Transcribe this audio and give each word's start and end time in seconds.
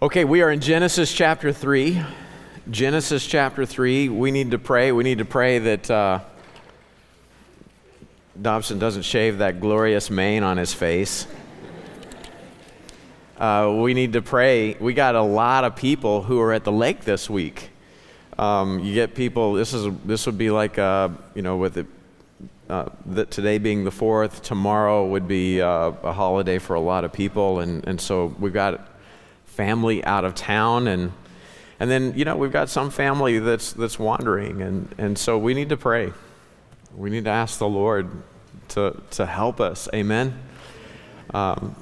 Okay, 0.00 0.24
we 0.24 0.42
are 0.42 0.50
in 0.52 0.60
Genesis 0.60 1.12
chapter 1.12 1.52
3. 1.52 2.00
Genesis 2.70 3.26
chapter 3.26 3.66
3. 3.66 4.08
We 4.08 4.30
need 4.30 4.52
to 4.52 4.58
pray. 4.60 4.92
We 4.92 5.02
need 5.02 5.18
to 5.18 5.24
pray 5.24 5.58
that 5.58 5.90
uh, 5.90 6.20
Dobson 8.40 8.78
doesn't 8.78 9.02
shave 9.02 9.38
that 9.38 9.60
glorious 9.60 10.08
mane 10.08 10.44
on 10.44 10.56
his 10.56 10.72
face. 10.72 11.26
Uh, 13.38 13.76
we 13.82 13.92
need 13.92 14.12
to 14.12 14.22
pray. 14.22 14.74
We 14.74 14.94
got 14.94 15.16
a 15.16 15.22
lot 15.22 15.64
of 15.64 15.74
people 15.74 16.22
who 16.22 16.40
are 16.42 16.52
at 16.52 16.62
the 16.62 16.70
lake 16.70 17.00
this 17.00 17.28
week. 17.28 17.70
Um, 18.38 18.78
you 18.78 18.94
get 18.94 19.16
people. 19.16 19.54
This 19.54 19.74
is 19.74 19.92
this 20.04 20.26
would 20.26 20.38
be 20.38 20.52
like 20.52 20.78
uh, 20.78 21.08
you 21.34 21.42
know 21.42 21.56
with 21.56 21.76
it, 21.76 21.86
uh, 22.70 22.90
that 23.06 23.32
today 23.32 23.58
being 23.58 23.82
the 23.82 23.90
fourth, 23.90 24.42
tomorrow 24.42 25.04
would 25.08 25.26
be 25.26 25.60
uh, 25.60 25.90
a 26.04 26.12
holiday 26.12 26.60
for 26.60 26.74
a 26.74 26.80
lot 26.80 27.02
of 27.02 27.12
people, 27.12 27.58
and 27.58 27.84
and 27.88 28.00
so 28.00 28.32
we've 28.38 28.52
got 28.52 28.88
family 29.58 30.04
out 30.04 30.24
of 30.24 30.36
town 30.36 30.86
and 30.86 31.12
and 31.80 31.90
then 31.90 32.14
you 32.14 32.24
know 32.24 32.36
we've 32.36 32.52
got 32.52 32.68
some 32.68 32.90
family 32.90 33.40
that's 33.40 33.72
that's 33.72 33.98
wandering 33.98 34.62
and 34.62 34.94
and 34.98 35.18
so 35.18 35.36
we 35.36 35.52
need 35.52 35.68
to 35.70 35.76
pray. 35.76 36.12
We 36.94 37.10
need 37.10 37.24
to 37.24 37.30
ask 37.30 37.58
the 37.58 37.68
lord 37.68 38.08
to 38.68 39.02
to 39.10 39.26
help 39.26 39.60
us. 39.60 39.88
Amen? 39.92 40.38
Um, 41.34 41.74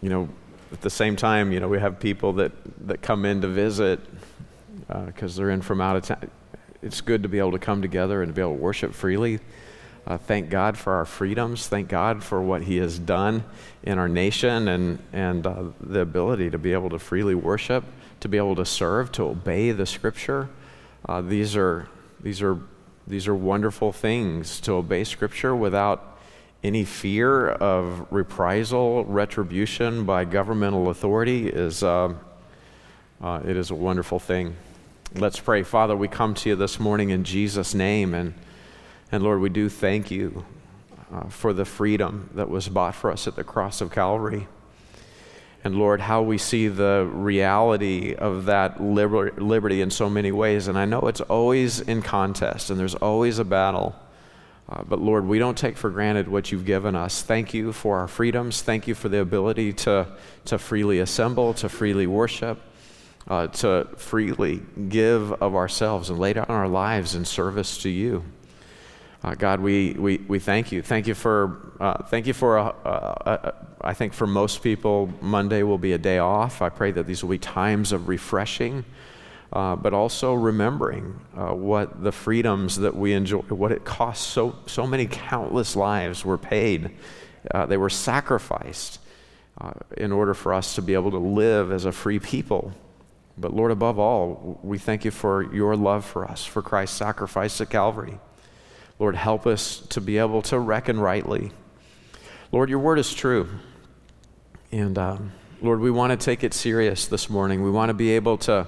you 0.00 0.10
know 0.10 0.28
at 0.70 0.80
the 0.80 0.90
same 0.90 1.16
time 1.16 1.50
you 1.50 1.58
know 1.58 1.66
we 1.66 1.80
have 1.80 1.98
people 1.98 2.34
that 2.34 2.52
that 2.86 3.02
come 3.02 3.24
in 3.24 3.40
to 3.40 3.48
visit 3.48 3.98
because 4.86 5.36
uh, 5.36 5.42
they're 5.42 5.50
in 5.50 5.60
from 5.60 5.80
out 5.80 5.96
of 5.96 6.04
town. 6.04 6.30
It's 6.82 7.00
good 7.00 7.24
to 7.24 7.28
be 7.28 7.40
able 7.40 7.50
to 7.50 7.58
come 7.58 7.82
together 7.82 8.22
and 8.22 8.30
to 8.30 8.32
be 8.32 8.42
able 8.42 8.54
to 8.54 8.62
worship 8.62 8.94
freely 8.94 9.40
uh, 10.08 10.16
thank 10.16 10.48
God 10.48 10.78
for 10.78 10.94
our 10.94 11.04
freedoms. 11.04 11.68
Thank 11.68 11.88
God 11.88 12.24
for 12.24 12.40
what 12.40 12.62
He 12.62 12.78
has 12.78 12.98
done 12.98 13.44
in 13.82 13.98
our 13.98 14.08
nation 14.08 14.66
and, 14.66 14.98
and 15.12 15.46
uh, 15.46 15.64
the 15.80 16.00
ability 16.00 16.48
to 16.48 16.56
be 16.56 16.72
able 16.72 16.88
to 16.90 16.98
freely 16.98 17.34
worship, 17.34 17.84
to 18.20 18.28
be 18.28 18.38
able 18.38 18.56
to 18.56 18.64
serve, 18.64 19.12
to 19.12 19.24
obey 19.24 19.70
the 19.70 19.84
Scripture. 19.84 20.48
Uh, 21.06 21.20
these, 21.20 21.54
are, 21.56 21.88
these, 22.20 22.40
are, 22.40 22.58
these 23.06 23.28
are 23.28 23.34
wonderful 23.34 23.92
things 23.92 24.60
to 24.60 24.72
obey 24.72 25.04
Scripture 25.04 25.54
without 25.54 26.18
any 26.64 26.86
fear 26.86 27.50
of 27.50 28.10
reprisal, 28.10 29.04
retribution 29.04 30.06
by 30.06 30.24
governmental 30.24 30.88
authority 30.88 31.48
is 31.48 31.82
uh, 31.82 32.14
uh, 33.20 33.40
it 33.44 33.56
is 33.56 33.70
a 33.70 33.74
wonderful 33.74 34.18
thing. 34.18 34.56
Let's 35.14 35.38
pray. 35.38 35.64
Father, 35.64 35.94
we 35.96 36.08
come 36.08 36.34
to 36.34 36.48
you 36.48 36.56
this 36.56 36.80
morning 36.80 37.10
in 37.10 37.24
Jesus' 37.24 37.74
name 37.74 38.14
and 38.14 38.32
and 39.10 39.22
Lord, 39.22 39.40
we 39.40 39.48
do 39.48 39.68
thank 39.68 40.10
you 40.10 40.44
uh, 41.12 41.28
for 41.28 41.52
the 41.52 41.64
freedom 41.64 42.30
that 42.34 42.50
was 42.50 42.68
bought 42.68 42.94
for 42.94 43.10
us 43.10 43.26
at 43.26 43.36
the 43.36 43.44
cross 43.44 43.80
of 43.80 43.90
Calvary. 43.90 44.46
And 45.64 45.76
Lord, 45.76 46.00
how 46.00 46.22
we 46.22 46.38
see 46.38 46.68
the 46.68 47.08
reality 47.12 48.14
of 48.14 48.44
that 48.44 48.82
liber- 48.82 49.32
liberty 49.32 49.80
in 49.80 49.90
so 49.90 50.08
many 50.08 50.30
ways. 50.30 50.68
And 50.68 50.78
I 50.78 50.84
know 50.84 51.00
it's 51.00 51.20
always 51.22 51.80
in 51.80 52.02
contest 52.02 52.70
and 52.70 52.78
there's 52.78 52.94
always 52.94 53.38
a 53.38 53.44
battle. 53.44 53.96
Uh, 54.68 54.82
but 54.82 55.00
Lord, 55.00 55.26
we 55.26 55.38
don't 55.38 55.56
take 55.56 55.76
for 55.76 55.90
granted 55.90 56.28
what 56.28 56.52
you've 56.52 56.66
given 56.66 56.94
us. 56.94 57.22
Thank 57.22 57.54
you 57.54 57.72
for 57.72 57.98
our 57.98 58.08
freedoms. 58.08 58.60
Thank 58.62 58.86
you 58.86 58.94
for 58.94 59.08
the 59.08 59.20
ability 59.20 59.72
to, 59.72 60.06
to 60.44 60.58
freely 60.58 61.00
assemble, 61.00 61.54
to 61.54 61.68
freely 61.68 62.06
worship, 62.06 62.60
uh, 63.26 63.46
to 63.48 63.88
freely 63.96 64.60
give 64.88 65.32
of 65.32 65.56
ourselves 65.56 66.10
and 66.10 66.18
lay 66.18 66.34
down 66.34 66.46
our 66.48 66.68
lives 66.68 67.14
in 67.14 67.24
service 67.24 67.78
to 67.78 67.88
you. 67.88 68.22
Uh, 69.22 69.34
God, 69.34 69.60
we, 69.60 69.94
we, 69.94 70.18
we 70.28 70.38
thank 70.38 70.70
you. 70.70 70.80
Thank 70.80 71.08
you 71.08 71.14
for, 71.14 71.72
uh, 71.80 72.04
thank 72.04 72.26
you 72.28 72.32
for 72.32 72.58
uh, 72.58 72.70
uh, 72.70 73.52
I 73.80 73.92
think 73.92 74.12
for 74.12 74.26
most 74.26 74.62
people, 74.62 75.12
Monday 75.20 75.64
will 75.64 75.78
be 75.78 75.92
a 75.92 75.98
day 75.98 76.18
off. 76.18 76.62
I 76.62 76.68
pray 76.68 76.92
that 76.92 77.06
these 77.06 77.22
will 77.22 77.30
be 77.30 77.38
times 77.38 77.90
of 77.90 78.08
refreshing, 78.08 78.84
uh, 79.52 79.74
but 79.74 79.92
also 79.92 80.34
remembering 80.34 81.18
uh, 81.36 81.52
what 81.54 82.02
the 82.02 82.12
freedoms 82.12 82.76
that 82.76 82.94
we 82.94 83.12
enjoy, 83.12 83.40
what 83.40 83.72
it 83.72 83.84
costs. 83.84 84.24
So, 84.24 84.56
so 84.66 84.86
many 84.86 85.06
countless 85.06 85.74
lives 85.74 86.24
were 86.24 86.38
paid, 86.38 86.90
they 87.66 87.76
were 87.76 87.90
sacrificed 87.90 89.00
in 89.96 90.12
order 90.12 90.34
for 90.34 90.52
us 90.54 90.74
to 90.76 90.82
be 90.82 90.94
able 90.94 91.10
to 91.10 91.18
live 91.18 91.72
as 91.72 91.86
a 91.86 91.92
free 91.92 92.20
people. 92.20 92.72
But 93.36 93.54
Lord, 93.54 93.70
above 93.70 93.98
all, 93.98 94.60
we 94.62 94.78
thank 94.78 95.04
you 95.04 95.10
for 95.10 95.52
your 95.52 95.76
love 95.76 96.04
for 96.04 96.28
us, 96.28 96.44
for 96.44 96.62
Christ's 96.62 96.96
sacrifice 96.96 97.60
at 97.60 97.70
Calvary. 97.70 98.18
Lord, 98.98 99.14
help 99.14 99.46
us 99.46 99.78
to 99.90 100.00
be 100.00 100.18
able 100.18 100.42
to 100.42 100.58
reckon 100.58 100.98
rightly. 100.98 101.52
Lord, 102.50 102.68
your 102.68 102.80
word 102.80 102.98
is 102.98 103.14
true. 103.14 103.48
And 104.72 104.98
um, 104.98 105.32
Lord, 105.62 105.80
we 105.80 105.90
want 105.90 106.18
to 106.18 106.24
take 106.24 106.42
it 106.42 106.52
serious 106.52 107.06
this 107.06 107.30
morning. 107.30 107.62
We 107.62 107.70
want 107.70 107.90
to 107.90 107.94
be 107.94 108.10
able 108.12 108.38
to, 108.38 108.66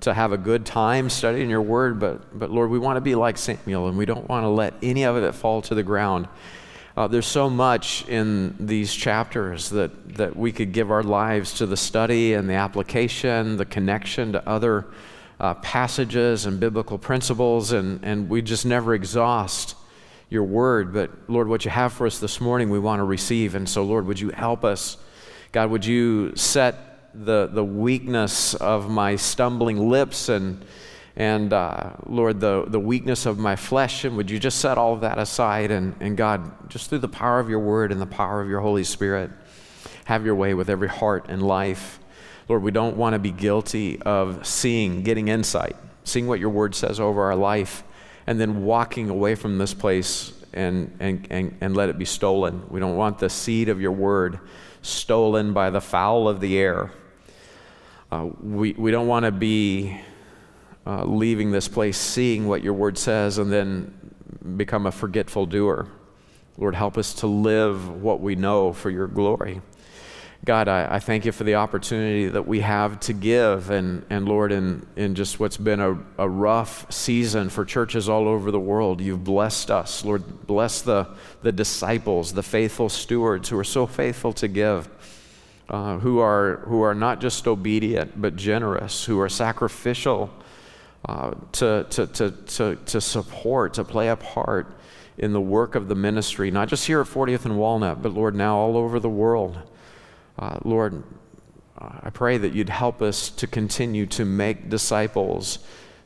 to 0.00 0.14
have 0.14 0.32
a 0.32 0.38
good 0.38 0.64
time 0.64 1.10
studying 1.10 1.50
your 1.50 1.60
word, 1.60 2.00
but, 2.00 2.38
but 2.38 2.50
Lord, 2.50 2.70
we 2.70 2.78
want 2.78 2.96
to 2.96 3.02
be 3.02 3.14
like 3.14 3.36
Samuel 3.36 3.88
and 3.88 3.98
we 3.98 4.06
don't 4.06 4.28
want 4.28 4.44
to 4.44 4.48
let 4.48 4.74
any 4.82 5.04
of 5.04 5.16
it 5.16 5.34
fall 5.34 5.60
to 5.62 5.74
the 5.74 5.82
ground. 5.82 6.26
Uh, 6.96 7.06
there's 7.06 7.26
so 7.26 7.50
much 7.50 8.08
in 8.08 8.56
these 8.58 8.94
chapters 8.94 9.68
that, 9.68 10.14
that 10.14 10.34
we 10.34 10.52
could 10.52 10.72
give 10.72 10.90
our 10.90 11.02
lives 11.02 11.52
to 11.54 11.66
the 11.66 11.76
study 11.76 12.32
and 12.32 12.48
the 12.48 12.54
application, 12.54 13.58
the 13.58 13.66
connection 13.66 14.32
to 14.32 14.48
other 14.48 14.86
uh, 15.38 15.54
passages 15.54 16.46
and 16.46 16.58
biblical 16.58 16.98
principles, 16.98 17.72
and, 17.72 18.04
and 18.04 18.28
we 18.28 18.42
just 18.42 18.64
never 18.64 18.94
exhaust 18.94 19.76
your 20.30 20.44
word. 20.44 20.92
But 20.92 21.10
Lord, 21.28 21.48
what 21.48 21.64
you 21.64 21.70
have 21.70 21.92
for 21.92 22.06
us 22.06 22.18
this 22.18 22.40
morning, 22.40 22.70
we 22.70 22.78
want 22.78 23.00
to 23.00 23.04
receive. 23.04 23.54
And 23.54 23.68
so, 23.68 23.82
Lord, 23.82 24.06
would 24.06 24.18
you 24.18 24.30
help 24.30 24.64
us? 24.64 24.96
God, 25.52 25.70
would 25.70 25.84
you 25.84 26.34
set 26.36 26.86
the, 27.14 27.46
the 27.46 27.64
weakness 27.64 28.54
of 28.54 28.90
my 28.90 29.16
stumbling 29.16 29.88
lips 29.88 30.28
and, 30.28 30.64
and 31.16 31.52
uh, 31.52 31.92
Lord, 32.06 32.40
the, 32.40 32.64
the 32.66 32.80
weakness 32.80 33.24
of 33.24 33.38
my 33.38 33.56
flesh, 33.56 34.04
and 34.04 34.16
would 34.16 34.30
you 34.30 34.38
just 34.38 34.58
set 34.58 34.76
all 34.76 34.92
of 34.92 35.00
that 35.00 35.18
aside? 35.18 35.70
And, 35.70 35.94
and 36.00 36.16
God, 36.16 36.68
just 36.68 36.90
through 36.90 36.98
the 36.98 37.08
power 37.08 37.40
of 37.40 37.48
your 37.48 37.60
word 37.60 37.90
and 37.90 38.00
the 38.00 38.06
power 38.06 38.42
of 38.42 38.48
your 38.48 38.60
Holy 38.60 38.84
Spirit, 38.84 39.30
have 40.04 40.26
your 40.26 40.34
way 40.34 40.54
with 40.54 40.68
every 40.68 40.88
heart 40.88 41.26
and 41.28 41.42
life. 41.42 41.98
Lord, 42.48 42.62
we 42.62 42.70
don't 42.70 42.96
want 42.96 43.14
to 43.14 43.18
be 43.18 43.32
guilty 43.32 44.00
of 44.02 44.46
seeing, 44.46 45.02
getting 45.02 45.28
insight, 45.28 45.76
seeing 46.04 46.26
what 46.26 46.38
your 46.38 46.50
word 46.50 46.74
says 46.74 47.00
over 47.00 47.24
our 47.24 47.36
life, 47.36 47.82
and 48.26 48.40
then 48.40 48.62
walking 48.64 49.10
away 49.10 49.34
from 49.34 49.58
this 49.58 49.74
place 49.74 50.32
and, 50.52 50.96
and, 51.00 51.26
and, 51.30 51.56
and 51.60 51.76
let 51.76 51.88
it 51.88 51.98
be 51.98 52.04
stolen. 52.04 52.62
We 52.70 52.80
don't 52.80 52.96
want 52.96 53.18
the 53.18 53.28
seed 53.28 53.68
of 53.68 53.80
your 53.80 53.92
word 53.92 54.38
stolen 54.82 55.52
by 55.52 55.70
the 55.70 55.80
fowl 55.80 56.28
of 56.28 56.40
the 56.40 56.56
air. 56.58 56.92
Uh, 58.10 58.28
we, 58.40 58.72
we 58.74 58.90
don't 58.92 59.08
want 59.08 59.26
to 59.26 59.32
be 59.32 60.00
uh, 60.86 61.04
leaving 61.04 61.50
this 61.50 61.66
place 61.66 61.98
seeing 61.98 62.46
what 62.46 62.62
your 62.62 62.74
word 62.74 62.96
says 62.96 63.38
and 63.38 63.52
then 63.52 63.92
become 64.56 64.86
a 64.86 64.92
forgetful 64.92 65.46
doer. 65.46 65.88
Lord, 66.56 66.74
help 66.74 66.96
us 66.96 67.12
to 67.14 67.26
live 67.26 67.88
what 68.00 68.20
we 68.20 68.36
know 68.36 68.72
for 68.72 68.88
your 68.88 69.08
glory. 69.08 69.60
God, 70.46 70.68
I, 70.68 70.94
I, 70.94 70.98
thank 71.00 71.24
you 71.24 71.32
for 71.32 71.42
the 71.42 71.56
opportunity 71.56 72.28
that 72.28 72.46
we 72.46 72.60
have 72.60 73.00
to 73.00 73.12
give. 73.12 73.70
And, 73.70 74.06
and 74.08 74.28
Lord, 74.28 74.52
in, 74.52 74.86
in 74.94 75.16
just 75.16 75.40
what's 75.40 75.56
been 75.56 75.80
a, 75.80 75.98
a 76.18 76.28
rough 76.28 76.90
season 76.90 77.48
for 77.48 77.64
churches 77.64 78.08
all 78.08 78.28
over 78.28 78.52
the 78.52 78.60
world, 78.60 79.00
you've 79.00 79.24
blessed 79.24 79.72
us. 79.72 80.04
Lord, 80.04 80.46
bless 80.46 80.82
the, 80.82 81.08
the 81.42 81.50
disciples, 81.50 82.32
the 82.32 82.44
faithful 82.44 82.88
stewards 82.88 83.48
who 83.48 83.58
are 83.58 83.64
so 83.64 83.88
faithful 83.88 84.32
to 84.34 84.46
give, 84.46 84.88
uh, 85.68 85.98
who, 85.98 86.20
are, 86.20 86.58
who 86.58 86.80
are 86.80 86.94
not 86.94 87.20
just 87.20 87.48
obedient, 87.48 88.22
but 88.22 88.36
generous, 88.36 89.04
who 89.04 89.18
are 89.18 89.28
sacrificial 89.28 90.30
uh, 91.08 91.34
to, 91.50 91.86
to, 91.90 92.06
to, 92.06 92.30
to, 92.30 92.76
to 92.86 93.00
support, 93.00 93.74
to 93.74 93.82
play 93.82 94.10
a 94.10 94.16
part 94.16 94.78
in 95.18 95.32
the 95.32 95.40
work 95.40 95.74
of 95.74 95.88
the 95.88 95.96
ministry, 95.96 96.52
not 96.52 96.68
just 96.68 96.86
here 96.86 97.00
at 97.00 97.08
40th 97.08 97.46
and 97.46 97.58
Walnut, 97.58 98.00
but 98.00 98.12
Lord, 98.12 98.36
now 98.36 98.56
all 98.58 98.76
over 98.76 99.00
the 99.00 99.10
world. 99.10 99.58
Uh, 100.38 100.58
Lord, 100.64 101.02
I 101.78 102.10
pray 102.10 102.38
that 102.38 102.54
you'd 102.54 102.68
help 102.68 103.02
us 103.02 103.30
to 103.30 103.46
continue 103.46 104.06
to 104.06 104.24
make 104.24 104.68
disciples 104.70 105.58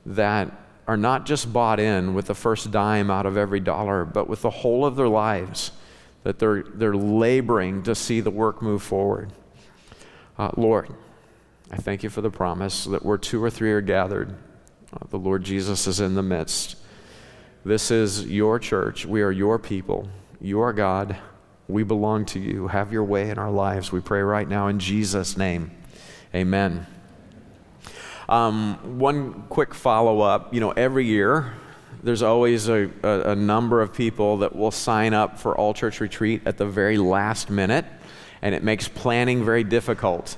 that 0.07 0.51
are 0.89 0.97
not 0.97 1.27
just 1.27 1.53
bought 1.53 1.79
in 1.79 2.15
with 2.15 2.27
the 2.27 2.35
first 2.35 2.71
dime 2.73 3.11
out 3.11 3.27
of 3.27 3.37
every 3.37 3.61
dollar, 3.61 4.05
but 4.05 4.29
with 4.29 4.43
the 4.43 4.51
whole 4.51 4.85
of 4.85 4.97
their 4.97 5.09
lives, 5.09 5.71
that 6.25 6.39
they're, 6.39 6.63
they're 6.63 6.97
laboring 6.97 7.83
to 7.85 7.95
see 7.95 8.21
the 8.21 8.31
work 8.31 8.61
move 8.61 8.83
forward. 8.83 9.33
Uh, 10.37 10.51
Lord, 10.57 10.89
I 11.71 11.77
thank 11.77 12.03
you 12.03 12.11
for 12.11 12.21
the 12.21 12.31
promise 12.31 12.85
that 12.87 13.05
where 13.05 13.19
two 13.19 13.43
or 13.43 13.51
three 13.51 13.73
are 13.73 13.81
gathered, 13.81 14.35
uh, 14.93 15.07
the 15.11 15.19
Lord 15.19 15.45
Jesus 15.45 15.87
is 15.87 16.01
in 16.01 16.15
the 16.15 16.23
midst. 16.23 16.77
This 17.65 17.91
is 17.91 18.27
your 18.27 18.59
church. 18.59 19.07
We 19.07 19.23
are 19.23 19.31
your 19.31 19.59
people. 19.59 20.09
You 20.41 20.61
are 20.61 20.73
God. 20.73 21.17
We 21.71 21.83
belong 21.83 22.25
to 22.27 22.39
you. 22.39 22.69
Have 22.69 22.93
your 22.93 23.05
way 23.05 23.31
in 23.31 23.39
our 23.39 23.51
lives. 23.51 23.93
We 23.93 24.01
pray 24.01 24.23
right 24.23 24.49
now 24.49 24.67
in 24.67 24.79
Jesus' 24.79 25.37
name. 25.37 25.71
Amen. 26.35 26.87
Um, 28.29 28.99
one 28.99 29.45
quick 29.49 29.75
follow 29.75 30.21
up. 30.21 30.55
You 30.55 30.61
know, 30.61 30.71
every 30.71 31.05
year 31.05 31.55
there's 32.03 32.23
always 32.23 32.69
a, 32.69 32.91
a, 33.03 33.33
a, 33.33 33.37
number 33.37 33.83
of 33.83 33.93
people 33.93 34.39
that 34.39 34.55
will 34.55 34.71
sign 34.71 35.13
up 35.13 35.39
for 35.39 35.57
all 35.57 35.75
church 35.75 36.01
retreat 36.01 36.43
at 36.47 36.57
the 36.57 36.67
very 36.67 36.97
last 36.97 37.51
minute, 37.51 37.85
and 38.41 38.55
it 38.55 38.63
makes 38.63 38.89
planning 38.89 39.45
very 39.45 39.65
difficult. 39.65 40.37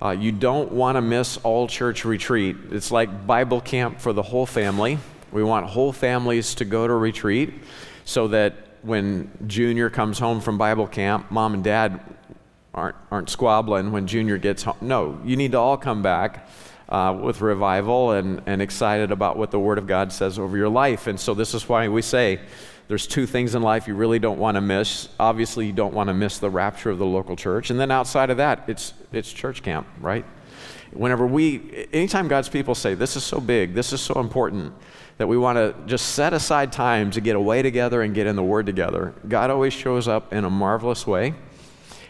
Uh, 0.00 0.10
you 0.10 0.32
don't 0.32 0.72
want 0.72 0.96
to 0.96 1.02
miss 1.02 1.36
all 1.38 1.66
church 1.66 2.04
retreat. 2.04 2.56
It's 2.70 2.90
like 2.90 3.26
Bible 3.26 3.60
camp 3.60 4.00
for 4.00 4.12
the 4.12 4.22
whole 4.22 4.46
family. 4.46 4.98
We 5.32 5.42
want 5.42 5.66
whole 5.66 5.92
families 5.92 6.54
to 6.56 6.64
go 6.64 6.86
to 6.86 6.94
retreat 6.94 7.52
so 8.04 8.28
that 8.28 8.54
when 8.84 9.30
Junior 9.46 9.88
comes 9.90 10.18
home 10.18 10.40
from 10.40 10.58
Bible 10.58 10.86
camp, 10.86 11.30
mom 11.30 11.54
and 11.54 11.64
dad 11.64 12.00
aren't, 12.74 12.96
aren't 13.10 13.30
squabbling 13.30 13.92
when 13.92 14.06
Junior 14.06 14.36
gets 14.36 14.62
home. 14.62 14.76
No, 14.80 15.18
you 15.24 15.36
need 15.36 15.52
to 15.52 15.58
all 15.58 15.76
come 15.76 16.02
back 16.02 16.48
uh, 16.88 17.18
with 17.20 17.40
revival 17.40 18.12
and, 18.12 18.42
and 18.46 18.60
excited 18.60 19.10
about 19.10 19.36
what 19.38 19.50
the 19.50 19.58
Word 19.58 19.78
of 19.78 19.86
God 19.86 20.12
says 20.12 20.38
over 20.38 20.56
your 20.56 20.68
life. 20.68 21.06
And 21.06 21.18
so, 21.18 21.34
this 21.34 21.54
is 21.54 21.68
why 21.68 21.88
we 21.88 22.02
say 22.02 22.40
there's 22.88 23.06
two 23.06 23.26
things 23.26 23.54
in 23.54 23.62
life 23.62 23.88
you 23.88 23.94
really 23.94 24.18
don't 24.18 24.38
want 24.38 24.56
to 24.56 24.60
miss. 24.60 25.08
Obviously, 25.18 25.66
you 25.66 25.72
don't 25.72 25.94
want 25.94 26.08
to 26.08 26.14
miss 26.14 26.38
the 26.38 26.50
rapture 26.50 26.90
of 26.90 26.98
the 26.98 27.06
local 27.06 27.36
church. 27.36 27.70
And 27.70 27.80
then 27.80 27.90
outside 27.90 28.28
of 28.28 28.36
that, 28.36 28.64
it's, 28.68 28.92
it's 29.12 29.32
church 29.32 29.62
camp, 29.62 29.86
right? 30.00 30.24
Whenever 30.92 31.26
we, 31.26 31.88
anytime 31.92 32.28
God's 32.28 32.48
people 32.48 32.74
say, 32.74 32.94
This 32.94 33.16
is 33.16 33.24
so 33.24 33.40
big, 33.40 33.74
this 33.74 33.92
is 33.92 34.00
so 34.00 34.20
important, 34.20 34.74
that 35.18 35.26
we 35.26 35.36
want 35.36 35.56
to 35.56 35.74
just 35.86 36.14
set 36.14 36.32
aside 36.32 36.72
time 36.72 37.10
to 37.12 37.20
get 37.20 37.36
away 37.36 37.62
together 37.62 38.02
and 38.02 38.14
get 38.14 38.26
in 38.26 38.36
the 38.36 38.42
Word 38.42 38.66
together, 38.66 39.14
God 39.28 39.50
always 39.50 39.72
shows 39.72 40.08
up 40.08 40.32
in 40.32 40.44
a 40.44 40.50
marvelous 40.50 41.06
way. 41.06 41.34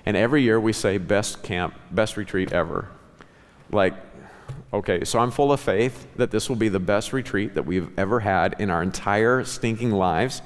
And 0.06 0.16
every 0.16 0.42
year 0.42 0.58
we 0.58 0.72
say, 0.72 0.98
Best 0.98 1.42
camp, 1.42 1.74
best 1.90 2.16
retreat 2.16 2.52
ever. 2.52 2.88
Like, 3.70 3.94
okay, 4.72 5.04
so 5.04 5.18
I'm 5.18 5.30
full 5.30 5.52
of 5.52 5.60
faith 5.60 6.06
that 6.16 6.30
this 6.30 6.48
will 6.48 6.56
be 6.56 6.68
the 6.68 6.80
best 6.80 7.12
retreat 7.12 7.54
that 7.54 7.64
we've 7.64 7.90
ever 7.98 8.20
had 8.20 8.56
in 8.58 8.70
our 8.70 8.82
entire 8.82 9.44
stinking 9.44 9.90
lives. 9.90 10.42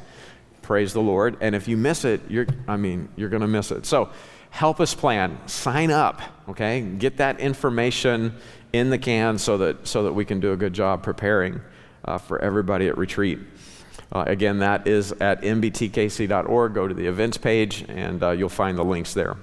Praise 0.63 0.93
the 0.93 1.01
Lord. 1.01 1.37
And 1.41 1.55
if 1.55 1.67
you 1.69 1.77
miss 1.77 2.05
it, 2.05 2.21
you're, 2.29 2.47
I 2.67 2.77
mean, 2.77 3.09
you're 3.17 3.31
going 3.31 3.43
to 3.43 3.49
miss 3.49 3.71
it. 3.71 3.87
So 3.87 4.11
help 4.51 4.81
us 4.81 4.95
plan. 4.95 5.39
Sign 5.47 5.91
up, 5.91 6.21
okay? 6.49 6.81
Get 6.83 7.17
that 7.19 7.41
information 7.41 8.35
in 8.73 8.91
the 8.91 8.99
can 8.99 9.39
so 9.39 9.59
that, 9.59 9.87
so 9.87 10.03
that 10.05 10.13
we 10.13 10.25
can 10.25 10.41
do 10.41 10.53
a 10.53 10.57
good 10.57 10.75
job 10.75 11.03
preparing 11.03 11.61
uh, 12.09 12.17
for 12.19 12.41
everybody 12.41 12.89
at 12.89 12.97
retreat. 12.97 13.39
Uh, 14.11 14.25
again, 14.27 14.61
that 14.61 14.87
is 14.87 15.13
at 15.13 15.43
mbtkc.org. 15.43 16.75
Go 16.75 16.89
to 16.89 16.95
the 16.95 17.07
events 17.07 17.37
page 17.37 17.85
and 17.89 18.23
uh, 18.23 18.31
you'll 18.31 18.49
find 18.49 18.79
the 18.79 18.85
links 18.85 19.13
there. 19.13 19.37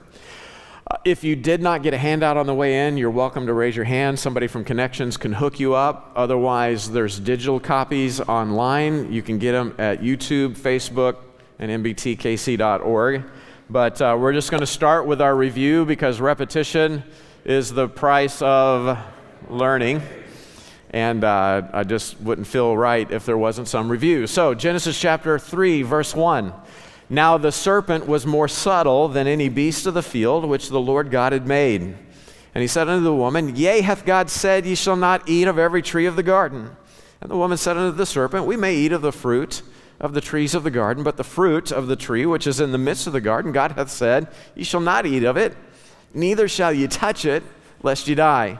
Uh, 0.89 0.97
if 1.05 1.23
you 1.23 1.35
did 1.35 1.61
not 1.61 1.83
get 1.83 1.93
a 1.93 1.97
handout 1.97 2.37
on 2.37 2.47
the 2.47 2.53
way 2.53 2.87
in, 2.87 2.97
you're 2.97 3.11
welcome 3.11 3.45
to 3.45 3.53
raise 3.53 3.75
your 3.75 3.85
hand. 3.85 4.17
Somebody 4.17 4.47
from 4.47 4.63
Connections 4.63 5.17
can 5.17 5.33
hook 5.33 5.59
you 5.59 5.75
up. 5.75 6.11
Otherwise, 6.15 6.91
there's 6.91 7.19
digital 7.19 7.59
copies 7.59 8.19
online. 8.19 9.11
You 9.11 9.21
can 9.21 9.37
get 9.37 9.51
them 9.51 9.75
at 9.77 10.01
YouTube, 10.01 10.57
Facebook, 10.57 11.17
and 11.59 11.83
mbtkc.org. 11.83 13.23
But 13.69 14.01
uh, 14.01 14.17
we're 14.19 14.33
just 14.33 14.49
going 14.49 14.61
to 14.61 14.67
start 14.67 15.05
with 15.05 15.21
our 15.21 15.35
review 15.35 15.85
because 15.85 16.19
repetition 16.19 17.03
is 17.43 17.71
the 17.71 17.87
price 17.87 18.41
of 18.41 18.97
learning. 19.49 20.01
And 20.95 21.25
uh, 21.25 21.63
I 21.73 21.83
just 21.83 22.21
wouldn't 22.21 22.47
feel 22.47 22.77
right 22.77 23.11
if 23.11 23.25
there 23.25 23.37
wasn't 23.37 23.67
some 23.67 23.91
review. 23.91 24.27
So, 24.27 24.53
Genesis 24.53 24.97
chapter 24.97 25.37
3, 25.37 25.81
verse 25.81 26.15
1. 26.15 26.53
Now 27.09 27.37
the 27.37 27.51
serpent 27.51 28.07
was 28.07 28.25
more 28.25 28.47
subtle 28.47 29.09
than 29.09 29.27
any 29.27 29.49
beast 29.49 29.85
of 29.87 29.93
the 29.93 30.01
field 30.01 30.45
which 30.45 30.69
the 30.69 30.79
Lord 30.79 31.11
God 31.11 31.33
had 31.33 31.45
made. 31.45 31.81
And 31.81 32.61
he 32.61 32.67
said 32.67 32.87
unto 32.87 33.03
the 33.03 33.13
woman, 33.13 33.57
Yea, 33.57 33.81
hath 33.81 34.05
God 34.05 34.29
said, 34.29 34.65
Ye 34.65 34.73
shall 34.73 34.95
not 34.95 35.27
eat 35.27 35.49
of 35.49 35.59
every 35.59 35.81
tree 35.81 36.05
of 36.05 36.15
the 36.15 36.23
garden. 36.23 36.77
And 37.19 37.29
the 37.29 37.35
woman 37.35 37.57
said 37.57 37.75
unto 37.75 37.97
the 37.97 38.05
serpent, 38.05 38.45
We 38.45 38.55
may 38.55 38.73
eat 38.73 38.93
of 38.93 39.01
the 39.01 39.11
fruit 39.11 39.63
of 39.99 40.13
the 40.13 40.21
trees 40.21 40.55
of 40.55 40.63
the 40.63 40.71
garden, 40.71 41.03
but 41.03 41.17
the 41.17 41.25
fruit 41.25 41.73
of 41.73 41.87
the 41.87 41.97
tree 41.97 42.25
which 42.25 42.47
is 42.47 42.61
in 42.61 42.71
the 42.71 42.77
midst 42.77 43.05
of 43.05 43.11
the 43.11 43.19
garden, 43.19 43.51
God 43.51 43.73
hath 43.73 43.91
said, 43.91 44.29
Ye 44.55 44.63
shall 44.63 44.79
not 44.79 45.05
eat 45.05 45.25
of 45.25 45.35
it, 45.35 45.57
neither 46.13 46.47
shall 46.47 46.71
ye 46.71 46.87
touch 46.87 47.25
it, 47.25 47.43
lest 47.83 48.07
ye 48.07 48.15
die. 48.15 48.59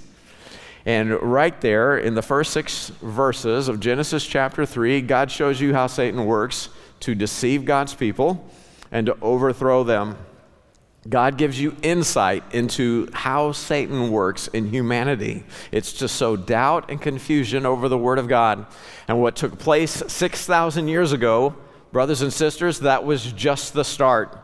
And 0.85 1.21
right 1.21 1.59
there 1.61 1.97
in 1.97 2.15
the 2.15 2.21
first 2.21 2.53
six 2.53 2.89
verses 3.01 3.67
of 3.67 3.79
Genesis 3.79 4.25
chapter 4.25 4.65
3, 4.65 5.01
God 5.01 5.29
shows 5.29 5.61
you 5.61 5.73
how 5.73 5.87
Satan 5.87 6.25
works 6.25 6.69
to 7.01 7.13
deceive 7.13 7.65
God's 7.65 7.93
people 7.93 8.49
and 8.91 9.05
to 9.05 9.17
overthrow 9.21 9.83
them. 9.83 10.17
God 11.09 11.37
gives 11.37 11.59
you 11.59 11.75
insight 11.81 12.43
into 12.51 13.09
how 13.11 13.53
Satan 13.53 14.11
works 14.11 14.47
in 14.49 14.69
humanity. 14.69 15.43
It's 15.71 15.93
to 15.93 16.07
sow 16.07 16.35
doubt 16.35 16.91
and 16.91 17.01
confusion 17.01 17.65
over 17.65 17.89
the 17.89 17.97
Word 17.97 18.19
of 18.19 18.27
God. 18.27 18.67
And 19.07 19.19
what 19.19 19.35
took 19.35 19.57
place 19.57 20.03
6,000 20.07 20.87
years 20.87 21.11
ago, 21.11 21.55
brothers 21.91 22.21
and 22.21 22.31
sisters, 22.31 22.79
that 22.81 23.03
was 23.03 23.31
just 23.33 23.73
the 23.73 23.83
start. 23.83 24.37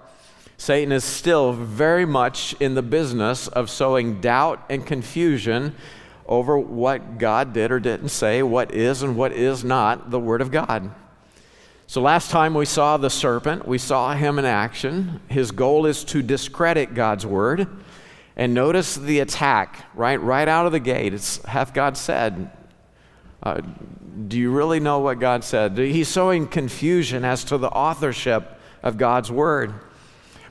Satan 0.58 0.92
is 0.92 1.04
still 1.04 1.54
very 1.54 2.06
much 2.06 2.56
in 2.60 2.74
the 2.74 2.82
business 2.82 3.48
of 3.48 3.70
sowing 3.70 4.20
doubt 4.20 4.66
and 4.68 4.86
confusion 4.86 5.76
over 6.28 6.58
what 6.58 7.18
God 7.18 7.54
did 7.54 7.72
or 7.72 7.80
didn't 7.80 8.10
say, 8.10 8.44
what 8.44 8.74
is 8.74 9.02
and 9.02 9.16
what 9.16 9.32
is 9.32 9.64
not 9.64 10.12
the 10.12 10.20
Word 10.20 10.42
of 10.42 10.52
God. 10.52 10.92
So, 11.90 12.02
last 12.02 12.32
time 12.32 12.54
we 12.54 12.66
saw 12.66 12.98
the 12.98 13.10
serpent, 13.10 13.66
we 13.66 13.78
saw 13.78 14.14
him 14.14 14.38
in 14.38 14.46
action. 14.46 15.22
His 15.30 15.52
goal 15.52 15.86
is 15.86 16.04
to 16.06 16.22
discredit 16.22 16.94
God's 16.94 17.26
Word. 17.26 17.68
And 18.36 18.54
notice 18.54 18.96
the 18.96 19.20
attack, 19.20 19.86
right? 19.96 20.22
Right 20.22 20.48
out 20.48 20.66
of 20.66 20.72
the 20.72 20.80
gate. 20.80 21.14
It's, 21.14 21.44
hath 21.46 21.74
God 21.74 21.98
said? 21.98 22.52
Uh, 23.42 23.62
do 24.28 24.38
you 24.38 24.52
really 24.52 24.80
know 24.80 25.00
what 25.00 25.20
God 25.20 25.44
said? 25.44 25.78
He's 25.78 26.08
sowing 26.08 26.48
confusion 26.48 27.24
as 27.24 27.44
to 27.46 27.58
the 27.58 27.70
authorship 27.70 28.60
of 28.84 28.98
God's 28.98 29.32
Word. 29.32 29.74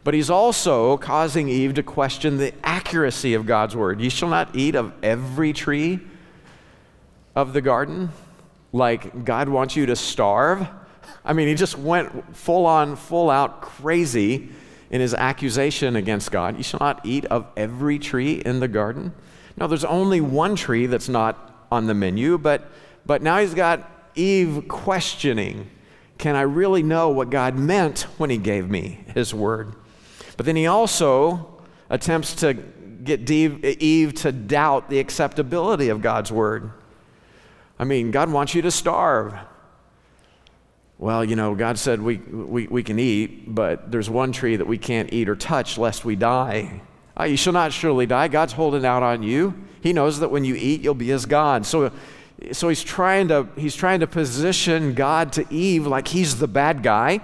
But 0.06 0.14
he's 0.14 0.31
also 0.31 0.99
causing 0.99 1.49
Eve 1.49 1.75
to 1.75 1.82
question 1.82 2.37
the 2.37 2.55
accuracy 2.62 3.35
of 3.35 3.44
God's 3.44 3.75
word. 3.75 4.00
You 4.00 4.08
shall 4.08 4.29
not 4.29 4.55
eat 4.55 4.76
of 4.76 4.93
every 5.03 5.53
tree 5.53 5.99
of 7.35 7.53
the 7.53 7.61
garden. 7.61 8.11
Like 8.73 9.25
God 9.25 9.49
wants 9.49 9.75
you 9.75 9.85
to 9.87 9.97
starve. 9.97 10.64
I 11.25 11.32
mean, 11.32 11.49
he 11.49 11.56
just 11.56 11.76
went 11.76 12.37
full 12.37 12.67
on, 12.67 12.95
full 12.95 13.31
out 13.31 13.62
crazy 13.62 14.49
in 14.90 15.00
his 15.00 15.12
accusation 15.12 15.97
against 15.97 16.31
God. 16.31 16.57
You 16.57 16.62
shall 16.62 16.78
not 16.78 17.04
eat 17.04 17.25
of 17.25 17.49
every 17.57 17.99
tree 17.99 18.35
in 18.35 18.61
the 18.61 18.69
garden. 18.69 19.12
No, 19.57 19.66
there's 19.66 19.85
only 19.85 20.21
one 20.21 20.54
tree 20.54 20.87
that's 20.87 21.09
not 21.09 21.66
on 21.73 21.88
the 21.88 21.95
menu, 21.95 22.38
but, 22.38 22.71
but 23.07 23.23
now 23.23 23.40
he's 23.40 23.54
got 23.54 23.90
Eve 24.14 24.66
questioning 24.69 25.69
Can 26.16 26.37
I 26.37 26.42
really 26.42 26.85
know 26.85 27.09
what 27.09 27.28
God 27.28 27.57
meant 27.57 28.02
when 28.19 28.31
he 28.31 28.38
gave 28.38 28.71
me 28.71 29.00
his 29.12 29.35
word? 29.35 29.75
But 30.37 30.47
then 30.47 30.57
he 30.57 30.66
also 30.66 31.61
attempts 31.88 32.35
to 32.37 32.55
get 32.55 33.31
Eve 33.31 34.14
to 34.14 34.33
doubt 34.33 34.90
the 34.90 34.99
acceptability 34.99 35.88
of 35.88 36.02
God's 36.02 36.33
word. 36.33 36.71
I 37.78 37.85
mean, 37.85 38.11
God 38.11 38.31
wants 38.31 38.55
you 38.55 38.62
to 38.62 38.71
starve. 38.71 39.35
Well, 40.99 41.25
you 41.25 41.37
know, 41.37 41.55
God 41.55 41.78
said 41.78 42.00
we, 42.00 42.16
we, 42.16 42.66
we 42.66 42.83
can 42.83 42.99
eat, 42.99 43.55
but 43.55 43.90
there's 43.90 44.09
one 44.09 44.33
tree 44.33 44.57
that 44.57 44.66
we 44.66 44.78
can't 44.78 45.12
eat 45.12 45.28
or 45.28 45.37
touch 45.37 45.76
lest 45.76 46.05
we 46.05 46.16
die. 46.16 46.81
Oh, 47.16 47.25
you 47.25 47.37
shall 47.37 47.52
not 47.52 47.73
surely 47.73 48.07
die. 48.07 48.28
God's 48.28 48.55
holding 48.55 48.85
out 48.85 49.02
on 49.02 49.23
you. 49.23 49.55
He 49.83 49.93
knows 49.93 50.21
that 50.21 50.31
when 50.31 50.45
you 50.45 50.55
eat, 50.55 50.81
you'll 50.81 50.95
be 50.95 51.11
as 51.12 51.26
God. 51.26 51.66
So, 51.66 51.93
so 52.52 52.69
he's, 52.69 52.83
trying 52.83 53.28
to, 53.28 53.49
he's 53.57 53.76
trying 53.76 54.00
to 54.00 54.07
position 54.07 54.95
God 54.95 55.33
to 55.35 55.47
Eve 55.52 55.87
like 55.87 56.09
he's 56.09 56.38
the 56.38 56.49
bad 56.49 56.83
guy 56.83 57.21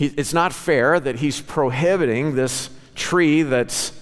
he, 0.00 0.06
it's 0.16 0.32
not 0.32 0.54
fair 0.54 0.98
that 0.98 1.16
he's 1.16 1.42
prohibiting 1.42 2.34
this 2.34 2.70
tree 2.94 3.42
that's, 3.42 3.92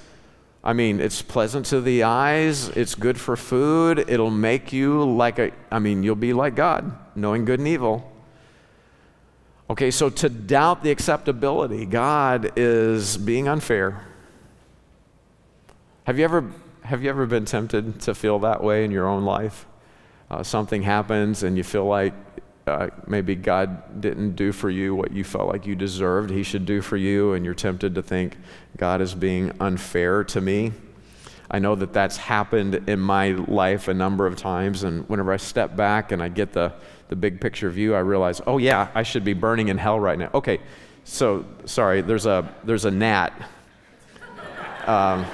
I 0.63 0.73
mean, 0.73 1.01
it's 1.01 1.23
pleasant 1.23 1.67
to 1.67 1.81
the 1.81 2.05
eyes, 2.05 2.69
it's 2.69 2.95
good 2.95 3.19
for 3.19 3.37
food, 3.37 4.05
it'll 4.09 4.31
make 4.31 4.73
you 4.73 5.03
like 5.03 5.41
a, 5.41 5.51
I 5.73 5.81
mean, 5.81 6.05
you'll 6.05 6.15
be 6.15 6.33
like 6.33 6.55
God, 6.55 6.97
knowing 7.17 7.45
good 7.45 7.59
and 7.59 7.67
evil. 7.67 8.13
Okay, 9.69 9.91
so 9.91 10.09
to 10.09 10.29
doubt 10.29 10.85
the 10.85 10.93
acceptability, 10.93 11.85
God 11.85 12.53
is 12.55 13.17
being 13.17 13.49
unfair. 13.49 14.07
Have 16.05 16.17
you 16.17 16.25
ever, 16.25 16.49
have 16.83 17.03
you 17.03 17.11
ever 17.11 17.27
been 17.27 17.45
tempted 17.45 18.03
to 18.03 18.15
feel 18.15 18.39
that 18.39 18.63
way 18.63 18.85
in 18.85 18.93
your 18.93 19.09
own 19.09 19.25
life? 19.25 19.67
Uh, 20.31 20.45
something 20.45 20.83
happens 20.83 21.43
and 21.43 21.57
you 21.57 21.65
feel 21.65 21.87
like 21.87 22.15
uh, 22.69 22.91
maybe 23.07 23.35
God 23.35 24.01
didn't 24.01 24.37
do 24.37 24.53
for 24.53 24.71
you 24.71 24.95
what 24.95 25.13
you 25.13 25.25
felt 25.25 25.49
like 25.49 25.67
you 25.67 25.75
deserved 25.75 26.31
He 26.31 26.43
should 26.43 26.67
do 26.67 26.81
for 26.83 26.97
you, 26.97 27.33
and 27.33 27.45
you're 27.45 27.55
tempted 27.55 27.95
to 27.97 28.03
think 28.03 28.37
God 28.77 29.01
is 29.01 29.15
being 29.15 29.53
unfair 29.61 30.23
to 30.25 30.41
me. 30.41 30.73
I 31.51 31.59
know 31.59 31.75
that 31.77 31.93
that's 31.93 32.19
happened 32.19 32.75
in 32.87 33.01
my 33.01 33.31
life 33.31 33.89
a 33.89 33.95
number 33.95 34.27
of 34.27 34.37
times, 34.37 34.85
and 34.85 35.09
whenever 35.09 35.33
I 35.33 35.39
step 35.39 35.75
back 35.75 36.13
and 36.13 36.23
I 36.23 36.29
get 36.29 36.53
the, 36.53 36.75
the 37.09 37.17
big 37.17 37.41
picture 37.41 37.71
view, 37.71 37.95
I 37.95 38.01
realize, 38.01 38.43
oh 38.47 38.59
yeah, 38.59 38.89
I 38.95 39.03
should 39.03 39.25
be 39.25 39.33
burning 39.33 39.69
in 39.69 39.79
hell 39.79 39.99
right 39.99 40.19
now. 40.19 40.31
Okay, 40.35 40.61
so 41.05 41.47
sorry, 41.65 42.03
there's 42.03 42.27
a 42.27 42.55
there's 42.65 42.85
a 42.85 42.91
gnat. 42.91 43.33
Um, 44.87 45.27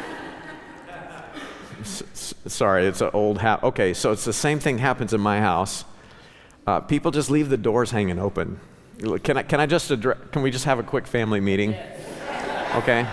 s- 1.82 2.34
sorry, 2.46 2.86
it's 2.86 3.00
an 3.00 3.10
old 3.12 3.38
hat. 3.38 3.62
Okay, 3.62 3.94
so 3.94 4.10
it's 4.10 4.24
the 4.24 4.32
same 4.32 4.58
thing 4.58 4.78
happens 4.78 5.12
in 5.12 5.20
my 5.20 5.40
house. 5.40 5.84
Uh, 6.66 6.80
people 6.80 7.10
just 7.10 7.30
leave 7.30 7.50
the 7.50 7.56
doors 7.56 7.90
hanging 7.90 8.18
open. 8.18 8.58
Can 9.22 9.36
I, 9.36 9.42
can 9.42 9.60
I 9.60 9.66
just 9.66 9.90
address, 9.90 10.18
can 10.32 10.42
we 10.42 10.50
just 10.50 10.64
have 10.64 10.78
a 10.78 10.82
quick 10.82 11.06
family 11.06 11.40
meeting? 11.40 11.74
Okay. 12.76 13.06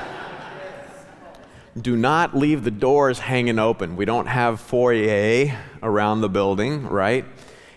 Do 1.80 1.96
not 1.96 2.36
leave 2.36 2.64
the 2.64 2.72
doors 2.72 3.20
hanging 3.20 3.60
open. 3.60 3.96
We 3.96 4.06
don't 4.06 4.28
have 4.28 4.62
foyer 4.62 5.58
around 5.84 6.22
the 6.22 6.30
building, 6.30 6.88
right? 6.88 7.26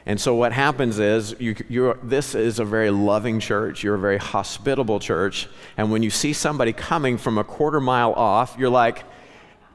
And 0.07 0.21
so 0.21 0.35
what 0.35 0.52
happens 0.52 0.99
is 0.99 1.35
you, 1.40 1.99
this 2.02 2.35
is 2.35 2.59
a 2.59 2.64
very 2.64 2.90
loving 2.90 3.40
church. 3.40 3.83
You're 3.83 3.95
a 3.95 3.99
very 3.99 4.19
hospitable 4.19 5.00
church. 5.00 5.49
And 5.76 5.90
when 5.90 6.02
you 6.02 6.11
see 6.11 6.33
somebody 6.33 6.73
coming 6.73 7.16
from 7.19 7.38
a 7.38 7.45
quarter 7.45 7.81
mile 7.81 8.12
off, 8.12 8.57
you're 8.59 8.71
like, 8.71 9.04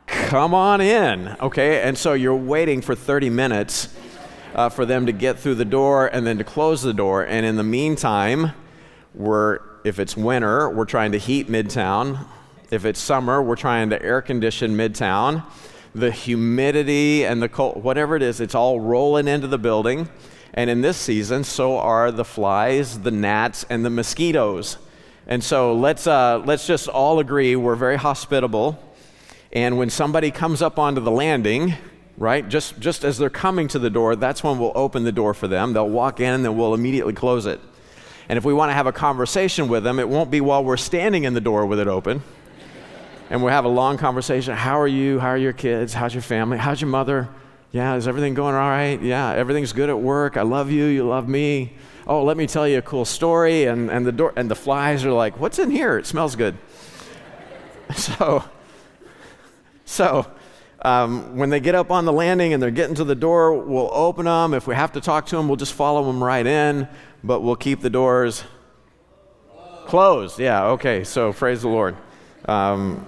come 0.06 0.54
on 0.54 0.82
in, 0.82 1.36
okay? 1.42 1.82
And 1.82 1.98
so 1.98 2.14
you're 2.14 2.36
waiting 2.36 2.82
for 2.82 2.96
30 2.96 3.30
minutes 3.30 3.90
uh, 4.56 4.70
for 4.70 4.86
them 4.86 5.06
to 5.06 5.12
get 5.12 5.40
through 5.40 5.56
the 5.56 5.66
door 5.66 6.08
and 6.08 6.26
then 6.26 6.38
to 6.38 6.44
close 6.44 6.82
the 6.82 6.94
door. 6.94 7.24
And 7.24 7.46
in 7.46 7.56
the 7.56 7.64
meantime, 7.64 8.54
we're, 9.14 9.60
if 9.84 10.00
it's 10.00 10.16
winter, 10.16 10.70
we're 10.70 10.86
trying 10.86 11.12
to 11.14 11.18
heat 11.18 11.48
Midtown. 11.48 12.26
If 12.72 12.86
it's 12.86 13.00
summer, 13.00 13.42
we're 13.42 13.56
trying 13.56 13.90
to 13.90 14.02
air 14.02 14.22
condition 14.22 14.76
Midtown. 14.76 15.44
The 15.96 16.12
humidity 16.12 17.26
and 17.26 17.42
the 17.42 17.50
cold, 17.50 17.84
whatever 17.84 18.16
it 18.16 18.22
is, 18.22 18.40
it's 18.40 18.56
all 18.56 18.80
rolling 18.80 19.28
into 19.28 19.48
the 19.48 19.58
building. 19.58 20.10
And 20.54 20.70
in 20.70 20.82
this 20.82 20.98
season, 20.98 21.44
so 21.44 21.78
are 21.78 22.12
the 22.12 22.26
flies, 22.26 23.00
the 23.02 23.12
gnats, 23.12 23.66
and 23.70 23.86
the 23.86 23.90
mosquitoes. 23.90 24.78
And 25.28 25.44
so 25.44 25.74
let's, 25.76 26.08
uh, 26.08 26.42
let's 26.46 26.66
just 26.66 26.88
all 26.88 27.20
agree 27.20 27.56
we're 27.56 27.76
very 27.76 27.98
hospitable. 27.98 28.84
And 29.52 29.78
when 29.78 29.90
somebody 29.90 30.32
comes 30.32 30.62
up 30.62 30.78
onto 30.78 31.02
the 31.02 31.12
landing, 31.12 31.76
right? 32.20 32.48
Just, 32.48 32.80
just 32.80 33.06
as 33.06 33.18
they're 33.18 33.30
coming 33.30 33.70
to 33.70 33.80
the 33.80 33.90
door, 33.90 34.16
that's 34.18 34.44
when 34.44 34.60
we'll 34.60 34.74
open 34.76 35.06
the 35.06 35.12
door 35.12 35.34
for 35.34 35.48
them. 35.48 35.74
They'll 35.74 35.90
walk 35.90 36.20
in 36.20 36.34
and 36.34 36.46
then 36.46 36.58
we'll 36.58 36.74
immediately 36.74 37.14
close 37.14 37.46
it. 37.46 37.62
And 38.28 38.38
if 38.38 38.44
we 38.46 38.54
want 38.54 38.70
to 38.70 38.74
have 38.74 38.86
a 38.86 38.92
conversation 38.92 39.70
with 39.70 39.84
them, 39.84 39.98
it 40.00 40.08
won't 40.08 40.30
be 40.30 40.42
while 40.42 40.64
we're 40.64 40.78
standing 40.78 41.24
in 41.24 41.34
the 41.34 41.42
door 41.42 41.66
with 41.66 41.80
it 41.80 41.88
open. 41.88 42.22
And 43.30 43.42
we'll 43.42 43.54
have 43.54 43.66
a 43.66 43.70
long 43.70 43.98
conversation. 43.98 44.56
How 44.56 44.80
are 44.80 44.88
you? 44.88 45.20
How 45.20 45.30
are 45.30 45.38
your 45.38 45.54
kids? 45.54 45.94
How's 45.94 46.14
your 46.14 46.22
family? 46.22 46.58
How's 46.58 46.82
your 46.82 46.90
mother? 46.90 47.30
Yeah, 47.72 47.96
is 47.96 48.08
everything 48.08 48.34
going 48.34 48.56
all 48.56 48.70
right? 48.70 49.02
Yeah, 49.02 49.32
everything's 49.32 49.72
good 49.72 49.90
at 49.90 50.00
work. 50.00 50.36
I 50.36 50.42
love 50.42 50.72
you. 50.72 50.86
You 50.86 51.08
love 51.08 51.28
me. 51.28 51.74
Oh, 52.06 52.24
let 52.24 52.38
me 52.38 52.48
tell 52.48 52.68
you 52.68 52.80
a 52.80 52.82
cool 52.82 53.06
story. 53.06 53.66
And, 53.66 53.90
and, 53.90 54.06
the, 54.06 54.12
door, 54.12 54.34
and 54.36 54.50
the 54.50 54.56
flies 54.56 55.06
are 55.06 55.12
like, 55.12 55.40
What's 55.40 55.60
in 55.60 55.70
here? 55.70 55.98
It 55.98 56.06
smells 56.06 56.36
good. 56.36 56.58
So, 57.96 58.44
so 59.84 60.28
um, 60.82 61.36
when 61.36 61.50
they 61.50 61.60
get 61.60 61.76
up 61.76 61.92
on 61.92 62.06
the 62.06 62.14
landing 62.14 62.54
and 62.54 62.64
they're 62.64 62.72
getting 62.72 62.96
to 62.96 63.04
the 63.04 63.16
door, 63.16 63.54
we'll 63.54 63.92
open 63.94 64.26
them. 64.26 64.54
If 64.54 64.68
we 64.68 64.76
have 64.76 64.94
to 64.94 65.02
talk 65.02 65.26
to 65.28 65.36
them, 65.36 65.48
we'll 65.48 65.58
just 65.58 65.74
follow 65.74 66.06
them 66.06 66.24
right 66.24 66.46
in, 66.46 66.88
but 67.24 67.42
we'll 67.42 67.56
keep 67.58 67.82
the 67.82 67.90
doors 67.90 68.44
closed. 69.86 70.40
Yeah, 70.40 70.68
okay, 70.68 71.04
so 71.04 71.34
praise 71.34 71.62
the 71.62 71.68
Lord. 71.68 71.98
Um, 72.46 73.06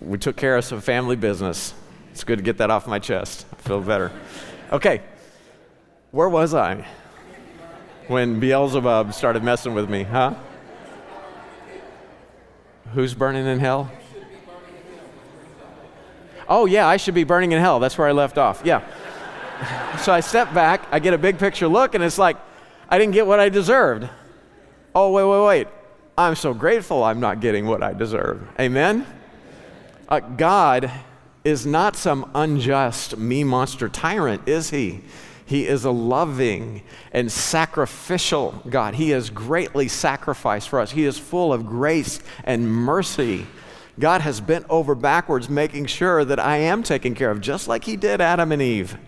we 0.00 0.18
took 0.18 0.36
care 0.36 0.56
of 0.56 0.64
some 0.64 0.80
family 0.80 1.16
business. 1.16 1.74
It's 2.12 2.24
good 2.24 2.38
to 2.38 2.42
get 2.42 2.58
that 2.58 2.70
off 2.70 2.86
my 2.86 2.98
chest. 2.98 3.46
I 3.52 3.56
feel 3.62 3.80
better. 3.80 4.12
Okay, 4.72 5.02
where 6.10 6.28
was 6.28 6.54
I 6.54 6.86
when 8.08 8.38
Beelzebub 8.38 9.12
started 9.14 9.42
messing 9.42 9.74
with 9.74 9.88
me, 9.88 10.02
huh? 10.02 10.34
Who's 12.92 13.14
burning 13.14 13.46
in 13.46 13.58
hell? 13.58 13.90
Oh, 16.48 16.66
yeah, 16.66 16.86
I 16.86 16.96
should 16.96 17.14
be 17.14 17.24
burning 17.24 17.52
in 17.52 17.60
hell. 17.60 17.80
That's 17.80 17.96
where 17.98 18.08
I 18.08 18.12
left 18.12 18.38
off. 18.38 18.62
Yeah. 18.64 18.82
so 19.98 20.12
I 20.12 20.20
step 20.20 20.52
back, 20.52 20.86
I 20.90 20.98
get 20.98 21.14
a 21.14 21.18
big 21.18 21.38
picture 21.38 21.68
look, 21.68 21.94
and 21.94 22.02
it's 22.02 22.18
like, 22.18 22.36
I 22.88 22.98
didn't 22.98 23.14
get 23.14 23.26
what 23.26 23.40
I 23.40 23.48
deserved. 23.48 24.08
Oh, 24.94 25.12
wait, 25.12 25.24
wait, 25.24 25.46
wait. 25.46 25.68
I'm 26.18 26.34
so 26.34 26.54
grateful 26.54 27.04
I'm 27.04 27.20
not 27.20 27.40
getting 27.40 27.66
what 27.66 27.82
I 27.82 27.92
deserve. 27.92 28.48
Amen? 28.58 29.06
Uh, 30.08 30.20
God 30.20 30.90
is 31.44 31.66
not 31.66 31.96
some 31.96 32.30
unjust, 32.34 33.16
me 33.16 33.44
monster 33.44 33.88
tyrant, 33.88 34.48
is 34.48 34.70
He? 34.70 35.02
He 35.44 35.66
is 35.66 35.84
a 35.84 35.90
loving 35.92 36.82
and 37.12 37.30
sacrificial 37.30 38.62
God. 38.68 38.94
He 38.94 39.10
has 39.10 39.30
greatly 39.30 39.86
sacrificed 39.86 40.68
for 40.68 40.80
us. 40.80 40.90
He 40.90 41.04
is 41.04 41.18
full 41.18 41.52
of 41.52 41.66
grace 41.66 42.18
and 42.42 42.68
mercy. 42.68 43.46
God 43.98 44.20
has 44.20 44.40
bent 44.40 44.66
over 44.68 44.94
backwards 44.94 45.48
making 45.48 45.86
sure 45.86 46.24
that 46.24 46.38
I 46.38 46.58
am 46.58 46.82
taken 46.82 47.14
care 47.14 47.30
of, 47.30 47.40
just 47.40 47.66
like 47.66 47.84
He 47.84 47.96
did 47.96 48.20
Adam 48.20 48.52
and 48.52 48.60
Eve. 48.60 48.98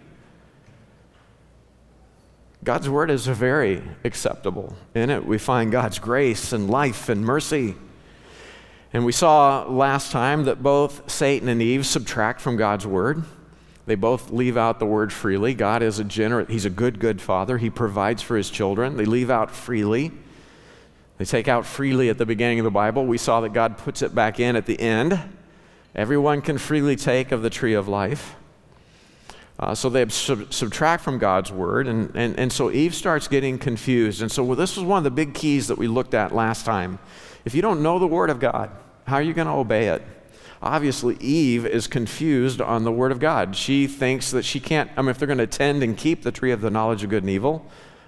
God's 2.65 2.89
word 2.89 3.11
is 3.11 3.27
very 3.27 3.83
acceptable. 4.05 4.75
In 4.95 5.11
it, 5.11 5.25
we 5.25 5.39
find 5.39 5.71
God's 5.71 5.99
grace 5.99 6.53
and 6.53 6.69
life 6.69 7.09
and 7.09 7.25
mercy. 7.25 7.77
And 8.93 9.05
we 9.05 9.13
saw 9.13 9.65
last 9.69 10.11
time 10.11 10.45
that 10.45 10.63
both 10.63 11.11
Satan 11.11 11.49
and 11.49 11.61
Eve 11.63 11.87
subtract 11.87 12.41
from 12.41 12.57
God's 12.57 12.87
word. 12.87 13.23
They 13.87 13.95
both 13.95 14.31
leave 14.31 14.57
out 14.57 14.81
the 14.81 14.87
word 14.87 15.13
freely. 15.13 15.55
God 15.55 15.83
is 15.83 15.99
a 15.99 16.05
generous, 16.05 16.49
He's 16.51 16.65
a 16.65 16.71
good, 16.71 16.99
good 16.99 17.21
father. 17.21 17.59
He 17.59 17.71
provides 17.71 18.23
for 18.23 18.37
His 18.37 18.51
children. 18.51 18.97
They 18.97 19.05
leave 19.05 19.31
out 19.31 19.51
freely. 19.51 20.13
They 21.19 21.25
take 21.25 21.49
out 21.49 21.67
freely 21.67 22.09
at 22.09 22.19
the 22.19 22.27
beginning 22.27 22.61
of 22.61 22.65
the 22.65 22.71
Bible. 22.71 23.05
We 23.05 23.19
saw 23.19 23.41
that 23.41 23.53
God 23.53 23.77
puts 23.77 24.03
it 24.03 24.15
back 24.15 24.39
in 24.39 24.55
at 24.55 24.67
the 24.67 24.79
end. 24.79 25.21
Everyone 25.95 26.41
can 26.41 26.59
freely 26.59 26.95
take 26.95 27.33
of 27.33 27.43
the 27.43 27.51
tree 27.51 27.75
of 27.75 27.89
life. 27.89 28.37
Uh, 29.59 29.75
so 29.75 29.89
they 29.89 30.09
sub- 30.09 30.53
subtract 30.53 31.03
from 31.03 31.19
God's 31.19 31.51
word, 31.51 31.89
and, 31.89 32.15
and, 32.15 32.39
and 32.39 32.53
so 32.53 32.71
Eve 32.71 32.95
starts 32.95 33.27
getting 33.27 33.59
confused. 33.59 34.23
And 34.23 34.31
so 34.31 34.45
well, 34.45 34.55
this 34.55 34.77
was 34.77 34.85
one 34.85 34.99
of 34.99 35.05
the 35.05 35.11
big 35.11 35.35
keys 35.35 35.67
that 35.67 35.77
we 35.77 35.89
looked 35.89 36.15
at 36.15 36.33
last 36.33 36.65
time. 36.65 37.01
If 37.45 37.57
you 37.57 37.63
don't 37.63 37.83
know 37.83 37.99
the 37.99 38.07
word 38.07 38.31
of 38.31 38.39
God, 38.39 38.71
how 39.09 39.17
are 39.17 39.23
you 39.23 39.35
going 39.35 39.49
to 39.49 39.55
obey 39.55 39.89
it? 39.89 40.03
Obviously, 40.63 41.17
Eve 41.17 41.67
is 41.67 41.89
confused 41.89 42.61
on 42.61 42.85
the 42.85 42.93
word 42.93 43.11
of 43.11 43.19
God. 43.19 43.57
She 43.57 43.89
thinks 43.89 44.31
that 44.31 44.45
she 44.45 44.61
can't, 44.61 44.91
I 44.97 45.03
mean, 45.03 45.11
if 45.11 45.19
they're 45.19 45.27
going 45.27 45.39
to 45.39 45.47
tend 45.49 45.83
and 45.83 45.97
keep 45.97 46.23
the 46.23 46.33
tree 46.33 46.53
of 46.53 46.61
the 46.61 46.71
knowledge 46.71 47.03
of 47.03 47.11
good 47.11 47.25
and 47.25 47.31
evil, 47.31 47.67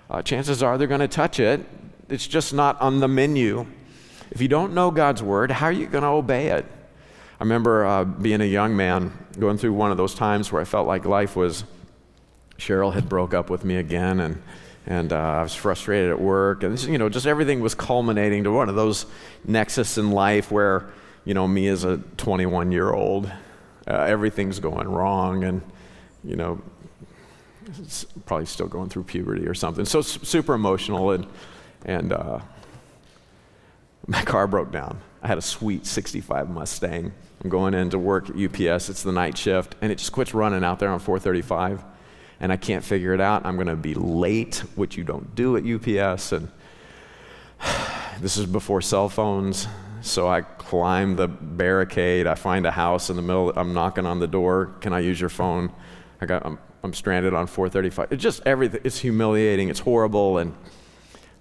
uh, 0.09 0.23
chances 0.23 0.63
are 0.63 0.79
they're 0.79 0.87
going 0.87 1.01
to 1.01 1.09
touch 1.09 1.41
it 1.41 1.65
it's 2.11 2.27
just 2.27 2.53
not 2.53 2.81
on 2.81 3.01
the 3.01 3.09
menu. 3.09 3.67
If 4.31 4.41
you 4.41 4.49
don't 4.49 4.75
know 4.75 4.91
God's 4.91 5.23
word, 5.23 5.51
how 5.51 5.67
are 5.67 5.73
you 5.73 5.87
going 5.87 6.03
to 6.03 6.09
obey 6.09 6.49
it? 6.49 6.67
I 7.41 7.45
remember 7.45 7.87
uh, 7.87 8.05
being 8.05 8.41
a 8.41 8.47
young 8.47 8.77
man 8.77 9.13
going 9.39 9.57
through 9.57 9.73
one 9.73 9.91
of 9.91 9.97
those 9.97 10.15
times 10.15 10.53
where 10.53 10.61
I 10.61 10.65
felt 10.65 10.87
like 10.87 11.05
life 11.05 11.37
was. 11.37 11.65
Cheryl 12.59 12.93
had 12.93 13.09
broke 13.09 13.33
up 13.33 13.49
with 13.49 13.65
me 13.65 13.77
again, 13.77 14.21
and 14.21 14.43
and 14.87 15.15
uh, 15.15 15.17
I 15.17 15.43
was 15.43 15.55
frustrated 15.55 16.11
at 16.11 16.21
work, 16.21 16.63
and 16.63 16.79
you 16.83 16.99
know, 16.99 17.09
just 17.09 17.27
everything 17.27 17.61
was 17.61 17.75
culminating 17.75 18.45
to 18.45 18.51
one 18.51 18.69
of 18.69 18.75
those 18.75 19.07
nexus 19.47 19.97
in 19.97 20.11
life 20.11 20.51
where 20.51 20.91
you 21.25 21.35
know, 21.35 21.47
me 21.47 21.69
as 21.69 21.85
a 21.85 21.99
21 22.17 22.73
year 22.73 22.93
old, 22.93 23.31
uh, 23.87 23.93
everything's 23.95 24.59
going 24.59 24.89
wrong, 24.89 25.45
and 25.45 25.63
you 26.25 26.37
know, 26.37 26.61
probably 28.27 28.47
still 28.47 28.69
going 28.69 28.89
through 28.89 29.05
puberty 29.05 29.47
or 29.47 29.55
something. 29.55 29.85
So 29.85 30.03
super 30.03 30.55
emotional 30.55 31.13
and 31.13 31.27
and 31.85 32.13
uh, 32.13 32.41
my 34.07 34.23
car 34.23 34.47
broke 34.47 34.73
down. 34.73 35.01
I 35.23 35.29
had 35.29 35.39
a 35.39 35.43
sweet 35.43 35.87
65 35.87 36.51
Mustang. 36.51 37.13
I'm 37.43 37.51
going 37.51 37.75
in 37.75 37.91
to 37.91 37.99
work 37.99 38.31
at 38.31 38.37
UPS. 38.37 38.89
It's 38.91 39.03
the 39.03 39.13
night 39.13 39.37
shift, 39.37 39.75
and 39.81 39.91
it 39.91 39.97
just 39.97 40.13
quits 40.13 40.35
running 40.35 40.63
out 40.63 40.79
there 40.79 40.91
on 40.91 40.99
435, 40.99 41.83
and 42.39 42.53
I 42.53 42.57
can't 42.57 42.85
figure 42.85 43.15
it 43.15 43.21
out. 43.21 43.47
I'm 43.47 43.57
going 43.57 43.67
to 43.67 43.77
be 43.77 43.95
late, 43.95 44.63
which 44.75 44.97
you 44.97 45.05
don't 45.05 45.35
do 45.35 45.57
at 45.57 45.65
UPS, 45.65 46.33
and 46.33 46.49
this 48.21 48.37
is 48.37 48.47
before 48.47 48.83
cell 48.83 49.09
phones. 49.09 49.67
So 50.03 50.29
I 50.29 50.41
climb 50.41 51.17
the 51.17 51.29
barricade. 51.29 52.27
I 52.27 52.35
find 52.35 52.67
a 52.67 52.71
house 52.71 53.11
in 53.11 53.17
the 53.17 53.23
middle. 53.23 53.53
I'm 53.55 53.75
knocking 53.75 54.07
on 54.07 54.19
the 54.19 54.27
door. 54.27 54.73
Can 54.81 54.95
I 54.95 55.01
use 55.01 55.21
your 55.21 55.29
phone? 55.29 55.73
I 56.21 56.27
got. 56.27 56.45
I'm, 56.45 56.59
I'm 56.83 56.95
stranded 56.95 57.35
on 57.35 57.47
435. 57.47 58.11
It's 58.11 58.23
just 58.23 58.43
everything. 58.47 58.81
It's 58.85 58.99
humiliating. 58.99 59.69
It's 59.69 59.81
horrible, 59.81 60.39
and 60.39 60.55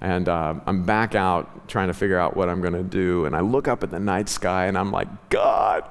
and 0.02 0.30
uh, 0.30 0.56
I'm 0.66 0.84
back 0.84 1.14
out 1.14 1.68
trying 1.68 1.88
to 1.88 1.94
figure 1.94 2.18
out 2.18 2.36
what 2.38 2.50
I'm 2.50 2.62
going 2.62 2.74
to 2.74 2.84
do. 2.84 3.26
And 3.26 3.36
I 3.36 3.42
look 3.42 3.68
up 3.68 3.84
at 3.84 3.92
the 3.92 4.00
night 4.00 4.30
sky 4.30 4.66
and 4.66 4.78
I'm 4.78 4.92
like, 4.92 5.30
God, 5.30 5.84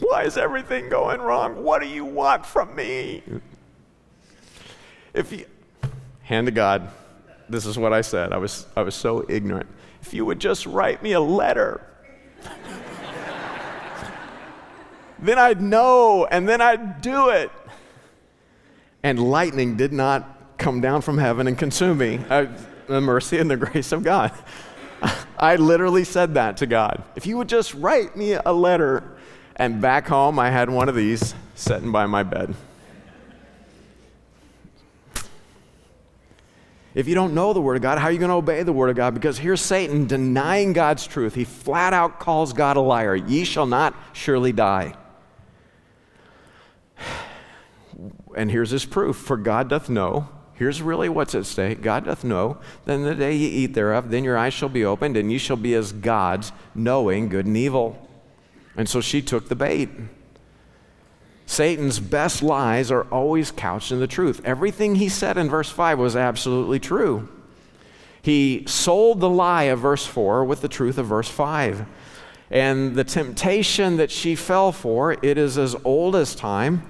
why 0.00 0.24
is 0.24 0.36
everything 0.36 0.88
going 0.90 1.20
wrong? 1.20 1.62
What 1.62 1.80
do 1.80 1.88
you 1.88 2.04
want 2.04 2.44
from 2.44 2.74
me? 2.74 3.22
If 5.14 5.32
you, 5.32 5.46
hand 6.24 6.46
to 6.48 6.50
God, 6.50 6.90
this 7.48 7.64
is 7.64 7.78
what 7.78 7.92
I 7.92 8.00
said. 8.00 8.32
I 8.32 8.36
was, 8.36 8.66
I 8.76 8.82
was 8.82 8.94
so 8.94 9.24
ignorant. 9.28 9.68
If 10.02 10.12
you 10.12 10.26
would 10.26 10.40
just 10.40 10.66
write 10.66 11.02
me 11.02 11.12
a 11.12 11.20
letter, 11.20 11.80
then 15.18 15.38
I'd 15.38 15.62
know 15.62 16.26
and 16.26 16.46
then 16.46 16.60
I'd 16.60 17.00
do 17.00 17.30
it. 17.30 17.50
and 19.02 19.18
lightning 19.30 19.76
did 19.76 19.92
not 19.92 20.33
come 20.64 20.80
down 20.80 21.02
from 21.02 21.18
heaven 21.18 21.46
and 21.46 21.58
consume 21.58 21.98
me. 21.98 22.18
I, 22.30 22.48
the 22.86 22.98
mercy 22.98 23.36
and 23.36 23.50
the 23.50 23.56
grace 23.58 23.92
of 23.92 24.02
God. 24.02 24.32
I 25.38 25.56
literally 25.56 26.04
said 26.04 26.34
that 26.34 26.56
to 26.56 26.66
God. 26.66 27.02
If 27.16 27.26
you 27.26 27.36
would 27.36 27.50
just 27.50 27.74
write 27.74 28.16
me 28.16 28.32
a 28.32 28.52
letter. 28.52 29.10
And 29.56 29.80
back 29.80 30.08
home, 30.08 30.38
I 30.38 30.50
had 30.50 30.70
one 30.70 30.88
of 30.88 30.96
these 30.96 31.34
sitting 31.54 31.92
by 31.92 32.06
my 32.06 32.22
bed. 32.22 32.54
If 36.94 37.06
you 37.06 37.14
don't 37.14 37.34
know 37.34 37.52
the 37.52 37.60
Word 37.60 37.76
of 37.76 37.82
God, 37.82 37.98
how 37.98 38.06
are 38.06 38.12
you 38.12 38.18
going 38.18 38.30
to 38.30 38.36
obey 38.36 38.62
the 38.62 38.72
Word 38.72 38.88
of 38.88 38.96
God? 38.96 39.12
Because 39.14 39.36
here's 39.36 39.60
Satan 39.60 40.06
denying 40.06 40.72
God's 40.72 41.06
truth. 41.06 41.34
He 41.34 41.44
flat 41.44 41.92
out 41.92 42.18
calls 42.18 42.52
God 42.54 42.76
a 42.76 42.80
liar. 42.80 43.14
Ye 43.14 43.44
shall 43.44 43.66
not 43.66 43.94
surely 44.14 44.52
die. 44.52 44.94
And 48.36 48.50
here's 48.50 48.70
his 48.70 48.84
proof 48.84 49.14
For 49.14 49.36
God 49.36 49.68
doth 49.68 49.88
know 49.88 50.28
Here's 50.54 50.80
really 50.80 51.08
what's 51.08 51.34
at 51.34 51.46
stake. 51.46 51.82
God 51.82 52.04
doth 52.04 52.22
know. 52.22 52.58
Then 52.84 53.02
the 53.02 53.14
day 53.14 53.34
ye 53.34 53.48
eat 53.48 53.74
thereof, 53.74 54.10
then 54.10 54.24
your 54.24 54.38
eyes 54.38 54.54
shall 54.54 54.68
be 54.68 54.84
opened, 54.84 55.16
and 55.16 55.30
ye 55.30 55.38
shall 55.38 55.56
be 55.56 55.74
as 55.74 55.92
gods, 55.92 56.52
knowing 56.74 57.28
good 57.28 57.46
and 57.46 57.56
evil. 57.56 58.08
And 58.76 58.88
so 58.88 59.00
she 59.00 59.20
took 59.20 59.48
the 59.48 59.56
bait. 59.56 59.90
Satan's 61.46 62.00
best 62.00 62.42
lies 62.42 62.90
are 62.90 63.04
always 63.04 63.50
couched 63.50 63.92
in 63.92 64.00
the 64.00 64.06
truth. 64.06 64.40
Everything 64.44 64.94
he 64.94 65.08
said 65.08 65.36
in 65.36 65.48
verse 65.48 65.70
5 65.70 65.98
was 65.98 66.16
absolutely 66.16 66.78
true. 66.78 67.28
He 68.22 68.64
sold 68.66 69.20
the 69.20 69.28
lie 69.28 69.64
of 69.64 69.80
verse 69.80 70.06
4 70.06 70.44
with 70.44 70.62
the 70.62 70.68
truth 70.68 70.96
of 70.96 71.06
verse 71.06 71.28
5. 71.28 71.84
And 72.50 72.94
the 72.94 73.04
temptation 73.04 73.96
that 73.96 74.10
she 74.10 74.34
fell 74.34 74.72
for, 74.72 75.12
it 75.12 75.36
is 75.36 75.58
as 75.58 75.76
old 75.84 76.16
as 76.16 76.34
time. 76.34 76.86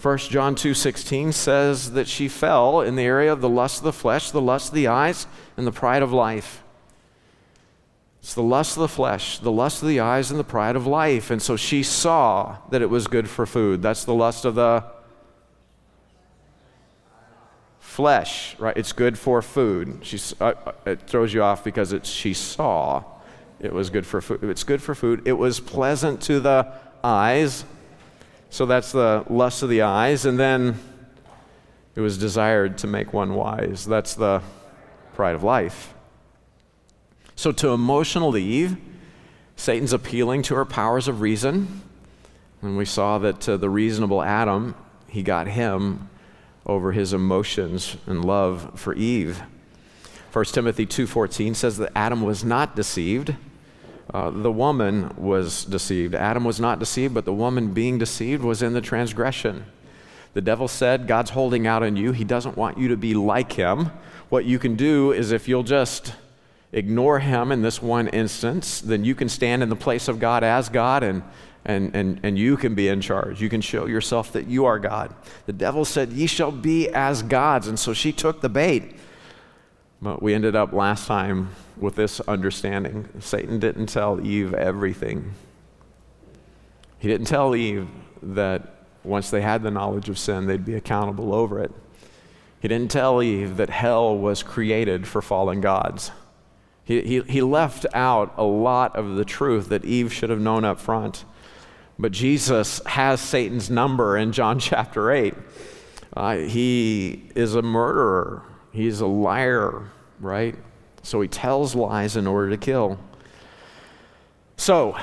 1 0.00 0.18
John 0.30 0.54
2:16 0.54 1.32
says 1.32 1.92
that 1.92 2.06
she 2.06 2.28
fell 2.28 2.80
in 2.80 2.96
the 2.96 3.02
area 3.02 3.32
of 3.32 3.40
the 3.40 3.48
lust 3.48 3.78
of 3.78 3.84
the 3.84 3.92
flesh, 3.92 4.30
the 4.30 4.40
lust 4.40 4.68
of 4.68 4.74
the 4.74 4.86
eyes, 4.86 5.26
and 5.56 5.66
the 5.66 5.72
pride 5.72 6.02
of 6.02 6.12
life. 6.12 6.62
It's 8.20 8.34
the 8.34 8.42
lust 8.42 8.76
of 8.76 8.80
the 8.82 8.88
flesh, 8.88 9.38
the 9.38 9.52
lust 9.52 9.82
of 9.82 9.88
the 9.88 10.00
eyes, 10.00 10.30
and 10.30 10.38
the 10.38 10.44
pride 10.44 10.76
of 10.76 10.86
life. 10.86 11.30
And 11.30 11.40
so 11.40 11.56
she 11.56 11.82
saw 11.82 12.58
that 12.70 12.82
it 12.82 12.90
was 12.90 13.06
good 13.06 13.28
for 13.28 13.46
food. 13.46 13.82
That's 13.82 14.04
the 14.04 14.14
lust 14.14 14.44
of 14.44 14.54
the 14.56 14.84
flesh, 17.78 18.58
right? 18.58 18.76
It's 18.76 18.92
good 18.92 19.18
for 19.18 19.40
food. 19.40 20.00
She's, 20.02 20.34
uh, 20.40 20.52
uh, 20.66 20.72
it 20.84 21.02
throws 21.02 21.32
you 21.32 21.42
off 21.42 21.64
because 21.64 21.92
it's 21.92 22.10
she 22.10 22.34
saw 22.34 23.02
it 23.60 23.72
was 23.72 23.88
good 23.88 24.04
for 24.04 24.20
food. 24.20 24.44
It's 24.44 24.64
good 24.64 24.82
for 24.82 24.94
food. 24.94 25.22
It 25.24 25.32
was 25.34 25.60
pleasant 25.60 26.20
to 26.22 26.40
the 26.40 26.70
eyes 27.02 27.64
so 28.50 28.66
that's 28.66 28.92
the 28.92 29.24
lust 29.28 29.62
of 29.62 29.68
the 29.68 29.82
eyes. 29.82 30.24
And 30.24 30.38
then 30.38 30.78
it 31.94 32.00
was 32.00 32.18
desired 32.18 32.78
to 32.78 32.86
make 32.86 33.12
one 33.12 33.34
wise. 33.34 33.86
That's 33.86 34.14
the 34.14 34.42
pride 35.14 35.34
of 35.34 35.42
life. 35.42 35.94
So 37.34 37.52
to 37.52 37.68
emotional 37.70 38.36
Eve, 38.36 38.76
Satan's 39.56 39.92
appealing 39.92 40.42
to 40.42 40.54
her 40.54 40.64
powers 40.64 41.08
of 41.08 41.20
reason. 41.20 41.82
And 42.62 42.76
we 42.76 42.84
saw 42.84 43.18
that 43.18 43.40
to 43.42 43.56
the 43.56 43.70
reasonable 43.70 44.22
Adam, 44.22 44.74
he 45.08 45.22
got 45.22 45.46
him 45.48 46.08
over 46.66 46.92
his 46.92 47.12
emotions 47.12 47.96
and 48.06 48.24
love 48.24 48.72
for 48.74 48.94
Eve. 48.94 49.42
1 50.32 50.44
Timothy 50.46 50.84
2:14 50.84 51.54
says 51.54 51.78
that 51.78 51.92
Adam 51.94 52.22
was 52.22 52.44
not 52.44 52.76
deceived 52.76 53.34
uh, 54.14 54.30
the 54.30 54.52
woman 54.52 55.12
was 55.16 55.64
deceived. 55.64 56.14
Adam 56.14 56.44
was 56.44 56.60
not 56.60 56.78
deceived, 56.78 57.14
but 57.14 57.24
the 57.24 57.32
woman 57.32 57.72
being 57.72 57.98
deceived 57.98 58.42
was 58.42 58.62
in 58.62 58.72
the 58.72 58.80
transgression. 58.80 59.64
The 60.34 60.42
devil 60.42 60.68
said, 60.68 61.08
God's 61.08 61.30
holding 61.30 61.66
out 61.66 61.82
on 61.82 61.96
you. 61.96 62.12
He 62.12 62.24
doesn't 62.24 62.56
want 62.56 62.78
you 62.78 62.88
to 62.88 62.96
be 62.96 63.14
like 63.14 63.52
him. 63.52 63.90
What 64.28 64.44
you 64.44 64.58
can 64.58 64.76
do 64.76 65.12
is 65.12 65.32
if 65.32 65.48
you'll 65.48 65.62
just 65.62 66.14
ignore 66.72 67.20
him 67.20 67.50
in 67.50 67.62
this 67.62 67.80
one 67.80 68.08
instance, 68.08 68.80
then 68.80 69.04
you 69.04 69.14
can 69.14 69.28
stand 69.28 69.62
in 69.62 69.70
the 69.70 69.76
place 69.76 70.08
of 70.08 70.20
God 70.20 70.44
as 70.44 70.68
God 70.68 71.02
and, 71.02 71.22
and, 71.64 71.94
and, 71.96 72.20
and 72.22 72.38
you 72.38 72.56
can 72.56 72.74
be 72.74 72.88
in 72.88 73.00
charge. 73.00 73.40
You 73.40 73.48
can 73.48 73.60
show 73.60 73.86
yourself 73.86 74.32
that 74.32 74.46
you 74.46 74.66
are 74.66 74.78
God. 74.78 75.14
The 75.46 75.52
devil 75.52 75.84
said, 75.84 76.12
Ye 76.12 76.26
shall 76.26 76.52
be 76.52 76.88
as 76.90 77.22
gods. 77.22 77.66
And 77.66 77.78
so 77.78 77.92
she 77.92 78.12
took 78.12 78.40
the 78.40 78.48
bait. 78.48 78.94
But 80.00 80.22
we 80.22 80.34
ended 80.34 80.54
up 80.54 80.72
last 80.72 81.06
time 81.06 81.50
with 81.76 81.96
this 81.96 82.20
understanding. 82.20 83.08
Satan 83.20 83.58
didn't 83.58 83.86
tell 83.86 84.24
Eve 84.24 84.52
everything. 84.54 85.32
He 86.98 87.08
didn't 87.08 87.26
tell 87.26 87.56
Eve 87.56 87.88
that 88.22 88.74
once 89.04 89.30
they 89.30 89.40
had 89.40 89.62
the 89.62 89.70
knowledge 89.70 90.08
of 90.08 90.18
sin, 90.18 90.46
they'd 90.46 90.64
be 90.64 90.74
accountable 90.74 91.34
over 91.34 91.60
it. 91.60 91.72
He 92.60 92.68
didn't 92.68 92.90
tell 92.90 93.22
Eve 93.22 93.56
that 93.58 93.70
hell 93.70 94.16
was 94.16 94.42
created 94.42 95.06
for 95.06 95.22
fallen 95.22 95.60
gods. 95.60 96.10
He, 96.84 97.02
he, 97.02 97.20
he 97.22 97.42
left 97.42 97.86
out 97.94 98.34
a 98.36 98.44
lot 98.44 98.96
of 98.96 99.16
the 99.16 99.24
truth 99.24 99.68
that 99.68 99.84
Eve 99.84 100.12
should 100.12 100.30
have 100.30 100.40
known 100.40 100.64
up 100.64 100.78
front. 100.78 101.24
But 101.98 102.12
Jesus 102.12 102.80
has 102.86 103.20
Satan's 103.20 103.70
number 103.70 104.16
in 104.16 104.32
John 104.32 104.58
chapter 104.60 105.10
8. 105.10 105.34
Uh, 106.16 106.36
he 106.36 107.28
is 107.34 107.54
a 107.54 107.62
murderer, 107.62 108.42
he's 108.76 109.00
a 109.00 109.06
liar, 109.06 109.90
right? 110.20 110.54
So 111.02 111.20
he 111.20 111.28
tells 111.28 111.74
lies 111.74 112.16
in 112.16 112.26
order 112.26 112.50
to 112.50 112.56
kill. 112.56 112.98
So, 114.56 114.96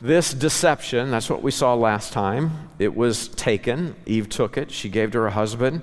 this 0.00 0.34
deception, 0.34 1.10
that's 1.10 1.30
what 1.30 1.42
we 1.42 1.50
saw 1.50 1.74
last 1.74 2.12
time. 2.12 2.68
It 2.78 2.94
was 2.94 3.28
taken. 3.28 3.96
Eve 4.04 4.28
took 4.28 4.58
it. 4.58 4.70
She 4.70 4.88
gave 4.88 5.12
to 5.12 5.18
her 5.18 5.30
husband. 5.30 5.80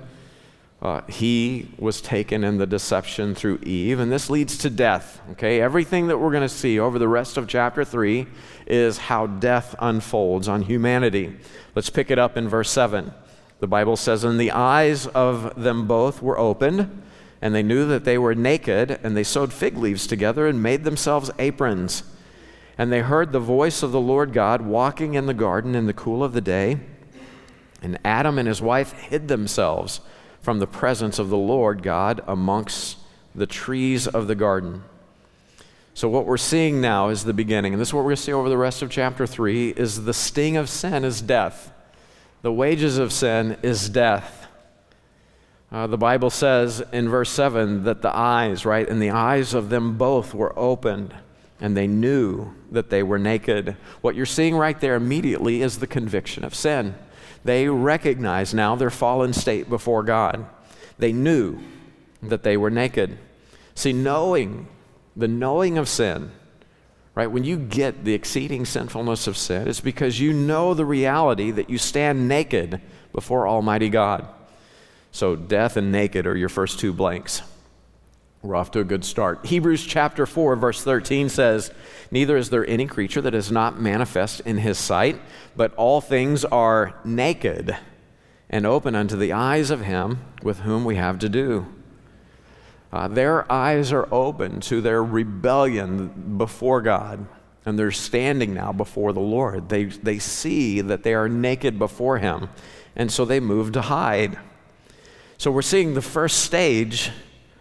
Uh, 0.80 1.00
he 1.08 1.68
was 1.78 2.00
taken 2.00 2.44
in 2.44 2.58
the 2.58 2.66
deception 2.66 3.34
through 3.34 3.58
Eve, 3.62 3.98
and 3.98 4.12
this 4.12 4.30
leads 4.30 4.58
to 4.58 4.70
death. 4.70 5.20
Okay, 5.32 5.60
everything 5.60 6.08
that 6.08 6.18
we're 6.18 6.30
going 6.30 6.42
to 6.42 6.48
see 6.48 6.78
over 6.78 6.98
the 6.98 7.08
rest 7.08 7.36
of 7.36 7.48
chapter 7.48 7.84
3 7.84 8.26
is 8.66 8.98
how 8.98 9.26
death 9.26 9.74
unfolds 9.80 10.46
on 10.46 10.62
humanity. 10.62 11.34
Let's 11.74 11.90
pick 11.90 12.10
it 12.10 12.18
up 12.18 12.36
in 12.36 12.48
verse 12.48 12.70
7. 12.70 13.12
The 13.60 13.66
Bible 13.66 13.96
says, 13.96 14.22
And 14.22 14.38
the 14.38 14.52
eyes 14.52 15.06
of 15.08 15.60
them 15.60 15.86
both 15.86 16.22
were 16.22 16.38
opened 16.38 17.02
and 17.44 17.54
they 17.54 17.62
knew 17.62 17.86
that 17.86 18.04
they 18.04 18.16
were 18.16 18.34
naked, 18.34 18.98
and 19.02 19.14
they 19.14 19.22
sewed 19.22 19.52
fig 19.52 19.76
leaves 19.76 20.06
together 20.06 20.46
and 20.46 20.62
made 20.62 20.82
themselves 20.82 21.30
aprons. 21.38 22.02
And 22.78 22.90
they 22.90 23.00
heard 23.00 23.32
the 23.32 23.38
voice 23.38 23.82
of 23.82 23.92
the 23.92 24.00
Lord 24.00 24.32
God 24.32 24.62
walking 24.62 25.12
in 25.12 25.26
the 25.26 25.34
garden 25.34 25.74
in 25.74 25.84
the 25.84 25.92
cool 25.92 26.24
of 26.24 26.32
the 26.32 26.40
day. 26.40 26.80
And 27.82 27.98
Adam 28.02 28.38
and 28.38 28.48
his 28.48 28.62
wife 28.62 28.92
hid 28.92 29.28
themselves 29.28 30.00
from 30.40 30.58
the 30.58 30.66
presence 30.66 31.18
of 31.18 31.28
the 31.28 31.36
Lord 31.36 31.82
God 31.82 32.22
amongst 32.26 32.96
the 33.34 33.46
trees 33.46 34.06
of 34.06 34.26
the 34.26 34.34
garden. 34.34 34.82
So, 35.92 36.08
what 36.08 36.24
we're 36.24 36.38
seeing 36.38 36.80
now 36.80 37.10
is 37.10 37.24
the 37.24 37.34
beginning, 37.34 37.74
and 37.74 37.80
this 37.80 37.88
is 37.88 37.94
what 37.94 38.04
we're 38.04 38.12
going 38.12 38.16
to 38.16 38.22
see 38.22 38.32
over 38.32 38.48
the 38.48 38.56
rest 38.56 38.80
of 38.80 38.88
chapter 38.88 39.26
3 39.26 39.68
is 39.68 40.06
the 40.06 40.14
sting 40.14 40.56
of 40.56 40.70
sin 40.70 41.04
is 41.04 41.20
death. 41.20 41.70
The 42.40 42.52
wages 42.52 42.96
of 42.96 43.12
sin 43.12 43.58
is 43.62 43.90
death. 43.90 44.43
Uh, 45.74 45.88
the 45.88 45.98
Bible 45.98 46.30
says 46.30 46.80
in 46.92 47.08
verse 47.08 47.30
7 47.30 47.82
that 47.82 48.00
the 48.00 48.16
eyes, 48.16 48.64
right, 48.64 48.88
and 48.88 49.02
the 49.02 49.10
eyes 49.10 49.54
of 49.54 49.70
them 49.70 49.98
both 49.98 50.32
were 50.32 50.56
opened 50.56 51.12
and 51.60 51.76
they 51.76 51.88
knew 51.88 52.54
that 52.70 52.90
they 52.90 53.02
were 53.02 53.18
naked. 53.18 53.76
What 54.00 54.14
you're 54.14 54.24
seeing 54.24 54.54
right 54.54 54.78
there 54.78 54.94
immediately 54.94 55.62
is 55.62 55.80
the 55.80 55.88
conviction 55.88 56.44
of 56.44 56.54
sin. 56.54 56.94
They 57.42 57.68
recognize 57.68 58.54
now 58.54 58.76
their 58.76 58.88
fallen 58.88 59.32
state 59.32 59.68
before 59.68 60.04
God. 60.04 60.46
They 60.96 61.12
knew 61.12 61.58
that 62.22 62.44
they 62.44 62.56
were 62.56 62.70
naked. 62.70 63.18
See, 63.74 63.92
knowing, 63.92 64.68
the 65.16 65.26
knowing 65.26 65.76
of 65.76 65.88
sin, 65.88 66.30
right, 67.16 67.26
when 67.26 67.42
you 67.42 67.56
get 67.56 68.04
the 68.04 68.14
exceeding 68.14 68.64
sinfulness 68.64 69.26
of 69.26 69.36
sin, 69.36 69.66
it's 69.66 69.80
because 69.80 70.20
you 70.20 70.32
know 70.32 70.72
the 70.72 70.86
reality 70.86 71.50
that 71.50 71.68
you 71.68 71.78
stand 71.78 72.28
naked 72.28 72.80
before 73.12 73.48
Almighty 73.48 73.88
God. 73.88 74.28
So, 75.14 75.36
death 75.36 75.76
and 75.76 75.92
naked 75.92 76.26
are 76.26 76.36
your 76.36 76.48
first 76.48 76.80
two 76.80 76.92
blanks. 76.92 77.40
We're 78.42 78.56
off 78.56 78.72
to 78.72 78.80
a 78.80 78.84
good 78.84 79.04
start. 79.04 79.46
Hebrews 79.46 79.84
chapter 79.86 80.26
4, 80.26 80.56
verse 80.56 80.82
13 80.82 81.28
says, 81.28 81.70
Neither 82.10 82.36
is 82.36 82.50
there 82.50 82.68
any 82.68 82.88
creature 82.88 83.20
that 83.20 83.32
is 83.32 83.52
not 83.52 83.80
manifest 83.80 84.40
in 84.40 84.58
his 84.58 84.76
sight, 84.76 85.20
but 85.54 85.72
all 85.76 86.00
things 86.00 86.44
are 86.44 86.98
naked 87.04 87.76
and 88.50 88.66
open 88.66 88.96
unto 88.96 89.16
the 89.16 89.32
eyes 89.32 89.70
of 89.70 89.82
him 89.82 90.18
with 90.42 90.58
whom 90.58 90.84
we 90.84 90.96
have 90.96 91.20
to 91.20 91.28
do. 91.28 91.64
Uh, 92.92 93.06
their 93.06 93.50
eyes 93.50 93.92
are 93.92 94.12
open 94.12 94.58
to 94.62 94.80
their 94.80 95.02
rebellion 95.02 96.36
before 96.38 96.82
God, 96.82 97.24
and 97.64 97.78
they're 97.78 97.92
standing 97.92 98.52
now 98.52 98.72
before 98.72 99.12
the 99.12 99.20
Lord. 99.20 99.68
They, 99.68 99.84
they 99.84 100.18
see 100.18 100.80
that 100.80 101.04
they 101.04 101.14
are 101.14 101.28
naked 101.28 101.78
before 101.78 102.18
him, 102.18 102.48
and 102.96 103.12
so 103.12 103.24
they 103.24 103.38
move 103.38 103.70
to 103.74 103.82
hide. 103.82 104.38
So 105.44 105.50
we're 105.50 105.60
seeing 105.60 105.92
the 105.92 106.00
first 106.00 106.38
stage 106.38 107.10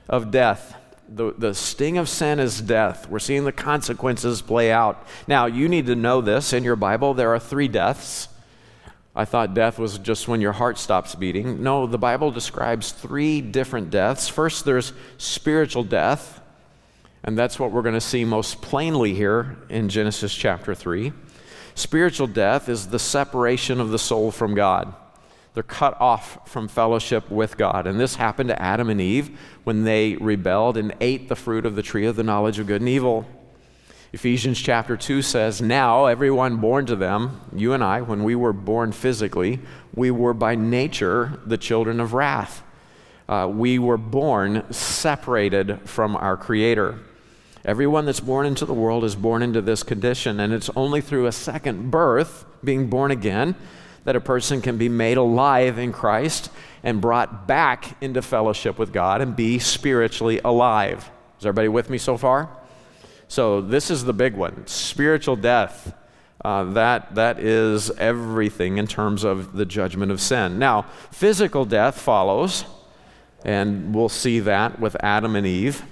of 0.07 0.31
death. 0.31 0.73
The, 1.09 1.33
the 1.37 1.53
sting 1.53 1.97
of 1.97 2.07
sin 2.07 2.39
is 2.39 2.61
death. 2.61 3.09
We're 3.09 3.19
seeing 3.19 3.43
the 3.43 3.51
consequences 3.51 4.41
play 4.41 4.71
out. 4.71 5.05
Now, 5.27 5.47
you 5.47 5.67
need 5.67 5.87
to 5.87 5.95
know 5.97 6.21
this 6.21 6.53
in 6.53 6.63
your 6.63 6.77
Bible. 6.77 7.13
There 7.13 7.33
are 7.35 7.39
three 7.39 7.67
deaths. 7.67 8.29
I 9.13 9.25
thought 9.25 9.53
death 9.53 9.79
was 9.79 9.99
just 9.99 10.29
when 10.29 10.39
your 10.39 10.53
heart 10.53 10.77
stops 10.77 11.13
beating. 11.13 11.61
No, 11.61 11.85
the 11.85 11.97
Bible 11.97 12.31
describes 12.31 12.93
three 12.93 13.41
different 13.41 13.89
deaths. 13.89 14.29
First, 14.29 14.63
there's 14.63 14.93
spiritual 15.17 15.83
death, 15.83 16.39
and 17.21 17.37
that's 17.37 17.59
what 17.59 17.73
we're 17.73 17.81
going 17.81 17.95
to 17.95 17.99
see 17.99 18.23
most 18.23 18.61
plainly 18.61 19.13
here 19.13 19.57
in 19.67 19.89
Genesis 19.89 20.33
chapter 20.33 20.73
3. 20.73 21.11
Spiritual 21.75 22.27
death 22.27 22.69
is 22.69 22.87
the 22.87 22.97
separation 22.97 23.81
of 23.81 23.89
the 23.89 23.99
soul 23.99 24.31
from 24.31 24.55
God. 24.55 24.95
They're 25.53 25.63
cut 25.63 25.99
off 26.01 26.49
from 26.49 26.67
fellowship 26.67 27.29
with 27.29 27.57
God. 27.57 27.85
And 27.85 27.99
this 27.99 28.15
happened 28.15 28.49
to 28.49 28.61
Adam 28.61 28.89
and 28.89 28.99
Eve 28.99 29.37
when 29.63 29.83
they 29.83 30.15
rebelled 30.15 30.77
and 30.77 30.95
ate 30.99 31.29
the 31.29 31.35
fruit 31.35 31.65
of 31.65 31.75
the 31.75 31.83
tree 31.83 32.05
of 32.05 32.15
the 32.15 32.23
knowledge 32.23 32.57
of 32.57 32.67
good 32.67 32.81
and 32.81 32.89
evil. 32.89 33.25
Ephesians 34.13 34.59
chapter 34.59 34.95
2 34.95 35.21
says, 35.21 35.61
Now 35.61 36.05
everyone 36.05 36.57
born 36.57 36.85
to 36.87 36.95
them, 36.95 37.41
you 37.55 37.73
and 37.73 37.83
I, 37.83 38.01
when 38.01 38.23
we 38.23 38.35
were 38.35 38.53
born 38.53 38.91
physically, 38.91 39.59
we 39.95 40.11
were 40.11 40.33
by 40.33 40.55
nature 40.55 41.39
the 41.45 41.57
children 41.57 41.99
of 41.99 42.13
wrath. 42.13 42.63
Uh, 43.27 43.49
we 43.51 43.79
were 43.79 43.97
born 43.97 44.71
separated 44.71 45.79
from 45.89 46.15
our 46.15 46.37
Creator. 46.37 46.99
Everyone 47.65 48.05
that's 48.05 48.19
born 48.19 48.45
into 48.45 48.65
the 48.65 48.73
world 48.73 49.03
is 49.03 49.15
born 49.15 49.41
into 49.41 49.61
this 49.61 49.81
condition, 49.81 50.39
and 50.39 50.51
it's 50.51 50.69
only 50.75 51.01
through 51.01 51.25
a 51.25 51.31
second 51.31 51.89
birth, 51.89 52.45
being 52.63 52.89
born 52.89 53.09
again, 53.09 53.55
that 54.05 54.15
a 54.15 54.21
person 54.21 54.61
can 54.61 54.77
be 54.77 54.89
made 54.89 55.17
alive 55.17 55.77
in 55.77 55.91
Christ 55.91 56.49
and 56.83 56.99
brought 56.99 57.47
back 57.47 57.95
into 58.01 58.21
fellowship 58.21 58.77
with 58.77 58.91
God 58.91 59.21
and 59.21 59.35
be 59.35 59.59
spiritually 59.59 60.41
alive. 60.43 61.09
Is 61.39 61.45
everybody 61.45 61.69
with 61.69 61.89
me 61.89 61.97
so 61.97 62.17
far? 62.17 62.49
So, 63.27 63.61
this 63.61 63.89
is 63.89 64.03
the 64.03 64.13
big 64.13 64.35
one 64.35 64.67
spiritual 64.67 65.35
death. 65.35 65.95
Uh, 66.43 66.65
that, 66.73 67.15
that 67.15 67.39
is 67.39 67.89
everything 67.91 68.77
in 68.77 68.85
terms 68.85 69.23
of 69.23 69.53
the 69.53 69.65
judgment 69.65 70.11
of 70.11 70.19
sin. 70.19 70.59
Now, 70.59 70.81
physical 71.09 71.63
death 71.63 71.97
follows, 71.99 72.65
and 73.45 73.95
we'll 73.95 74.09
see 74.09 74.41
that 74.41 74.77
with 74.77 74.97
Adam 74.99 75.37
and 75.37 75.47
Eve. 75.47 75.83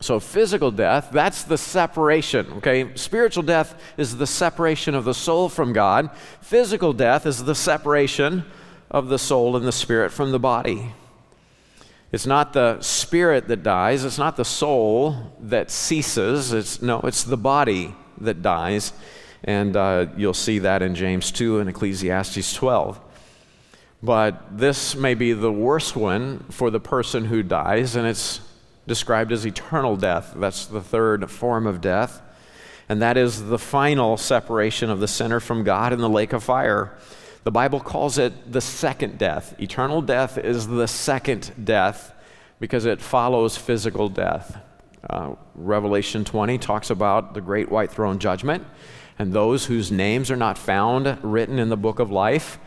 So, 0.00 0.20
physical 0.20 0.70
death, 0.70 1.08
that's 1.10 1.42
the 1.42 1.58
separation, 1.58 2.46
okay? 2.58 2.94
Spiritual 2.94 3.42
death 3.42 3.80
is 3.96 4.16
the 4.16 4.28
separation 4.28 4.94
of 4.94 5.04
the 5.04 5.14
soul 5.14 5.48
from 5.48 5.72
God. 5.72 6.10
Physical 6.40 6.92
death 6.92 7.26
is 7.26 7.44
the 7.44 7.54
separation 7.54 8.44
of 8.90 9.08
the 9.08 9.18
soul 9.18 9.56
and 9.56 9.66
the 9.66 9.72
spirit 9.72 10.12
from 10.12 10.30
the 10.30 10.38
body. 10.38 10.92
It's 12.12 12.26
not 12.26 12.52
the 12.52 12.80
spirit 12.80 13.48
that 13.48 13.62
dies, 13.62 14.04
it's 14.04 14.18
not 14.18 14.36
the 14.36 14.44
soul 14.44 15.34
that 15.40 15.70
ceases. 15.70 16.52
It's, 16.52 16.80
no, 16.80 17.00
it's 17.00 17.24
the 17.24 17.36
body 17.36 17.94
that 18.20 18.40
dies. 18.40 18.92
And 19.44 19.76
uh, 19.76 20.06
you'll 20.16 20.32
see 20.32 20.60
that 20.60 20.80
in 20.80 20.94
James 20.94 21.30
2 21.32 21.58
and 21.58 21.68
Ecclesiastes 21.68 22.54
12. 22.54 23.00
But 24.02 24.56
this 24.56 24.94
may 24.94 25.14
be 25.14 25.32
the 25.32 25.52
worst 25.52 25.96
one 25.96 26.44
for 26.50 26.70
the 26.70 26.80
person 26.80 27.24
who 27.24 27.42
dies, 27.42 27.96
and 27.96 28.06
it's 28.06 28.40
described 28.88 29.30
as 29.30 29.46
eternal 29.46 29.96
death. 29.96 30.32
That's 30.34 30.66
the 30.66 30.80
third 30.80 31.30
form 31.30 31.66
of 31.66 31.80
death. 31.80 32.20
And 32.88 33.00
that 33.02 33.16
is 33.16 33.46
the 33.46 33.58
final 33.58 34.16
separation 34.16 34.90
of 34.90 34.98
the 34.98 35.06
sinner 35.06 35.38
from 35.40 35.62
God 35.62 35.92
in 35.92 36.00
the 36.00 36.08
lake 36.08 36.32
of 36.32 36.42
fire. 36.42 36.96
The 37.44 37.52
Bible 37.52 37.80
calls 37.80 38.18
it 38.18 38.50
the 38.50 38.60
second 38.60 39.18
death. 39.18 39.54
Eternal 39.60 40.02
death 40.02 40.38
is 40.38 40.66
the 40.66 40.88
second 40.88 41.52
death 41.62 42.12
because 42.58 42.86
it 42.86 43.00
follows 43.00 43.56
physical 43.56 44.08
death. 44.08 44.58
Uh, 45.08 45.34
Revelation 45.54 46.24
20 46.24 46.58
talks 46.58 46.90
about 46.90 47.34
the 47.34 47.40
great 47.40 47.70
white 47.70 47.90
throne 47.90 48.18
judgment, 48.18 48.66
and 49.18 49.32
those 49.32 49.66
whose 49.66 49.92
names 49.92 50.30
are 50.30 50.36
not 50.36 50.58
found 50.58 51.18
written 51.22 51.58
in 51.58 51.68
the 51.68 51.76
book 51.76 51.98
of 51.98 52.10
life, 52.10 52.58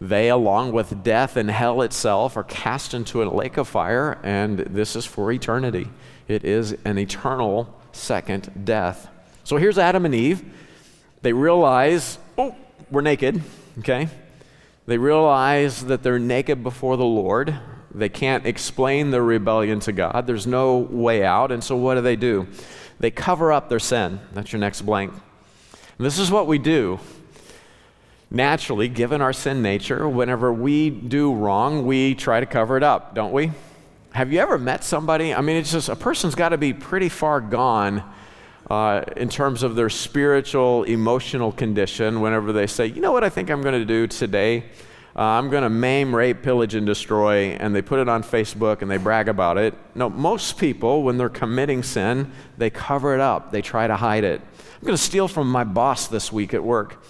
they, 0.00 0.28
along 0.28 0.72
with 0.72 1.02
death 1.02 1.36
and 1.36 1.50
hell 1.50 1.82
itself, 1.82 2.36
are 2.36 2.44
cast 2.44 2.94
into 2.94 3.22
a 3.22 3.24
lake 3.24 3.56
of 3.56 3.66
fire, 3.66 4.18
and 4.22 4.58
this 4.58 4.94
is 4.94 5.04
for 5.04 5.32
eternity. 5.32 5.88
It 6.28 6.44
is 6.44 6.76
an 6.84 6.98
eternal 6.98 7.74
second 7.92 8.64
death. 8.64 9.08
So 9.44 9.56
here's 9.56 9.78
Adam 9.78 10.04
and 10.04 10.14
Eve. 10.14 10.44
They 11.22 11.32
realize, 11.32 12.18
oh, 12.36 12.54
we're 12.90 13.00
naked, 13.00 13.42
okay? 13.80 14.08
They 14.86 14.98
realize 14.98 15.84
that 15.86 16.02
they're 16.02 16.18
naked 16.18 16.62
before 16.62 16.96
the 16.96 17.04
Lord. 17.04 17.58
They 17.92 18.08
can't 18.08 18.46
explain 18.46 19.10
their 19.10 19.24
rebellion 19.24 19.80
to 19.80 19.92
God. 19.92 20.26
There's 20.26 20.46
no 20.46 20.78
way 20.78 21.24
out. 21.24 21.50
And 21.50 21.64
so 21.64 21.74
what 21.76 21.94
do 21.96 22.02
they 22.02 22.16
do? 22.16 22.46
They 23.00 23.10
cover 23.10 23.52
up 23.52 23.68
their 23.68 23.78
sin. 23.78 24.20
That's 24.32 24.52
your 24.52 24.60
next 24.60 24.82
blank. 24.82 25.12
And 25.12 26.06
this 26.06 26.18
is 26.18 26.30
what 26.30 26.46
we 26.46 26.58
do. 26.58 27.00
Naturally, 28.30 28.88
given 28.88 29.22
our 29.22 29.32
sin 29.32 29.62
nature, 29.62 30.06
whenever 30.06 30.52
we 30.52 30.90
do 30.90 31.34
wrong, 31.34 31.86
we 31.86 32.14
try 32.14 32.40
to 32.40 32.46
cover 32.46 32.76
it 32.76 32.82
up, 32.82 33.14
don't 33.14 33.32
we? 33.32 33.52
Have 34.12 34.30
you 34.32 34.40
ever 34.40 34.58
met 34.58 34.84
somebody? 34.84 35.32
I 35.32 35.40
mean, 35.40 35.56
it's 35.56 35.72
just 35.72 35.88
a 35.88 35.96
person's 35.96 36.34
got 36.34 36.50
to 36.50 36.58
be 36.58 36.74
pretty 36.74 37.08
far 37.08 37.40
gone 37.40 38.02
uh, 38.68 39.02
in 39.16 39.30
terms 39.30 39.62
of 39.62 39.76
their 39.76 39.88
spiritual, 39.88 40.84
emotional 40.84 41.52
condition 41.52 42.20
whenever 42.20 42.52
they 42.52 42.66
say, 42.66 42.84
you 42.84 43.00
know 43.00 43.12
what 43.12 43.24
I 43.24 43.30
think 43.30 43.48
I'm 43.48 43.62
going 43.62 43.78
to 43.78 43.86
do 43.86 44.06
today? 44.06 44.64
Uh, 45.16 45.22
I'm 45.22 45.48
going 45.48 45.62
to 45.62 45.70
maim, 45.70 46.14
rape, 46.14 46.42
pillage, 46.42 46.74
and 46.74 46.86
destroy, 46.86 47.56
and 47.58 47.74
they 47.74 47.80
put 47.80 47.98
it 47.98 48.10
on 48.10 48.22
Facebook 48.22 48.82
and 48.82 48.90
they 48.90 48.98
brag 48.98 49.28
about 49.28 49.56
it. 49.56 49.72
No, 49.94 50.10
most 50.10 50.58
people, 50.58 51.02
when 51.02 51.16
they're 51.16 51.30
committing 51.30 51.82
sin, 51.82 52.30
they 52.58 52.68
cover 52.68 53.14
it 53.14 53.20
up, 53.20 53.52
they 53.52 53.62
try 53.62 53.86
to 53.86 53.96
hide 53.96 54.24
it. 54.24 54.42
I'm 54.42 54.84
going 54.84 54.96
to 54.96 55.02
steal 55.02 55.28
from 55.28 55.50
my 55.50 55.64
boss 55.64 56.08
this 56.08 56.30
week 56.30 56.52
at 56.52 56.62
work. 56.62 57.02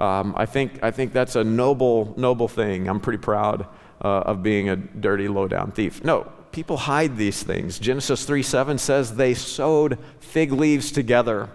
Um, 0.00 0.34
I, 0.36 0.46
think, 0.46 0.82
I 0.82 0.90
think 0.90 1.12
that's 1.12 1.36
a 1.36 1.44
noble, 1.44 2.14
noble 2.16 2.48
thing. 2.48 2.88
I'm 2.88 3.00
pretty 3.00 3.18
proud 3.18 3.66
uh, 4.02 4.08
of 4.08 4.42
being 4.42 4.70
a 4.70 4.76
dirty, 4.76 5.28
low 5.28 5.46
down 5.46 5.72
thief. 5.72 6.02
No, 6.02 6.32
people 6.52 6.78
hide 6.78 7.18
these 7.18 7.42
things. 7.42 7.78
Genesis 7.78 8.24
3 8.24 8.42
7 8.42 8.78
says 8.78 9.14
they 9.14 9.34
sewed 9.34 9.98
fig 10.18 10.52
leaves 10.52 10.90
together. 10.90 11.50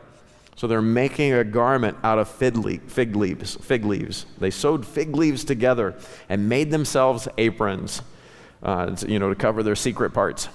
So 0.55 0.67
they're 0.67 0.81
making 0.81 1.33
a 1.33 1.43
garment 1.43 1.97
out 2.03 2.17
of 2.17 2.29
fig 2.29 2.55
leaves, 2.55 3.55
fig 3.55 3.83
leaves. 3.83 4.25
They 4.37 4.51
sewed 4.51 4.85
fig 4.85 5.15
leaves 5.15 5.43
together 5.43 5.95
and 6.29 6.47
made 6.47 6.71
themselves 6.71 7.27
aprons, 7.37 8.01
uh, 8.63 8.95
you 9.05 9.19
know, 9.19 9.29
to 9.29 9.35
cover 9.35 9.63
their 9.63 9.75
secret 9.75 10.11
parts. 10.11 10.47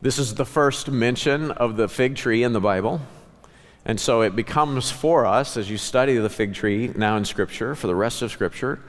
This 0.00 0.18
is 0.18 0.34
the 0.34 0.44
first 0.44 0.90
mention 0.90 1.50
of 1.50 1.76
the 1.76 1.88
fig 1.88 2.14
tree 2.14 2.44
in 2.44 2.52
the 2.52 2.60
Bible. 2.60 3.00
And 3.86 4.00
so 4.00 4.22
it 4.22 4.34
becomes 4.34 4.90
for 4.90 5.24
us, 5.24 5.56
as 5.56 5.70
you 5.70 5.78
study 5.78 6.16
the 6.18 6.28
fig 6.28 6.54
tree 6.54 6.92
now 6.96 7.16
in 7.16 7.24
Scripture, 7.24 7.76
for 7.76 7.86
the 7.86 7.94
rest 7.94 8.20
of 8.20 8.32
Scripture, 8.32 8.80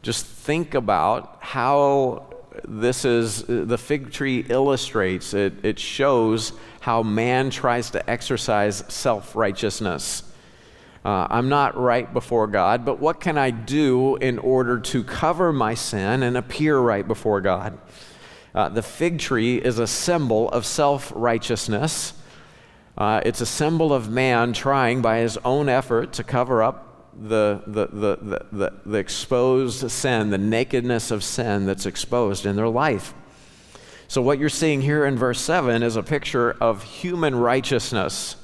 just 0.00 0.24
think 0.24 0.72
about 0.72 1.36
how 1.40 2.34
this 2.66 3.04
is 3.04 3.42
the 3.42 3.76
fig 3.76 4.10
tree 4.10 4.46
illustrates 4.48 5.34
it, 5.34 5.52
it 5.62 5.78
shows 5.78 6.54
how 6.80 7.02
man 7.02 7.50
tries 7.50 7.90
to 7.90 8.10
exercise 8.10 8.82
self-righteousness. 8.88 10.22
Uh, 11.04 11.26
i'm 11.28 11.50
not 11.50 11.76
right 11.76 12.14
before 12.14 12.46
god 12.46 12.84
but 12.84 12.98
what 12.98 13.20
can 13.20 13.36
i 13.36 13.50
do 13.50 14.16
in 14.16 14.38
order 14.38 14.80
to 14.80 15.04
cover 15.04 15.52
my 15.52 15.74
sin 15.74 16.22
and 16.22 16.36
appear 16.36 16.78
right 16.78 17.06
before 17.06 17.42
god? 17.42 17.78
Uh, 18.54 18.70
the 18.70 18.82
fig 18.82 19.18
tree 19.18 19.58
is 19.58 19.78
a 19.78 19.86
symbol 19.86 20.48
of 20.48 20.64
self-righteousness 20.64 22.14
uh, 22.96 23.20
it's 23.24 23.40
a 23.40 23.46
symbol 23.46 23.92
of 23.92 24.10
man 24.10 24.52
trying 24.52 25.02
by 25.02 25.18
his 25.18 25.36
own 25.44 25.68
effort 25.68 26.14
to 26.14 26.24
cover 26.24 26.62
up 26.62 27.12
the, 27.18 27.62
the, 27.66 27.86
the, 27.86 28.46
the, 28.52 28.72
the, 28.84 28.98
exposed 28.98 29.90
sin, 29.90 30.30
the 30.30 30.38
nakedness 30.38 31.10
of 31.10 31.24
sin 31.24 31.66
that's 31.66 31.86
exposed 31.86 32.46
in 32.46 32.56
their 32.56 32.68
life. 32.68 33.14
So, 34.08 34.22
what 34.22 34.38
you're 34.38 34.48
seeing 34.48 34.82
here 34.82 35.04
in 35.04 35.16
verse 35.16 35.40
7 35.40 35.82
is 35.82 35.96
a 35.96 36.02
picture 36.02 36.52
of 36.60 36.82
human 36.82 37.34
righteousness. 37.34 38.36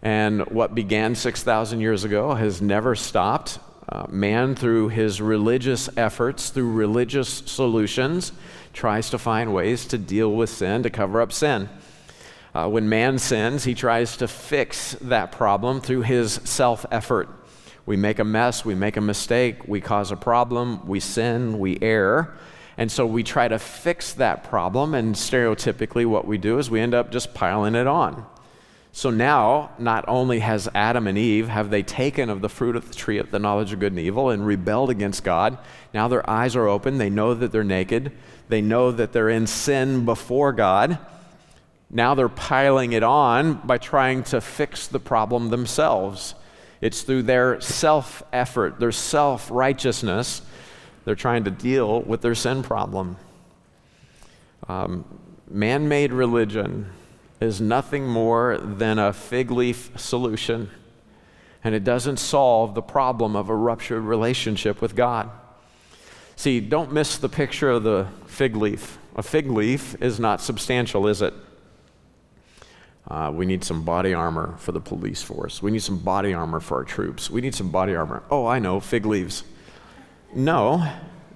And 0.00 0.46
what 0.46 0.74
began 0.74 1.14
6,000 1.14 1.80
years 1.80 2.04
ago 2.04 2.34
has 2.34 2.62
never 2.62 2.94
stopped. 2.94 3.58
Uh, 3.88 4.06
man, 4.08 4.54
through 4.54 4.88
his 4.90 5.20
religious 5.20 5.88
efforts, 5.96 6.50
through 6.50 6.70
religious 6.70 7.28
solutions, 7.28 8.32
tries 8.72 9.10
to 9.10 9.18
find 9.18 9.52
ways 9.52 9.86
to 9.86 9.98
deal 9.98 10.32
with 10.32 10.50
sin, 10.50 10.82
to 10.82 10.90
cover 10.90 11.20
up 11.20 11.32
sin. 11.32 11.68
Uh, 12.58 12.66
when 12.66 12.88
man 12.88 13.20
sins, 13.20 13.62
he 13.62 13.72
tries 13.72 14.16
to 14.16 14.26
fix 14.26 14.96
that 15.00 15.30
problem 15.30 15.80
through 15.80 16.02
his 16.02 16.40
self 16.42 16.84
effort. 16.90 17.28
We 17.86 17.96
make 17.96 18.18
a 18.18 18.24
mess, 18.24 18.64
we 18.64 18.74
make 18.74 18.96
a 18.96 19.00
mistake, 19.00 19.68
we 19.68 19.80
cause 19.80 20.10
a 20.10 20.16
problem, 20.16 20.84
we 20.84 20.98
sin, 20.98 21.60
we 21.60 21.78
err. 21.80 22.34
And 22.76 22.90
so 22.90 23.06
we 23.06 23.22
try 23.22 23.46
to 23.46 23.60
fix 23.60 24.12
that 24.14 24.42
problem, 24.42 24.94
and 24.94 25.14
stereotypically, 25.14 26.04
what 26.04 26.26
we 26.26 26.36
do 26.36 26.58
is 26.58 26.68
we 26.68 26.80
end 26.80 26.94
up 26.94 27.12
just 27.12 27.32
piling 27.32 27.76
it 27.76 27.86
on. 27.86 28.26
So 28.90 29.10
now, 29.10 29.70
not 29.78 30.04
only 30.08 30.40
has 30.40 30.68
Adam 30.74 31.06
and 31.06 31.16
Eve 31.16 31.46
have 31.46 31.70
they 31.70 31.84
taken 31.84 32.28
of 32.28 32.40
the 32.40 32.48
fruit 32.48 32.74
of 32.74 32.88
the 32.88 32.94
tree 32.94 33.18
of 33.18 33.30
the 33.30 33.38
knowledge 33.38 33.72
of 33.72 33.78
good 33.78 33.92
and 33.92 34.00
evil 34.00 34.30
and 34.30 34.44
rebelled 34.44 34.90
against 34.90 35.22
God, 35.22 35.58
now 35.94 36.08
their 36.08 36.28
eyes 36.28 36.56
are 36.56 36.66
open, 36.66 36.98
they 36.98 37.08
know 37.08 37.34
that 37.34 37.52
they're 37.52 37.62
naked, 37.62 38.10
they 38.48 38.60
know 38.60 38.90
that 38.90 39.12
they're 39.12 39.28
in 39.28 39.46
sin 39.46 40.04
before 40.04 40.52
God. 40.52 40.98
Now 41.90 42.14
they're 42.14 42.28
piling 42.28 42.92
it 42.92 43.02
on 43.02 43.54
by 43.54 43.78
trying 43.78 44.22
to 44.24 44.40
fix 44.40 44.86
the 44.86 45.00
problem 45.00 45.48
themselves. 45.48 46.34
It's 46.80 47.02
through 47.02 47.22
their 47.22 47.60
self 47.60 48.22
effort, 48.32 48.78
their 48.78 48.92
self 48.92 49.50
righteousness, 49.50 50.42
they're 51.04 51.14
trying 51.14 51.44
to 51.44 51.50
deal 51.50 52.02
with 52.02 52.20
their 52.20 52.34
sin 52.34 52.62
problem. 52.62 53.16
Um, 54.68 55.04
Man 55.50 55.88
made 55.88 56.12
religion 56.12 56.90
is 57.40 57.58
nothing 57.58 58.06
more 58.06 58.58
than 58.58 58.98
a 58.98 59.14
fig 59.14 59.50
leaf 59.50 59.90
solution, 59.96 60.70
and 61.64 61.74
it 61.74 61.84
doesn't 61.84 62.18
solve 62.18 62.74
the 62.74 62.82
problem 62.82 63.34
of 63.34 63.48
a 63.48 63.54
ruptured 63.54 64.02
relationship 64.02 64.82
with 64.82 64.94
God. 64.94 65.30
See, 66.36 66.60
don't 66.60 66.92
miss 66.92 67.16
the 67.16 67.30
picture 67.30 67.70
of 67.70 67.82
the 67.82 68.08
fig 68.26 68.56
leaf. 68.56 68.98
A 69.16 69.22
fig 69.22 69.50
leaf 69.50 69.96
is 70.02 70.20
not 70.20 70.42
substantial, 70.42 71.08
is 71.08 71.22
it? 71.22 71.32
Uh, 73.08 73.32
we 73.34 73.46
need 73.46 73.64
some 73.64 73.82
body 73.82 74.12
armor 74.12 74.54
for 74.58 74.72
the 74.72 74.80
police 74.80 75.22
force. 75.22 75.62
We 75.62 75.70
need 75.70 75.82
some 75.82 75.98
body 75.98 76.34
armor 76.34 76.60
for 76.60 76.76
our 76.76 76.84
troops. 76.84 77.30
We 77.30 77.40
need 77.40 77.54
some 77.54 77.70
body 77.70 77.94
armor. 77.94 78.22
Oh, 78.30 78.46
I 78.46 78.58
know, 78.58 78.80
fig 78.80 79.06
leaves. 79.06 79.44
No, 80.34 80.86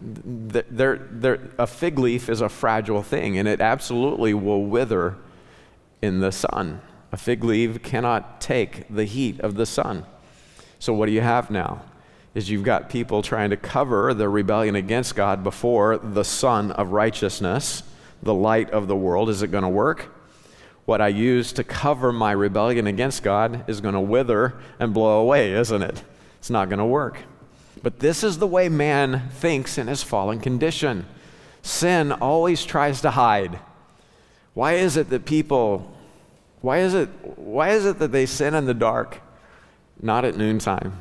they're, 0.03 0.99
they're, 1.11 1.41
a 1.59 1.67
fig 1.67 1.99
leaf 1.99 2.29
is 2.29 2.43
a 2.43 2.51
fragile 2.51 3.03
thing, 3.03 3.39
and 3.39 3.49
it 3.49 3.63
absolutely 3.63 4.35
will 4.35 4.65
wither 4.65 5.17
in 6.03 6.21
the 6.21 6.31
sun. 6.31 6.83
A 7.11 7.17
fig 7.17 7.43
leaf 7.43 7.83
cannot 7.83 8.41
take 8.41 8.87
the 8.89 9.05
heat 9.05 9.41
of 9.41 9.55
the 9.55 9.65
sun. 9.65 10.05
So, 10.79 10.93
what 10.93 11.07
do 11.07 11.13
you 11.13 11.21
have 11.23 11.51
now? 11.51 11.83
Is 12.35 12.51
you've 12.51 12.65
got 12.65 12.91
people 12.91 13.23
trying 13.23 13.51
to 13.51 13.57
cover 13.57 14.13
their 14.13 14.31
rebellion 14.31 14.75
against 14.75 15.15
God 15.15 15.45
before 15.45 15.99
the 15.99 16.25
sun 16.25 16.73
of 16.73 16.93
righteousness, 16.93 17.83
the 18.23 18.35
light 18.35 18.71
of 18.71 18.89
the 18.89 18.97
world. 18.97 19.29
Is 19.29 19.43
it 19.43 19.49
going 19.49 19.63
to 19.63 19.69
work? 19.69 20.12
What 20.93 21.01
I 21.01 21.09
use 21.09 21.55
to 21.55 21.65
cover 21.65 22.13
my 22.13 22.33
rebellion 22.33 22.87
against 22.87 23.23
God 23.23 23.65
is 23.67 23.81
going 23.81 23.95
to 23.95 24.01
wither 24.01 24.53
and 24.79 24.93
blow 24.93 25.23
away, 25.23 25.55
isn't 25.55 25.81
it? 25.81 26.03
It's 26.39 26.51
not 26.51 26.69
going 26.69 26.81
to 26.81 26.85
work. 26.85 27.21
But 27.83 28.01
this 28.01 28.23
is 28.23 28.37
the 28.37 28.47
way 28.47 28.69
man 28.69 29.31
thinks 29.31 29.79
in 29.79 29.87
his 29.87 30.03
fallen 30.03 30.39
condition. 30.39 31.07
Sin 31.63 32.13
always 32.13 32.67
tries 32.67 33.01
to 33.01 33.13
hide. 33.13 33.59
Why 34.53 34.75
is 34.75 34.99
it 34.99 35.09
that 35.09 35.25
people 35.25 35.97
why 36.61 36.81
is 36.81 36.93
it 36.93 37.09
why 37.39 37.71
is 37.71 37.87
it 37.87 37.99
that 37.99 38.13
they 38.13 38.27
sin 38.27 38.55
in 38.55 38.67
the 38.67 38.75
dark, 38.75 39.23
not 40.03 40.27
at 40.27 40.37
noontime? 40.37 40.93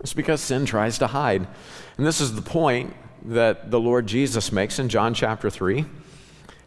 It's 0.00 0.12
because 0.12 0.42
sin 0.42 0.66
tries 0.66 0.98
to 0.98 1.06
hide. 1.06 1.48
And 1.96 2.06
this 2.06 2.20
is 2.20 2.34
the 2.34 2.42
point 2.42 2.94
that 3.24 3.70
the 3.70 3.80
Lord 3.80 4.06
Jesus 4.06 4.52
makes 4.52 4.78
in 4.78 4.90
John 4.90 5.14
chapter 5.14 5.48
3. 5.48 5.86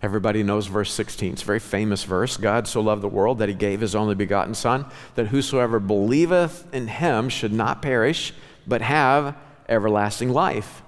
Everybody 0.01 0.43
knows 0.43 0.67
verse 0.67 0.93
16. 0.93 1.33
It's 1.33 1.41
a 1.41 1.45
very 1.45 1.59
famous 1.59 2.05
verse. 2.05 2.37
God 2.37 2.67
so 2.67 2.79
loved 2.79 3.01
the 3.01 3.09
world 3.09 3.39
that 3.39 3.49
he 3.49 3.55
gave 3.55 3.81
his 3.81 3.95
only 3.95 4.15
begotten 4.15 4.53
Son, 4.53 4.85
that 5.15 5.27
whosoever 5.27 5.79
believeth 5.79 6.73
in 6.73 6.87
him 6.87 7.27
should 7.27 7.51
not 7.51 7.81
perish, 7.81 8.33
but 8.65 8.81
have 8.81 9.35
everlasting 9.67 10.29
life. 10.29 10.83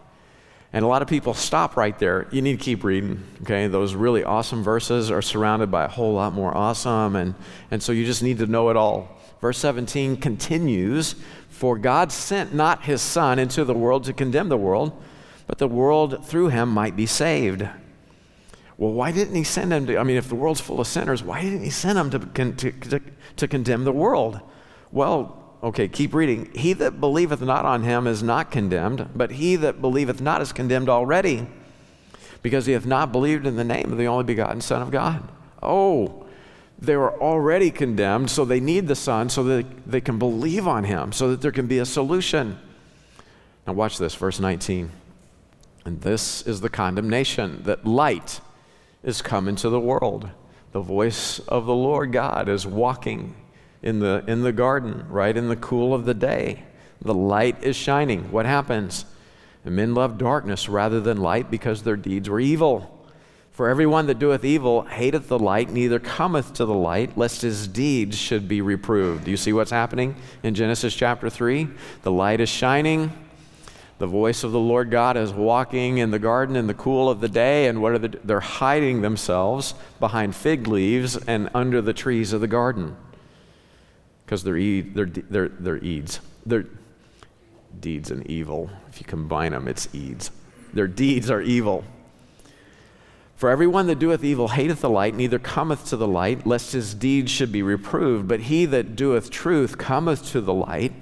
And 0.73 0.85
a 0.85 0.87
lot 0.87 1.01
of 1.01 1.09
people 1.09 1.33
stop 1.33 1.75
right 1.75 1.97
there. 1.99 2.29
You 2.31 2.41
need 2.41 2.59
to 2.59 2.63
keep 2.63 2.85
reading, 2.85 3.21
okay? 3.41 3.67
Those 3.67 3.93
really 3.93 4.23
awesome 4.23 4.63
verses 4.63 5.11
are 5.11 5.21
surrounded 5.21 5.69
by 5.69 5.83
a 5.83 5.89
whole 5.89 6.13
lot 6.13 6.31
more 6.31 6.55
awesome, 6.55 7.17
and, 7.17 7.35
and 7.69 7.83
so 7.83 7.91
you 7.91 8.05
just 8.05 8.23
need 8.23 8.37
to 8.37 8.45
know 8.45 8.69
it 8.69 8.77
all. 8.77 9.19
Verse 9.41 9.57
17 9.57 10.17
continues 10.17 11.15
For 11.49 11.77
God 11.77 12.13
sent 12.13 12.53
not 12.53 12.83
his 12.83 13.01
Son 13.01 13.39
into 13.39 13.65
the 13.65 13.73
world 13.73 14.05
to 14.05 14.13
condemn 14.13 14.47
the 14.47 14.57
world, 14.57 14.93
but 15.47 15.57
the 15.57 15.67
world 15.67 16.25
through 16.25 16.47
him 16.47 16.69
might 16.69 16.95
be 16.95 17.05
saved. 17.05 17.67
Well, 18.81 18.93
why 18.93 19.11
didn't 19.11 19.35
he 19.35 19.43
send 19.43 19.71
him 19.71 19.85
to, 19.85 19.99
I 19.99 20.03
mean, 20.03 20.17
if 20.17 20.27
the 20.27 20.33
world's 20.33 20.59
full 20.59 20.79
of 20.81 20.87
sinners, 20.87 21.21
why 21.21 21.41
didn't 21.43 21.63
he 21.63 21.69
send 21.69 21.99
him 21.99 22.09
to, 22.09 22.51
to, 22.55 22.71
to, 22.71 23.01
to 23.35 23.47
condemn 23.47 23.83
the 23.83 23.91
world? 23.91 24.39
Well, 24.91 25.37
Okay, 25.63 25.87
keep 25.87 26.15
reading. 26.15 26.49
He 26.55 26.73
that 26.73 26.99
believeth 26.99 27.41
not 27.41 27.65
on 27.65 27.83
him 27.83 28.07
is 28.07 28.23
not 28.23 28.49
condemned, 28.49 29.09
but 29.13 29.33
he 29.33 29.55
that 29.57 29.79
believeth 29.79 30.19
not 30.19 30.41
is 30.41 30.51
condemned 30.51 30.89
already, 30.89 31.47
because 32.41 32.65
he 32.65 32.73
hath 32.73 32.87
not 32.87 33.11
believed 33.11 33.45
in 33.45 33.57
the 33.57 33.63
name 33.63 33.91
of 33.91 33.99
the 33.99 34.07
only 34.07 34.23
begotten 34.23 34.59
Son 34.61 34.81
of 34.81 34.89
God. 34.89 35.29
Oh, 35.61 36.25
they 36.79 36.95
were 36.95 37.13
already 37.21 37.69
condemned, 37.69 38.31
so 38.31 38.43
they 38.43 38.59
need 38.59 38.87
the 38.87 38.95
Son 38.95 39.29
so 39.29 39.43
that 39.43 39.85
they 39.85 40.01
can 40.01 40.17
believe 40.17 40.67
on 40.67 40.85
him, 40.85 41.11
so 41.11 41.29
that 41.29 41.41
there 41.41 41.51
can 41.51 41.67
be 41.67 41.77
a 41.77 41.85
solution. 41.85 42.57
Now, 43.67 43.73
watch 43.73 43.99
this, 43.99 44.15
verse 44.15 44.39
19. 44.39 44.91
And 45.85 46.01
this 46.01 46.41
is 46.47 46.61
the 46.61 46.69
condemnation 46.69 47.61
that 47.65 47.85
light 47.85 48.41
is 49.03 49.21
come 49.21 49.47
into 49.47 49.69
the 49.69 49.79
world. 49.79 50.29
The 50.71 50.81
voice 50.81 51.39
of 51.39 51.65
the 51.65 51.75
Lord 51.75 52.11
God 52.11 52.47
is 52.47 52.65
walking 52.65 53.35
in 53.81 53.99
the, 53.99 54.23
in 54.27 54.41
the 54.41 54.51
garden, 54.51 55.05
right 55.09 55.35
in 55.35 55.49
the 55.49 55.55
cool 55.55 55.93
of 55.93 56.05
the 56.05 56.13
day. 56.13 56.63
The 57.01 57.13
light 57.13 57.63
is 57.63 57.75
shining. 57.75 58.31
What 58.31 58.45
happens? 58.45 59.05
And 59.65 59.75
men 59.75 59.93
love 59.93 60.17
darkness 60.17 60.69
rather 60.69 61.01
than 61.01 61.17
light 61.17 61.51
because 61.51 61.83
their 61.83 61.95
deeds 61.95 62.29
were 62.29 62.39
evil. 62.39 62.97
For 63.51 63.69
everyone 63.69 64.07
that 64.07 64.17
doeth 64.17 64.45
evil 64.45 64.83
hateth 64.83 65.27
the 65.27 65.37
light, 65.37 65.69
neither 65.69 65.99
cometh 65.99 66.53
to 66.53 66.65
the 66.65 66.73
light, 66.73 67.17
lest 67.17 67.41
his 67.41 67.67
deeds 67.67 68.17
should 68.17 68.47
be 68.47 68.61
reproved. 68.61 69.25
Do 69.25 69.31
you 69.31 69.37
see 69.37 69.51
what's 69.51 69.71
happening 69.71 70.15
in 70.41 70.55
Genesis 70.55 70.95
chapter 70.95 71.29
3? 71.29 71.67
The 72.03 72.11
light 72.11 72.39
is 72.39 72.49
shining. 72.49 73.11
The 74.01 74.07
voice 74.07 74.43
of 74.43 74.51
the 74.51 74.59
Lord 74.59 74.89
God 74.89 75.15
is 75.15 75.31
walking 75.31 75.99
in 75.99 76.09
the 76.09 76.17
garden 76.17 76.55
in 76.55 76.65
the 76.65 76.73
cool 76.73 77.07
of 77.07 77.21
the 77.21 77.29
day, 77.29 77.67
and 77.67 77.83
what 77.83 77.91
are 77.91 77.99
they? 77.99 78.07
They're 78.23 78.39
hiding 78.39 79.03
themselves 79.03 79.75
behind 79.99 80.35
fig 80.35 80.67
leaves 80.67 81.17
and 81.17 81.51
under 81.53 81.83
the 81.83 81.93
trees 81.93 82.33
of 82.33 82.41
the 82.41 82.47
garden 82.47 82.97
because 84.25 84.43
they're, 84.43 84.57
e- 84.57 84.81
they're, 84.81 85.05
they're, 85.05 85.49
they're 85.49 85.77
eads. 85.77 86.19
They're 86.47 86.65
deeds 87.79 88.09
and 88.09 88.25
evil. 88.25 88.71
If 88.89 88.99
you 88.99 89.05
combine 89.05 89.51
them, 89.51 89.67
it's 89.67 89.87
eads. 89.93 90.31
Their 90.73 90.87
deeds 90.87 91.29
are 91.29 91.41
evil. 91.41 91.83
For 93.35 93.51
everyone 93.51 93.85
that 93.85 93.99
doeth 93.99 94.23
evil 94.23 94.47
hateth 94.47 94.81
the 94.81 94.89
light, 94.89 95.13
neither 95.13 95.37
cometh 95.37 95.85
to 95.89 95.95
the 95.95 96.07
light, 96.07 96.47
lest 96.47 96.71
his 96.71 96.95
deeds 96.95 97.29
should 97.29 97.51
be 97.51 97.61
reproved. 97.61 98.27
But 98.27 98.39
he 98.39 98.65
that 98.65 98.95
doeth 98.95 99.29
truth 99.29 99.77
cometh 99.77 100.25
to 100.31 100.41
the 100.41 100.55
light, 100.55 100.93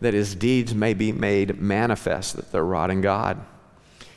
that 0.00 0.14
his 0.14 0.34
deeds 0.34 0.74
may 0.74 0.94
be 0.94 1.12
made 1.12 1.60
manifest, 1.60 2.36
that 2.36 2.52
they're 2.52 2.64
wrought 2.64 2.90
in 2.90 3.00
God. 3.00 3.44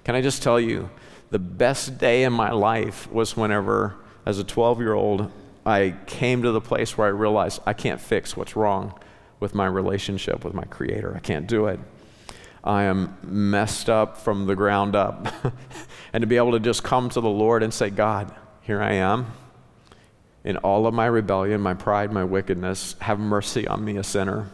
Can 0.04 0.16
I 0.16 0.22
just 0.22 0.44
tell 0.44 0.60
you, 0.60 0.90
the 1.30 1.40
best 1.40 1.98
day 1.98 2.24
in 2.24 2.34
my 2.34 2.52
life 2.52 3.12
was 3.12 3.38
whenever, 3.38 3.96
as 4.26 4.38
a 4.38 4.44
12 4.44 4.80
year 4.80 4.94
old, 4.94 5.32
I 5.66 5.96
came 6.08 6.42
to 6.44 6.52
the 6.52 6.62
place 6.62 6.98
where 6.98 7.08
I 7.08 7.12
realized 7.12 7.62
I 7.66 7.74
can't 7.74 8.02
fix 8.02 8.36
what's 8.36 8.56
wrong 8.56 9.00
with 9.40 9.56
my 9.56 9.66
relationship 9.66 10.44
with 10.44 10.54
my 10.54 10.66
Creator. 10.66 11.16
I 11.16 11.20
can't 11.20 11.48
do 11.48 11.68
it. 11.68 11.80
I 12.64 12.84
am 12.84 13.18
messed 13.24 13.90
up 13.90 14.18
from 14.18 14.46
the 14.46 14.56
ground 14.56 14.96
up. 14.96 15.28
and 16.14 16.22
to 16.22 16.28
be 16.28 16.38
able 16.38 16.52
to 16.52 16.60
just 16.60 16.84
come 16.84 17.10
to 17.10 17.22
the 17.22 17.30
Lord 17.30 17.64
and 17.64 17.74
say, 17.74 17.90
God, 17.90 18.34
here 18.62 18.82
I 18.82 18.94
am. 18.94 19.28
In 20.44 20.58
all 20.58 20.88
of 20.88 20.94
my 20.94 21.06
rebellion, 21.06 21.62
my 21.62 21.74
pride, 21.74 22.12
my 22.12 22.24
wickedness, 22.24 22.96
have 23.02 23.20
mercy 23.20 23.68
on 23.68 23.84
me, 23.84 23.98
a 23.98 24.04
sinner. 24.04 24.50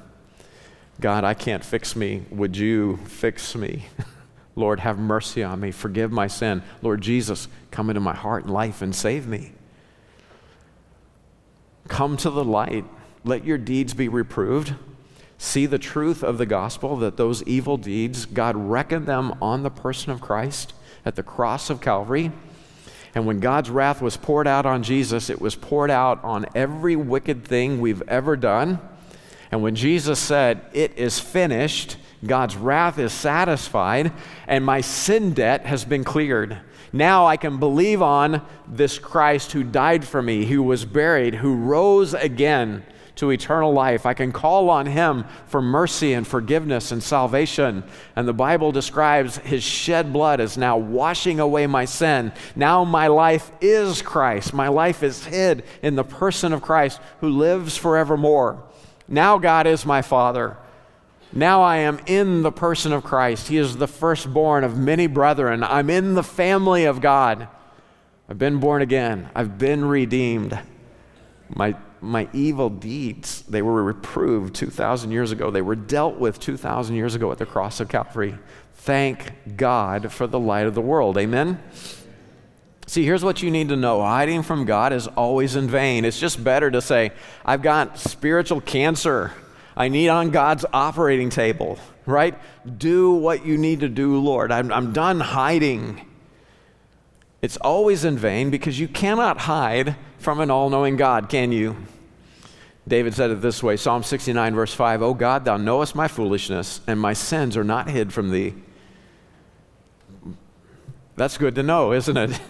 God, 1.00 1.24
I 1.24 1.34
can't 1.34 1.64
fix 1.64 1.96
me. 1.96 2.24
Would 2.32 2.58
you 2.58 2.98
fix 3.06 3.56
me? 3.56 3.86
Lord, 4.56 4.80
have 4.80 4.98
mercy 4.98 5.44
on 5.44 5.60
me. 5.60 5.72
Forgive 5.72 6.12
my 6.12 6.28
sin. 6.28 6.64
Lord 6.82 7.02
Jesus, 7.02 7.48
come 7.70 7.90
into 7.90 8.00
my 8.00 8.16
heart 8.16 8.46
and 8.46 8.54
life 8.54 8.82
and 8.82 8.96
save 8.96 9.28
me. 9.28 9.52
Come 11.88 12.18
to 12.18 12.32
the 12.32 12.44
light. 12.44 12.86
Let 13.24 13.46
your 13.46 13.60
deeds 13.60 13.94
be 13.94 14.08
reproved. 14.08 14.74
See 15.38 15.68
the 15.68 15.78
truth 15.78 16.24
of 16.24 16.40
the 16.40 16.48
gospel 16.48 16.98
that 16.98 17.18
those 17.18 17.44
evil 17.44 17.78
deeds, 17.78 18.26
God 18.26 18.56
reckoned 18.56 19.06
them 19.06 19.36
on 19.42 19.62
the 19.62 19.70
person 19.70 20.12
of 20.12 20.20
Christ 20.20 20.74
at 21.06 21.16
the 21.16 21.24
cross 21.24 21.70
of 21.70 21.80
Calvary. 21.80 22.32
And 23.14 23.28
when 23.28 23.40
God's 23.40 23.70
wrath 23.70 24.02
was 24.02 24.18
poured 24.18 24.48
out 24.48 24.66
on 24.66 24.82
Jesus, 24.82 25.30
it 25.30 25.40
was 25.40 25.56
poured 25.56 25.92
out 25.92 26.24
on 26.24 26.48
every 26.56 26.96
wicked 26.96 27.46
thing 27.46 27.80
we've 27.80 28.02
ever 28.08 28.36
done. 28.36 28.80
And 29.52 29.62
when 29.62 29.76
Jesus 29.76 30.20
said, 30.20 30.62
It 30.74 30.98
is 30.98 31.20
finished, 31.20 31.98
God's 32.26 32.56
wrath 32.56 33.00
is 33.00 33.14
satisfied, 33.14 34.12
and 34.48 34.66
my 34.66 34.82
sin 34.82 35.34
debt 35.34 35.66
has 35.66 35.86
been 35.86 36.04
cleared. 36.04 36.58
Now 36.94 37.28
I 37.28 37.38
can 37.38 37.58
believe 37.60 38.02
on 38.02 38.42
this 38.68 38.98
Christ 38.98 39.52
who 39.52 39.64
died 39.64 40.06
for 40.06 40.22
me, 40.22 40.46
who 40.46 40.64
was 40.64 40.86
buried, 40.86 41.36
who 41.36 41.56
rose 41.56 42.14
again 42.14 42.84
to 43.18 43.32
eternal 43.32 43.74
life. 43.74 44.06
I 44.06 44.14
can 44.14 44.32
call 44.32 44.70
on 44.70 44.86
him 44.86 45.26
for 45.48 45.62
mercy 45.62 46.14
and 46.14 46.26
forgiveness 46.26 46.92
and 46.92 47.02
salvation. 47.04 47.84
And 48.16 48.28
the 48.28 48.34
Bible 48.34 48.72
describes 48.72 49.38
his 49.38 49.64
shed 49.64 50.14
blood 50.14 50.40
as 50.40 50.58
now 50.58 50.78
washing 50.78 51.40
away 51.40 51.68
my 51.68 51.86
sin. 51.86 52.32
Now 52.56 52.84
my 52.84 53.08
life 53.08 53.52
is 53.60 54.02
Christ. 54.02 54.54
My 54.54 54.68
life 54.68 55.04
is 55.04 55.26
hid 55.26 55.64
in 55.82 55.96
the 55.96 56.04
person 56.04 56.54
of 56.54 56.62
Christ 56.62 57.02
who 57.20 57.30
lives 57.30 57.76
forevermore. 57.76 58.64
Now 59.08 59.38
God 59.38 59.68
is 59.68 59.86
my 59.86 60.02
Father. 60.02 60.58
Now 61.34 61.62
I 61.62 61.78
am 61.78 62.00
in 62.06 62.42
the 62.42 62.52
person 62.52 62.94
of 62.94 63.04
Christ. 63.04 63.48
He 63.48 63.58
is 63.58 63.78
the 63.78 63.88
firstborn 63.88 64.64
of 64.64 64.78
many 64.78 65.08
brethren. 65.08 65.64
I'm 65.64 65.90
in 65.90 66.16
the 66.16 66.24
family 66.24 66.86
of 66.86 67.02
God. 67.02 67.48
I've 68.30 68.40
been 68.40 68.60
born 68.60 68.82
again. 68.82 69.30
I've 69.36 69.58
been 69.58 69.86
redeemed. 69.86 70.58
My 71.50 71.76
my 72.02 72.28
evil 72.34 72.70
deeds, 72.70 73.42
they 73.44 73.62
were 73.62 73.84
reproved 73.84 74.54
2,000 74.56 75.12
years 75.12 75.32
ago. 75.32 75.50
They 75.50 75.62
were 75.62 75.76
dealt 75.76 76.18
with 76.18 76.40
2,000 76.40 76.96
years 76.96 77.16
ago 77.16 77.32
at 77.32 77.38
the 77.38 77.46
cross 77.46 77.80
of 77.80 77.90
Calvary. 77.90 78.38
Thank 78.76 79.58
God 79.58 80.12
for 80.12 80.28
the 80.28 80.40
light 80.40 80.68
of 80.68 80.76
the 80.76 80.82
world. 80.82 81.18
Amen? 81.18 81.62
See, 82.88 83.04
here's 83.04 83.24
what 83.24 83.44
you 83.44 83.52
need 83.52 83.68
to 83.70 83.76
know 83.76 84.02
hiding 84.02 84.44
from 84.44 84.64
God 84.64 84.94
is 84.94 85.08
always 85.08 85.58
in 85.58 85.68
vain. 85.68 86.06
It's 86.06 86.20
just 86.20 86.42
better 86.42 86.72
to 86.72 86.82
say, 86.82 87.12
I've 87.46 87.62
got 87.62 88.00
spiritual 88.00 88.62
cancer. 88.62 89.34
I 89.76 89.90
need 89.90 90.08
on 90.08 90.32
God's 90.32 90.66
operating 90.72 91.30
table, 91.30 91.80
right? 92.06 92.40
Do 92.80 93.12
what 93.12 93.46
you 93.46 93.58
need 93.58 93.82
to 93.82 93.90
do, 93.90 94.18
Lord. 94.20 94.54
I'm, 94.54 94.72
I'm 94.72 94.94
done 94.94 95.20
hiding. 95.20 96.02
It's 97.42 97.58
always 97.58 98.06
in 98.06 98.18
vain 98.18 98.50
because 98.52 98.80
you 98.80 98.88
cannot 98.88 99.40
hide 99.40 99.98
from 100.18 100.40
an 100.40 100.50
all 100.50 100.70
knowing 100.70 100.96
God, 100.96 101.28
can 101.28 101.52
you? 101.52 101.76
David 102.88 103.14
said 103.14 103.32
it 103.32 103.42
this 103.42 103.62
way 103.62 103.76
Psalm 103.76 104.02
69, 104.02 104.56
verse 104.56 104.74
5 104.74 105.02
O 105.02 105.14
God, 105.14 105.44
thou 105.44 105.58
knowest 105.58 105.94
my 105.94 106.08
foolishness, 106.08 106.80
and 106.88 106.98
my 107.00 107.12
sins 107.12 107.58
are 107.58 107.66
not 107.66 107.90
hid 107.90 108.14
from 108.14 108.32
thee. 108.32 108.54
That's 111.18 111.38
good 111.38 111.56
to 111.56 111.64
know, 111.64 111.92
isn't 111.92 112.16
it? 112.16 112.40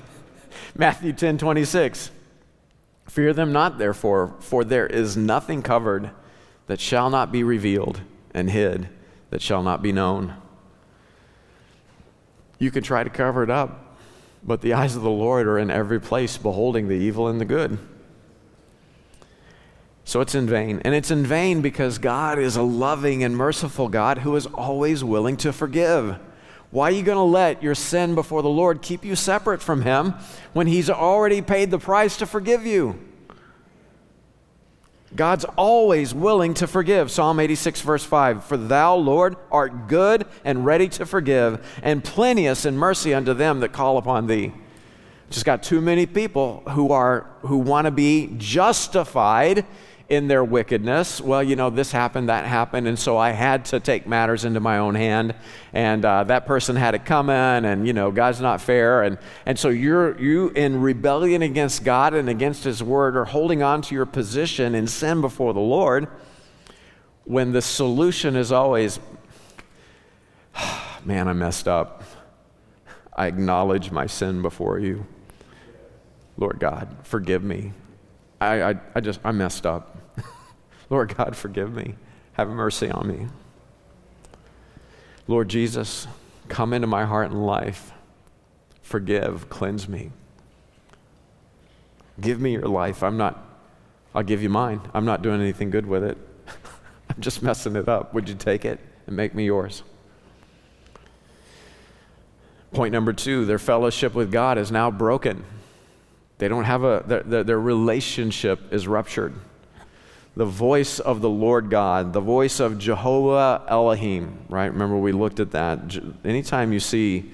Matthew 0.78 1.12
10, 1.12 1.40
26. 1.40 2.12
Fear 3.10 3.34
them 3.34 3.52
not, 3.52 3.80
therefore, 3.80 4.36
for 4.40 4.64
there 4.64 4.86
is 4.86 5.18
nothing 5.18 5.64
covered 5.64 6.12
that 6.68 6.80
shall 6.80 7.10
not 7.10 7.32
be 7.32 7.44
revealed, 7.44 8.02
and 8.34 8.50
hid 8.50 8.90
that 9.32 9.42
shall 9.42 9.64
not 9.64 9.82
be 9.82 9.92
known. 9.92 10.36
You 12.60 12.70
can 12.70 12.84
try 12.84 13.04
to 13.04 13.10
cover 13.10 13.44
it 13.44 13.50
up, 13.50 13.98
but 14.44 14.62
the 14.62 14.74
eyes 14.74 14.96
of 14.96 15.02
the 15.02 15.10
Lord 15.10 15.48
are 15.48 15.58
in 15.58 15.72
every 15.72 16.00
place, 16.00 16.38
beholding 16.38 16.88
the 16.88 16.96
evil 16.96 17.28
and 17.28 17.42
the 17.42 17.46
good. 17.46 17.80
So 20.04 20.22
it's 20.22 20.36
in 20.36 20.48
vain. 20.48 20.82
And 20.86 20.94
it's 20.94 21.12
in 21.12 21.26
vain 21.26 21.62
because 21.62 21.98
God 21.98 22.40
is 22.40 22.56
a 22.56 22.62
loving 22.62 23.24
and 23.24 23.36
merciful 23.36 23.90
God 23.90 24.20
who 24.20 24.36
is 24.36 24.46
always 24.46 25.04
willing 25.04 25.38
to 25.38 25.52
forgive. 25.52 26.18
Why 26.70 26.90
are 26.90 26.92
you 26.92 27.04
going 27.04 27.18
to 27.18 27.22
let 27.22 27.64
your 27.64 27.76
sin 27.76 28.16
before 28.16 28.42
the 28.42 28.50
Lord 28.50 28.82
keep 28.82 29.06
you 29.06 29.16
separate 29.16 29.62
from 29.62 29.84
Him 29.84 30.16
when 30.54 30.68
He's 30.68 30.90
already 30.90 31.42
paid 31.42 31.72
the 31.72 31.80
price 31.80 32.18
to 32.18 32.26
forgive 32.26 32.66
you? 32.66 33.00
God's 35.16 35.46
always 35.56 36.14
willing 36.14 36.54
to 36.56 36.68
forgive. 36.68 37.10
Psalm 37.10 37.40
86, 37.40 37.82
verse 37.82 38.04
5 38.04 38.44
For 38.44 38.58
thou, 38.58 38.96
Lord, 38.96 39.38
art 39.52 39.88
good 39.88 40.26
and 40.44 40.66
ready 40.66 40.90
to 40.90 41.06
forgive, 41.06 41.66
and 41.82 42.04
plenteous 42.04 42.66
in 42.66 42.78
mercy 42.78 43.14
unto 43.14 43.34
them 43.34 43.62
that 43.62 43.72
call 43.72 43.98
upon 43.98 44.28
thee. 44.28 44.52
Just 45.30 45.46
got 45.46 45.64
too 45.64 45.82
many 45.82 46.06
people 46.06 46.64
who 46.70 46.92
are 46.92 47.30
who 47.42 47.58
want 47.58 47.86
to 47.86 47.92
be 47.92 48.34
justified 48.38 49.66
in 50.10 50.28
their 50.28 50.44
wickedness. 50.44 51.20
Well, 51.20 51.44
you 51.44 51.56
know, 51.56 51.70
this 51.70 51.92
happened, 51.92 52.30
that 52.30 52.46
happened, 52.46 52.88
and 52.88 52.98
so 52.98 53.18
I 53.18 53.32
had 53.32 53.66
to 53.66 53.80
take 53.80 54.08
matters 54.08 54.46
into 54.46 54.60
my 54.60 54.78
own 54.78 54.96
hand. 54.96 55.36
And 55.74 56.06
uh, 56.06 56.24
that 56.26 56.46
person 56.46 56.76
had 56.76 56.96
it 56.96 57.06
coming, 57.06 57.36
and 57.36 57.86
you 57.86 57.94
know, 57.94 58.12
God's 58.12 58.40
not 58.40 58.62
fair. 58.62 59.04
And 59.04 59.18
and 59.46 59.60
so 59.60 59.70
you're 59.70 60.18
you 60.20 60.50
in 60.50 60.82
rebellion 60.82 61.42
against 61.42 61.84
God 61.84 62.14
and 62.14 62.30
against 62.30 62.64
His 62.64 62.82
word, 62.82 63.18
are 63.18 63.26
holding 63.26 63.62
on 63.64 63.82
to 63.84 63.96
your 63.96 64.06
position 64.06 64.76
in 64.76 64.88
sin 64.88 65.20
before 65.22 65.54
the 65.54 65.60
Lord. 65.60 66.08
When 67.26 67.52
the 67.52 67.62
solution 67.62 68.38
is 68.38 68.54
always, 68.54 69.02
man, 71.04 71.28
I 71.28 71.34
messed 71.34 71.68
up. 71.68 72.04
I 73.14 73.28
acknowledge 73.28 73.92
my 73.92 74.06
sin 74.06 74.42
before 74.42 74.80
you. 74.80 75.06
Lord 76.38 76.60
God, 76.60 76.96
forgive 77.04 77.44
me. 77.44 77.74
I, 78.40 78.62
I, 78.62 78.76
I 78.96 79.00
just, 79.02 79.20
I 79.24 79.32
messed 79.32 79.66
up. 79.66 79.97
Lord 80.90 81.16
God, 81.16 81.36
forgive 81.36 81.74
me. 81.74 81.96
Have 82.34 82.50
mercy 82.50 82.90
on 82.90 83.08
me. 83.08 83.28
Lord 85.28 85.50
Jesus, 85.50 86.08
come 86.48 86.74
into 86.74 86.88
my 86.88 87.06
heart 87.06 87.32
and 87.32 87.46
life. 87.46 87.92
Forgive, 88.82 89.50
cleanse 89.50 89.90
me. 89.90 90.12
Give 92.22 92.40
me 92.40 92.54
your 92.54 92.68
life. 92.68 93.04
I'm 93.04 93.18
not, 93.18 93.44
I'll 94.16 94.24
give 94.24 94.42
you 94.42 94.50
mine. 94.50 94.82
I'm 94.94 95.06
not 95.06 95.22
doing 95.22 95.42
anything 95.42 95.70
good 95.70 95.86
with 95.86 96.04
it. 96.04 96.18
I'm 97.10 97.20
just 97.20 97.44
messing 97.44 97.76
it 97.76 97.90
up. 97.90 98.14
Would 98.14 98.30
you 98.30 98.36
take 98.36 98.64
it 98.64 98.80
and 99.06 99.16
make 99.16 99.36
me 99.36 99.46
yours? 99.46 99.84
Point 102.72 102.94
number 102.94 103.14
two 103.14 103.46
their 103.46 103.60
fellowship 103.60 104.14
with 104.14 104.32
God 104.32 104.58
is 104.58 104.72
now 104.72 104.90
broken. 104.92 105.44
They 106.38 106.48
don't 106.48 106.66
have 106.66 106.84
a, 106.84 107.04
their, 107.06 107.44
their 107.44 107.60
relationship 107.60 108.72
is 108.72 108.88
ruptured 108.88 109.34
the 110.38 110.46
voice 110.46 111.00
of 111.00 111.22
the 111.22 111.30
Lord 111.30 111.72
God, 111.72 112.14
the 112.14 112.22
voice 112.22 112.60
of 112.60 112.78
Jehovah 112.78 113.66
Elohim, 113.68 114.38
right? 114.50 114.72
Remember, 114.72 114.96
we 114.96 115.12
looked 115.12 115.40
at 115.40 115.50
that. 115.52 116.00
Anytime 116.24 116.72
you 116.72 116.80
see 116.80 117.32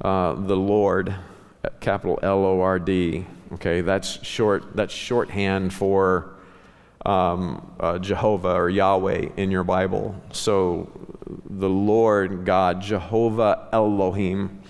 uh, 0.00 0.32
the 0.34 0.56
Lord, 0.56 1.14
capital 1.78 2.18
L 2.24 2.44
O 2.44 2.60
R 2.60 2.80
D, 2.80 3.24
okay, 3.52 3.82
that's 3.82 4.26
short, 4.26 4.74
that's 4.74 4.92
shorthand 4.92 5.72
for 5.72 6.34
um, 7.06 7.72
uh, 7.78 8.00
Jehovah 8.00 8.54
or 8.54 8.68
Yahweh 8.68 9.28
in 9.36 9.52
your 9.52 9.62
Bible. 9.62 10.20
So 10.32 10.90
the 11.48 11.70
Lord 11.70 12.44
God, 12.44 12.82
Jehovah 12.82 13.68
Elohim, 13.72 14.60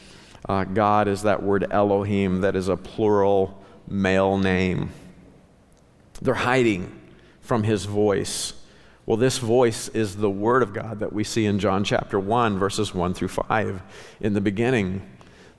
uh, 0.46 0.64
God 0.64 1.08
is 1.08 1.22
that 1.22 1.42
word 1.42 1.66
Elohim 1.70 2.42
that 2.42 2.56
is 2.56 2.68
a 2.68 2.76
plural 2.76 3.64
male 3.88 4.36
name. 4.36 4.90
They're 6.20 6.34
hiding 6.34 6.99
from 7.50 7.64
his 7.64 7.84
voice. 7.84 8.52
Well, 9.06 9.16
this 9.16 9.38
voice 9.38 9.88
is 9.88 10.14
the 10.14 10.30
Word 10.30 10.62
of 10.62 10.72
God 10.72 11.00
that 11.00 11.12
we 11.12 11.24
see 11.24 11.46
in 11.46 11.58
John 11.58 11.82
chapter 11.82 12.16
1, 12.16 12.60
verses 12.60 12.94
1 12.94 13.12
through 13.12 13.26
5. 13.26 13.82
In 14.20 14.34
the 14.34 14.40
beginning, 14.40 15.02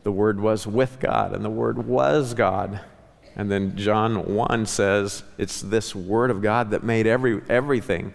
the 0.04 0.12
Word 0.14 0.40
was 0.40 0.66
with 0.66 1.02
God, 1.02 1.36
and 1.36 1.44
the 1.44 1.50
Word 1.50 1.86
was 1.86 2.34
God. 2.34 2.80
And 3.36 3.52
then 3.52 3.76
John 3.76 4.34
1 4.36 4.66
says 4.68 5.24
it's 5.38 5.60
this 5.60 5.94
Word 5.94 6.32
of 6.32 6.42
God 6.42 6.72
that 6.72 6.82
made 6.82 7.08
every, 7.08 7.42
everything. 7.50 8.14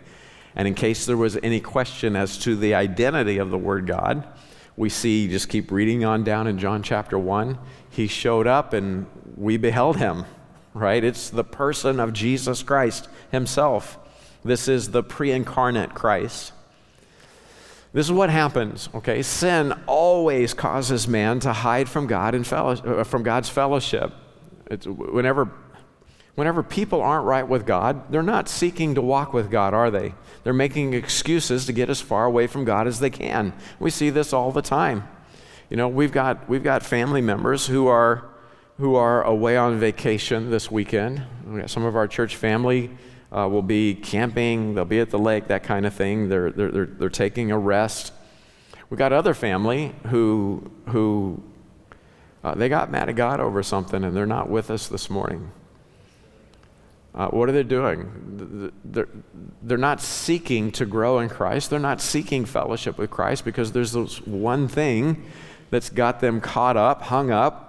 And 0.54 0.66
in 0.66 0.72
case 0.72 1.04
there 1.04 1.18
was 1.18 1.36
any 1.42 1.60
question 1.60 2.16
as 2.16 2.38
to 2.38 2.56
the 2.56 2.72
identity 2.72 3.36
of 3.36 3.50
the 3.50 3.58
Word 3.58 3.86
God, 3.86 4.26
we 4.74 4.88
see, 4.88 5.28
just 5.28 5.50
keep 5.50 5.70
reading 5.70 6.02
on 6.02 6.24
down 6.24 6.46
in 6.46 6.58
John 6.58 6.82
chapter 6.82 7.18
1, 7.18 7.58
he 7.90 8.06
showed 8.06 8.46
up 8.46 8.72
and 8.72 9.04
we 9.36 9.58
beheld 9.58 9.98
him 9.98 10.24
right? 10.76 11.02
It's 11.02 11.30
the 11.30 11.44
person 11.44 11.98
of 11.98 12.12
Jesus 12.12 12.62
Christ 12.62 13.08
himself. 13.32 13.98
This 14.44 14.68
is 14.68 14.90
the 14.90 15.02
pre 15.02 15.32
incarnate 15.32 15.94
Christ. 15.94 16.52
This 17.92 18.06
is 18.06 18.12
what 18.12 18.28
happens, 18.28 18.90
okay? 18.94 19.22
Sin 19.22 19.72
always 19.86 20.52
causes 20.52 21.08
man 21.08 21.40
to 21.40 21.52
hide 21.52 21.88
from 21.88 22.06
God 22.06 22.34
and 22.34 22.46
uh, 22.52 23.04
from 23.04 23.22
God's 23.22 23.48
fellowship. 23.48 24.12
It's 24.70 24.86
whenever, 24.86 25.50
whenever 26.34 26.62
people 26.62 27.00
aren't 27.00 27.24
right 27.24 27.48
with 27.48 27.64
God, 27.64 28.12
they're 28.12 28.22
not 28.22 28.50
seeking 28.50 28.96
to 28.96 29.00
walk 29.00 29.32
with 29.32 29.50
God, 29.50 29.72
are 29.72 29.90
they? 29.90 30.14
They're 30.44 30.52
making 30.52 30.92
excuses 30.92 31.64
to 31.66 31.72
get 31.72 31.88
as 31.88 32.02
far 32.02 32.26
away 32.26 32.46
from 32.46 32.66
God 32.66 32.86
as 32.86 33.00
they 33.00 33.08
can. 33.10 33.54
We 33.80 33.90
see 33.90 34.10
this 34.10 34.34
all 34.34 34.52
the 34.52 34.62
time. 34.62 35.08
You 35.70 35.78
know, 35.78 35.88
we've 35.88 36.12
got, 36.12 36.48
we've 36.50 36.62
got 36.62 36.82
family 36.82 37.22
members 37.22 37.66
who 37.66 37.86
are 37.86 38.28
who 38.78 38.94
are 38.94 39.22
away 39.22 39.56
on 39.56 39.78
vacation 39.78 40.50
this 40.50 40.70
weekend. 40.70 41.22
We 41.46 41.60
got 41.60 41.70
Some 41.70 41.84
of 41.84 41.96
our 41.96 42.06
church 42.06 42.36
family 42.36 42.90
uh, 43.32 43.48
will 43.48 43.62
be 43.62 43.94
camping, 43.94 44.74
they'll 44.74 44.84
be 44.84 45.00
at 45.00 45.10
the 45.10 45.18
lake, 45.18 45.48
that 45.48 45.62
kind 45.62 45.86
of 45.86 45.94
thing. 45.94 46.28
They're, 46.28 46.50
they're, 46.50 46.70
they're, 46.70 46.86
they're 46.86 47.08
taking 47.08 47.50
a 47.50 47.58
rest. 47.58 48.12
We've 48.90 48.98
got 48.98 49.12
other 49.12 49.34
family 49.34 49.94
who, 50.08 50.70
who 50.88 51.42
uh, 52.44 52.54
they 52.54 52.68
got 52.68 52.90
mad 52.90 53.08
at 53.08 53.16
God 53.16 53.40
over 53.40 53.62
something 53.62 54.04
and 54.04 54.14
they're 54.16 54.26
not 54.26 54.48
with 54.48 54.70
us 54.70 54.88
this 54.88 55.10
morning. 55.10 55.50
Uh, 57.14 57.28
what 57.28 57.48
are 57.48 57.52
they 57.52 57.62
doing? 57.62 58.72
They're, 58.84 59.08
they're 59.62 59.78
not 59.78 60.02
seeking 60.02 60.70
to 60.72 60.84
grow 60.84 61.18
in 61.20 61.30
Christ. 61.30 61.70
They're 61.70 61.78
not 61.78 62.02
seeking 62.02 62.44
fellowship 62.44 62.98
with 62.98 63.10
Christ 63.10 63.46
because 63.46 63.72
there's 63.72 63.92
this 63.92 64.18
one 64.26 64.68
thing 64.68 65.24
that's 65.70 65.88
got 65.88 66.20
them 66.20 66.42
caught 66.42 66.76
up, 66.76 67.03
hung 67.03 67.30
up, 67.30 67.65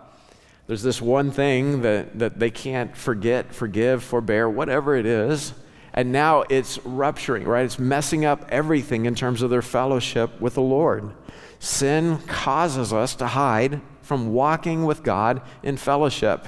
there's 0.67 0.83
this 0.83 1.01
one 1.01 1.31
thing 1.31 1.81
that, 1.81 2.19
that 2.19 2.39
they 2.39 2.51
can't 2.51 2.95
forget, 2.95 3.53
forgive, 3.53 4.03
forbear, 4.03 4.49
whatever 4.49 4.95
it 4.95 5.05
is. 5.05 5.53
And 5.93 6.11
now 6.11 6.43
it's 6.49 6.77
rupturing, 6.85 7.45
right? 7.45 7.65
It's 7.65 7.79
messing 7.79 8.25
up 8.25 8.45
everything 8.49 9.05
in 9.05 9.15
terms 9.15 9.41
of 9.41 9.49
their 9.49 9.61
fellowship 9.61 10.39
with 10.39 10.55
the 10.55 10.61
Lord. 10.61 11.11
Sin 11.59 12.19
causes 12.27 12.93
us 12.93 13.15
to 13.15 13.27
hide 13.27 13.81
from 14.01 14.33
walking 14.33 14.85
with 14.85 15.03
God 15.03 15.41
in 15.63 15.77
fellowship. 15.77 16.47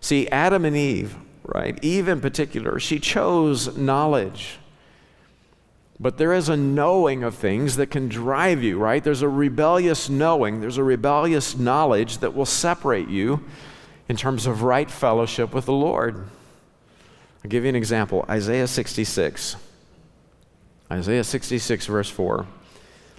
See, 0.00 0.28
Adam 0.28 0.64
and 0.66 0.76
Eve, 0.76 1.16
right? 1.42 1.78
Eve 1.82 2.08
in 2.08 2.20
particular, 2.20 2.78
she 2.78 3.00
chose 3.00 3.76
knowledge. 3.76 4.58
But 6.04 6.18
there 6.18 6.34
is 6.34 6.50
a 6.50 6.56
knowing 6.58 7.24
of 7.24 7.34
things 7.34 7.76
that 7.76 7.86
can 7.86 8.10
drive 8.10 8.62
you, 8.62 8.76
right? 8.76 9.02
There's 9.02 9.22
a 9.22 9.28
rebellious 9.28 10.10
knowing, 10.10 10.60
there's 10.60 10.76
a 10.76 10.84
rebellious 10.84 11.56
knowledge 11.56 12.18
that 12.18 12.34
will 12.34 12.44
separate 12.44 13.08
you 13.08 13.42
in 14.06 14.18
terms 14.18 14.46
of 14.46 14.62
right 14.62 14.90
fellowship 14.90 15.54
with 15.54 15.64
the 15.64 15.72
Lord. 15.72 16.26
I'll 17.42 17.48
give 17.48 17.62
you 17.62 17.70
an 17.70 17.74
example 17.74 18.26
Isaiah 18.28 18.66
66. 18.66 19.56
Isaiah 20.92 21.24
66, 21.24 21.86
verse 21.86 22.10
4. 22.10 22.46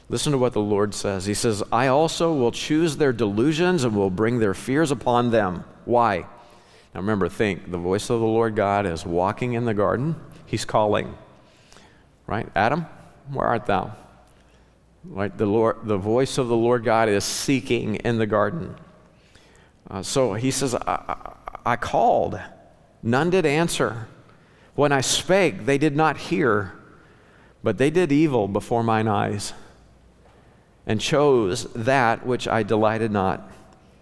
Listen 0.08 0.32
to 0.34 0.38
what 0.38 0.54
the 0.54 0.62
Lord 0.62 0.94
says. 0.94 1.26
He 1.26 1.34
says, 1.34 1.64
I 1.72 1.88
also 1.88 2.36
will 2.36 2.52
choose 2.52 2.98
their 2.98 3.14
delusions 3.14 3.84
and 3.84 3.96
will 3.96 4.12
bring 4.12 4.38
their 4.38 4.54
fears 4.54 4.92
upon 4.92 5.32
them. 5.32 5.64
Why? 5.86 6.28
Now 6.94 7.02
remember, 7.02 7.30
think 7.30 7.72
the 7.72 7.80
voice 7.80 8.12
of 8.12 8.20
the 8.20 8.28
Lord 8.28 8.56
God 8.56 8.86
is 8.86 9.08
walking 9.08 9.54
in 9.54 9.66
the 9.66 9.74
garden, 9.74 10.18
He's 10.46 10.66
calling. 10.66 11.18
Right? 12.28 12.48
Adam, 12.56 12.86
where 13.32 13.48
art 13.48 13.66
thou? 13.66 13.96
Right? 15.04 15.36
The, 15.36 15.46
Lord, 15.46 15.78
the 15.84 15.98
voice 15.98 16.38
of 16.38 16.48
the 16.48 16.56
Lord 16.56 16.84
God 16.84 17.10
is 17.10 17.24
seeking 17.24 17.96
in 17.96 18.18
the 18.18 18.26
garden. 18.26 18.76
Uh, 19.90 20.02
so 20.02 20.34
he 20.34 20.50
says, 20.52 20.74
I, 20.74 20.80
I, 20.88 21.36
I 21.66 21.76
called, 21.76 22.40
none 23.04 23.30
did 23.30 23.46
answer. 23.46 24.08
When 24.74 24.92
I 24.92 25.02
spake, 25.02 25.66
they 25.66 25.78
did 25.78 25.96
not 25.96 26.18
hear, 26.18 26.74
but 27.64 27.78
they 27.78 27.90
did 27.90 28.12
evil 28.12 28.48
before 28.48 28.84
mine 28.84 29.08
eyes 29.08 29.54
and 30.88 31.00
chose 31.00 31.66
that 31.74 32.26
which 32.26 32.48
I 32.48 32.64
delighted 32.64 33.12
not. 33.12 33.52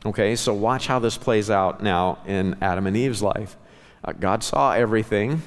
Okay, 0.06 0.36
so 0.36 0.54
watch 0.54 0.88
how 0.88 1.00
this 1.00 1.18
plays 1.18 1.50
out 1.50 1.82
now 1.82 2.20
in 2.26 2.58
Adam 2.62 2.88
and 2.88 2.98
Eve's 2.98 3.22
life. 3.22 3.56
Uh, 4.04 4.12
God 4.12 4.44
saw 4.44 4.74
everything. 4.74 5.42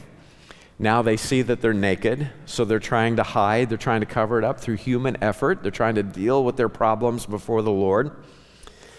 Now 0.79 1.01
they 1.01 1.17
see 1.17 1.43
that 1.43 1.63
they're 1.63 1.73
naked, 1.73 2.31
so 2.45 2.65
they're 2.65 2.79
trying 2.79 3.17
to 3.17 3.23
hide, 3.23 3.71
they're 3.71 3.79
trying 3.79 4.01
to 4.01 4.07
cover 4.07 4.39
it 4.39 4.45
up 4.45 4.61
through 4.61 4.77
human 4.77 5.17
effort, 5.23 5.63
they're 5.63 5.71
trying 5.71 5.95
to 5.95 6.03
deal 6.03 6.45
with 6.45 6.57
their 6.57 6.69
problems 6.69 7.25
before 7.25 7.63
the 7.63 7.71
Lord. 7.71 8.11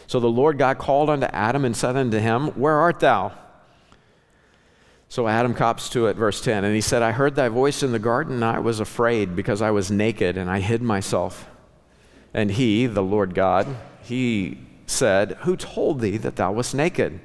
So 0.07 0.19
the 0.19 0.29
Lord 0.29 0.57
God 0.57 0.79
called 0.79 1.09
unto 1.09 1.27
Adam 1.27 1.65
and 1.65 1.75
said 1.75 1.95
unto 1.95 2.17
him, 2.17 2.47
Where 2.49 2.73
art 2.73 2.99
thou? 2.99 3.33
So 5.09 5.27
Adam 5.27 5.53
cops 5.53 5.89
to 5.89 6.07
it, 6.07 6.17
verse 6.17 6.41
10, 6.41 6.63
and 6.63 6.73
he 6.73 6.81
said, 6.81 7.01
I 7.01 7.11
heard 7.11 7.35
thy 7.35 7.47
voice 7.47 7.83
in 7.83 7.91
the 7.91 7.99
garden, 7.99 8.35
and 8.35 8.45
I 8.45 8.59
was 8.59 8.79
afraid 8.79 9.35
because 9.35 9.61
I 9.61 9.71
was 9.71 9.91
naked, 9.91 10.37
and 10.37 10.49
I 10.49 10.59
hid 10.59 10.81
myself. 10.81 11.47
And 12.33 12.51
he, 12.51 12.87
the 12.87 13.03
Lord 13.03 13.33
God, 13.33 13.67
he 14.01 14.57
said, 14.85 15.33
Who 15.41 15.55
told 15.55 16.01
thee 16.01 16.17
that 16.17 16.35
thou 16.35 16.51
wast 16.53 16.73
naked? 16.73 17.19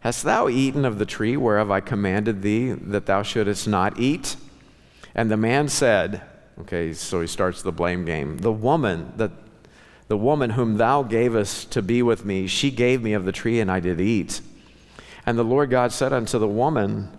Hast 0.00 0.22
thou 0.24 0.48
eaten 0.48 0.84
of 0.84 0.98
the 0.98 1.06
tree 1.06 1.36
whereof 1.36 1.70
I 1.70 1.80
commanded 1.80 2.42
thee 2.42 2.70
that 2.70 3.06
thou 3.06 3.22
shouldest 3.22 3.66
not 3.66 3.98
eat? 3.98 4.36
And 5.14 5.30
the 5.30 5.36
man 5.36 5.68
said, 5.68 6.22
Okay, 6.60 6.92
so 6.92 7.20
he 7.20 7.26
starts 7.26 7.62
the 7.62 7.72
blame 7.72 8.04
game. 8.04 8.38
The 8.38 8.52
woman 8.52 9.12
that 9.16 9.32
the 10.08 10.16
woman 10.16 10.50
whom 10.50 10.78
thou 10.78 11.02
gavest 11.02 11.70
to 11.72 11.82
be 11.82 12.02
with 12.02 12.24
me, 12.24 12.46
she 12.46 12.70
gave 12.70 13.02
me 13.02 13.12
of 13.12 13.26
the 13.26 13.32
tree, 13.32 13.60
and 13.60 13.70
I 13.70 13.78
did 13.78 14.00
eat. 14.00 14.40
And 15.26 15.38
the 15.38 15.44
Lord 15.44 15.68
God 15.68 15.92
said 15.92 16.14
unto 16.14 16.38
the 16.38 16.48
woman, 16.48 17.14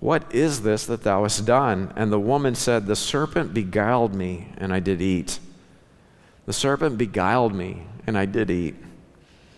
What 0.00 0.34
is 0.34 0.62
this 0.62 0.84
that 0.86 1.04
thou 1.04 1.22
hast 1.22 1.46
done? 1.46 1.92
And 1.94 2.12
the 2.12 2.18
woman 2.18 2.56
said, 2.56 2.86
The 2.86 2.96
serpent 2.96 3.54
beguiled 3.54 4.14
me, 4.14 4.48
and 4.58 4.72
I 4.72 4.80
did 4.80 5.00
eat. 5.00 5.38
The 6.46 6.52
serpent 6.52 6.98
beguiled 6.98 7.54
me, 7.54 7.86
and 8.06 8.18
I 8.18 8.26
did 8.26 8.50
eat. 8.50 8.74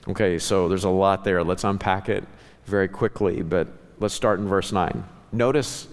Okay, 0.07 0.39
so 0.39 0.69
there's 0.69 0.85
a 0.85 0.91
lot 0.91 1.25
there. 1.25 1.43
Let's 1.43 1.65
unpack 1.65 2.11
it 2.11 2.25
very 2.67 2.89
quickly, 2.89 3.43
but 3.43 3.69
let's 3.99 4.15
start 4.15 4.39
in 4.39 4.47
verse 4.47 4.73
9. 4.73 5.05
Notice 5.33 5.89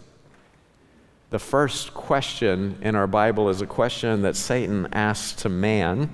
the 1.30 1.40
first 1.40 1.94
question 1.94 2.78
in 2.82 2.96
our 2.96 3.08
Bible 3.08 3.50
is 3.50 3.62
a 3.62 3.68
question 3.68 4.24
that 4.24 4.36
Satan 4.36 4.88
asks 4.92 5.42
to 5.44 5.50
man 5.50 6.12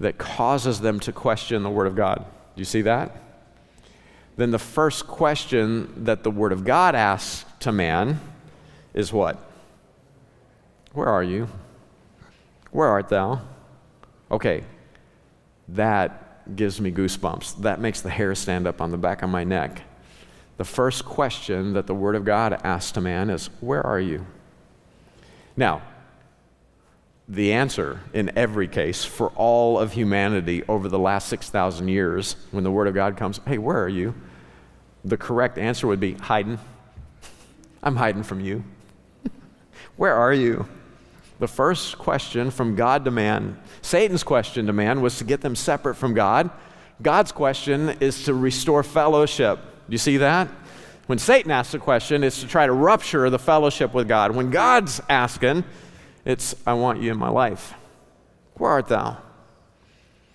that 0.00 0.18
causes 0.18 0.80
them 0.80 1.00
to 1.00 1.12
question 1.12 1.62
the 1.62 1.70
Word 1.70 1.86
of 1.86 1.96
God. 1.96 2.18
Do 2.18 2.60
you 2.60 2.64
see 2.64 2.82
that? 2.82 3.16
Then 4.36 4.50
the 4.52 4.58
first 4.58 5.06
question 5.06 6.04
that 6.04 6.22
the 6.22 6.30
Word 6.30 6.52
of 6.52 6.64
God 6.64 6.94
asks 6.94 7.44
to 7.60 7.72
man 7.72 8.20
is 8.94 9.12
what? 9.12 9.36
Where 10.92 11.08
are 11.08 11.22
you? 11.22 11.48
Where 12.70 12.88
art 12.88 13.08
thou? 13.08 13.40
Okay, 14.30 14.62
that 15.68 16.27
gives 16.56 16.80
me 16.80 16.90
goosebumps. 16.90 17.62
That 17.62 17.80
makes 17.80 18.00
the 18.00 18.10
hair 18.10 18.34
stand 18.34 18.66
up 18.66 18.80
on 18.80 18.90
the 18.90 18.96
back 18.96 19.22
of 19.22 19.30
my 19.30 19.44
neck. 19.44 19.82
The 20.56 20.64
first 20.64 21.04
question 21.04 21.72
that 21.74 21.86
the 21.86 21.94
Word 21.94 22.16
of 22.16 22.24
God 22.24 22.60
asks 22.64 22.92
to 22.92 23.00
man 23.00 23.30
is, 23.30 23.48
Where 23.60 23.84
are 23.84 24.00
you? 24.00 24.26
Now, 25.56 25.82
the 27.28 27.52
answer 27.52 28.00
in 28.12 28.36
every 28.36 28.66
case 28.66 29.04
for 29.04 29.28
all 29.30 29.78
of 29.78 29.92
humanity 29.92 30.64
over 30.68 30.88
the 30.88 30.98
last 30.98 31.28
6,000 31.28 31.88
years, 31.88 32.36
when 32.50 32.64
the 32.64 32.70
Word 32.70 32.88
of 32.88 32.94
God 32.94 33.16
comes, 33.16 33.40
Hey, 33.46 33.58
where 33.58 33.82
are 33.82 33.88
you? 33.88 34.14
The 35.04 35.16
correct 35.16 35.58
answer 35.58 35.86
would 35.86 36.00
be 36.00 36.14
hiding. 36.14 36.58
I'm 37.82 37.96
hiding 37.96 38.24
from 38.24 38.40
you. 38.40 38.64
where 39.96 40.14
are 40.14 40.32
you? 40.32 40.66
The 41.38 41.48
first 41.48 41.98
question 41.98 42.50
from 42.50 42.74
God 42.74 43.04
to 43.04 43.10
man, 43.10 43.58
Satan's 43.80 44.24
question 44.24 44.66
to 44.66 44.72
man 44.72 45.00
was 45.00 45.18
to 45.18 45.24
get 45.24 45.40
them 45.40 45.54
separate 45.54 45.94
from 45.94 46.14
God. 46.14 46.50
God's 47.00 47.30
question 47.30 47.90
is 48.00 48.24
to 48.24 48.34
restore 48.34 48.82
fellowship. 48.82 49.60
Do 49.60 49.92
you 49.92 49.98
see 49.98 50.16
that? 50.16 50.48
When 51.06 51.18
Satan 51.18 51.50
asks 51.50 51.74
a 51.74 51.78
question, 51.78 52.24
it's 52.24 52.40
to 52.40 52.46
try 52.48 52.66
to 52.66 52.72
rupture 52.72 53.30
the 53.30 53.38
fellowship 53.38 53.94
with 53.94 54.08
God. 54.08 54.34
When 54.34 54.50
God's 54.50 55.00
asking, 55.08 55.64
it's, 56.24 56.54
I 56.66 56.74
want 56.74 57.00
you 57.00 57.12
in 57.12 57.18
my 57.18 57.30
life. 57.30 57.72
Where 58.54 58.70
art 58.72 58.88
thou? 58.88 59.16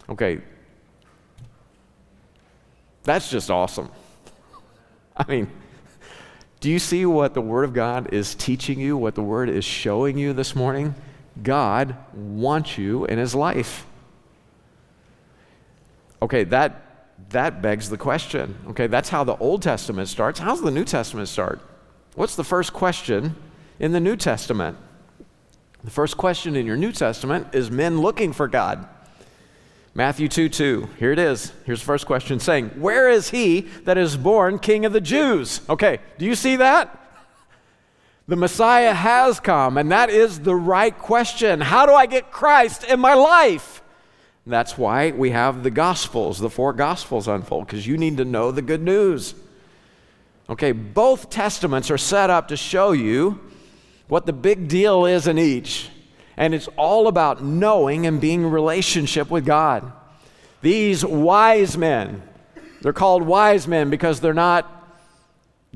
Okay. 0.10 0.42
That's 3.04 3.30
just 3.30 3.52
awesome. 3.52 3.92
I 5.16 5.26
mean, 5.28 5.52
do 6.64 6.72
you 6.72 6.80
see 6.80 7.06
what 7.06 7.34
the 7.34 7.42
Word 7.42 7.66
of 7.66 7.74
God 7.74 8.14
is 8.14 8.36
teaching 8.36 8.80
you, 8.80 8.96
what 8.96 9.16
the 9.16 9.22
Word 9.22 9.50
is 9.50 9.66
showing 9.66 10.18
you 10.18 10.32
this 10.32 10.56
morning? 10.56 10.96
God 11.44 11.98
wants 12.14 12.78
you 12.78 13.04
in 13.04 13.18
His 13.18 13.36
life. 13.36 13.86
Okay, 16.22 16.46
that, 16.46 17.18
that 17.32 17.62
begs 17.62 17.90
the 17.90 17.98
question. 17.98 18.58
Okay, 18.70 18.88
that's 18.88 19.10
how 19.10 19.26
the 19.26 19.36
Old 19.40 19.62
Testament 19.62 20.08
starts. 20.08 20.40
How's 20.40 20.62
the 20.62 20.72
New 20.72 20.86
Testament 20.86 21.28
start? 21.28 21.60
What's 22.16 22.38
the 22.38 22.46
first 22.46 22.72
question 22.72 23.36
in 23.78 23.92
the 23.92 24.00
New 24.00 24.16
Testament? 24.16 24.78
The 25.84 25.92
first 25.92 26.16
question 26.16 26.56
in 26.56 26.66
your 26.66 26.78
New 26.78 26.94
Testament 26.94 27.48
is 27.54 27.72
men 27.72 28.00
looking 28.00 28.32
for 28.32 28.48
God. 28.48 28.88
Matthew 29.96 30.28
2 30.28 30.50
2. 30.50 30.90
Here 30.98 31.12
it 31.12 31.20
is. 31.20 31.54
Here's 31.66 31.80
the 31.80 31.86
first 31.86 32.08
question 32.08 32.40
saying, 32.40 32.70
Where 32.70 33.10
is 33.10 33.30
he 33.30 33.62
that 33.84 33.98
is 33.98 34.18
born 34.18 34.58
king 34.58 34.86
of 34.86 34.94
the 34.94 35.02
Jews? 35.02 35.62
Okay, 35.70 36.00
do 36.18 36.26
you 36.26 36.36
see 36.36 36.56
that? 36.56 37.00
The 38.28 38.36
Messiah 38.36 38.94
has 38.94 39.40
come, 39.40 39.78
and 39.78 39.92
that 39.92 40.10
is 40.10 40.40
the 40.40 40.56
right 40.56 40.98
question. 40.98 41.62
How 41.62 41.86
do 41.86 41.94
I 41.94 42.06
get 42.06 42.32
Christ 42.32 42.84
in 42.86 43.00
my 43.00 43.14
life? 43.14 43.82
That's 44.48 44.78
why 44.78 45.12
we 45.12 45.30
have 45.32 45.64
the 45.64 45.72
Gospels, 45.72 46.40
the 46.40 46.50
four 46.50 46.74
Gospels 46.74 47.28
unfold, 47.28 47.68
because 47.68 47.86
you 47.86 47.98
need 47.98 48.18
to 48.18 48.26
know 48.26 48.52
the 48.52 48.62
good 48.62 48.82
news. 48.82 49.36
Okay, 50.50 50.72
both 50.72 51.30
Testaments 51.30 51.92
are 51.92 51.98
set 51.98 52.30
up 52.30 52.48
to 52.48 52.58
show 52.58 52.94
you 52.94 53.40
what 54.08 54.26
the 54.26 54.34
big 54.34 54.68
deal 54.68 55.06
is 55.06 55.28
in 55.28 55.38
each. 55.38 55.90
And 56.38 56.54
it's 56.54 56.70
all 56.78 57.08
about 57.08 57.44
knowing 57.44 58.06
and 58.06 58.20
being 58.20 58.44
in 58.44 58.52
relationship 58.52 59.30
with 59.30 59.46
God. 59.46 59.92
These 60.62 61.06
wise 61.06 61.78
men, 61.78 62.24
they're 62.82 62.94
called 62.94 63.24
wise 63.24 63.68
men 63.68 63.90
because 63.90 64.20
they're 64.20 64.34
not 64.34 64.70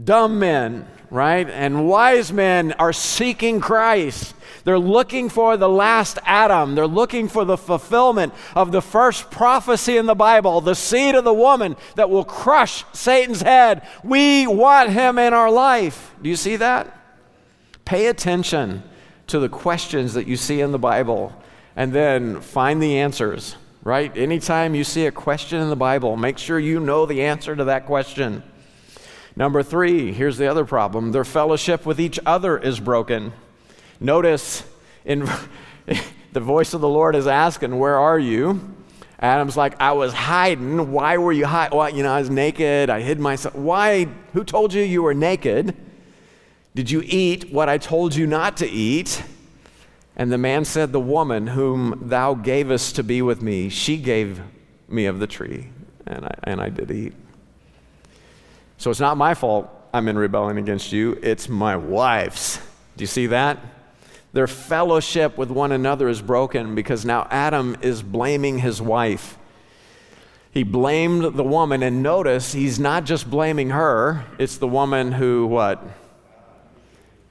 dumb 0.02 0.40
men, 0.40 0.88
right? 1.10 1.48
And 1.50 1.88
wise 1.88 2.32
men 2.32 2.74
are 2.74 2.94
seeking 2.94 3.60
Christ. 3.60 4.34
They're 4.64 4.80
looking 4.80 5.30
for 5.30 5.56
the 5.58 5.70
last 5.70 6.20
Adam. 6.26 6.76
They're 6.76 6.88
looking 6.88 7.28
for 7.28 7.46
the 7.46 7.58
fulfillment 7.58 8.34
of 8.56 8.72
the 8.72 8.82
first 8.82 9.32
prophecy 9.32 9.98
in 9.98 10.06
the 10.06 10.16
Bible, 10.16 10.62
the 10.62 10.76
seed 10.76 11.16
of 11.16 11.24
the 11.24 11.34
woman 11.34 11.76
that 11.96 12.10
will 12.10 12.26
crush 12.26 12.84
Satan's 12.94 13.42
head. 13.42 13.88
We 14.04 14.48
want 14.48 14.90
him 14.90 15.18
in 15.18 15.34
our 15.34 15.52
life. 15.52 16.14
Do 16.22 16.30
you 16.30 16.36
see 16.36 16.58
that? 16.58 16.94
Pay 17.86 18.08
attention 18.08 18.84
to 19.28 19.40
the 19.40 19.50
questions 19.50 20.14
that 20.14 20.28
you 20.28 20.38
see 20.38 20.62
in 20.62 20.72
the 20.72 20.80
Bible 20.80 21.34
and 21.76 21.94
then 21.94 22.42
find 22.42 22.82
the 22.82 23.00
answers, 23.00 23.56
right? 23.84 24.16
Anytime 24.18 24.74
you 24.74 24.84
see 24.84 25.06
a 25.06 25.12
question 25.12 25.62
in 25.62 25.70
the 25.70 25.76
Bible, 25.76 26.18
make 26.18 26.38
sure 26.38 26.58
you 26.58 26.80
know 26.80 27.06
the 27.06 27.24
answer 27.24 27.56
to 27.56 27.66
that 27.66 27.86
question. 27.86 28.42
Number 29.36 29.62
three, 29.62 30.12
here's 30.12 30.38
the 30.38 30.48
other 30.48 30.66
problem 30.66 31.12
their 31.12 31.24
fellowship 31.24 31.86
with 31.86 32.00
each 32.00 32.20
other 32.26 32.58
is 32.58 32.80
broken. 32.80 33.34
Notice 34.00 34.64
in 35.06 35.30
the 36.34 36.40
voice 36.40 36.74
of 36.74 36.82
the 36.82 36.90
Lord 36.90 37.16
is 37.16 37.28
asking, 37.28 37.78
Where 37.78 37.98
are 37.98 38.18
you? 38.18 38.76
Adam's 39.20 39.58
like, 39.58 39.80
I 39.80 39.94
was 39.94 40.14
hiding. 40.14 40.92
Why 40.92 41.18
were 41.18 41.32
you 41.32 41.46
hiding? 41.46 41.78
Well, 41.78 41.90
you 41.90 42.04
know, 42.04 42.14
I 42.14 42.20
was 42.20 42.30
naked. 42.30 42.90
I 42.90 43.02
hid 43.02 43.20
myself. 43.20 43.56
Why? 43.56 44.06
Who 44.34 44.44
told 44.44 44.74
you 44.74 44.84
you 44.84 45.02
were 45.02 45.16
naked? 45.16 45.76
Did 46.78 46.92
you 46.92 47.02
eat 47.04 47.52
what 47.52 47.70
I 47.70 47.80
told 47.80 48.14
you 48.16 48.28
not 48.28 48.58
to 48.58 48.70
eat? 48.70 49.24
And 50.16 50.32
the 50.32 50.38
man 50.38 50.64
said, 50.64 50.92
The 50.92 51.00
woman 51.00 51.48
whom 51.48 52.04
thou 52.04 52.36
gavest 52.36 52.98
to 52.98 53.04
be 53.04 53.24
with 53.24 53.42
me, 53.42 53.70
she 53.70 53.98
gave 53.98 54.40
me 54.88 55.08
of 55.08 55.18
the 55.18 55.26
tree, 55.26 55.70
and 56.06 56.26
I, 56.26 56.36
and 56.44 56.62
I 56.62 56.70
did 56.70 56.92
eat. 56.92 57.14
So 58.78 58.92
it's 58.92 59.00
not 59.00 59.18
my 59.18 59.34
fault 59.34 59.68
I'm 59.92 60.08
in 60.08 60.20
rebelling 60.20 60.60
against 60.60 60.92
you, 60.92 61.20
it's 61.24 61.50
my 61.50 61.76
wife's. 61.76 62.58
Do 62.96 63.02
you 63.02 63.08
see 63.08 63.26
that? 63.26 63.58
Their 64.34 64.46
fellowship 64.46 65.36
with 65.36 65.50
one 65.50 65.72
another 65.72 66.08
is 66.08 66.22
broken 66.22 66.76
because 66.76 67.06
now 67.06 67.28
Adam 67.32 67.76
is 67.82 68.04
blaming 68.04 68.60
his 68.60 68.80
wife. 68.80 69.40
He 70.52 70.62
blamed 70.62 71.38
the 71.38 71.44
woman, 71.44 71.82
and 71.82 72.04
notice 72.04 72.54
he's 72.54 72.80
not 72.80 73.04
just 73.04 73.28
blaming 73.28 73.72
her, 73.72 74.26
it's 74.38 74.58
the 74.58 74.68
woman 74.68 75.14
who, 75.14 75.48
what? 75.48 75.84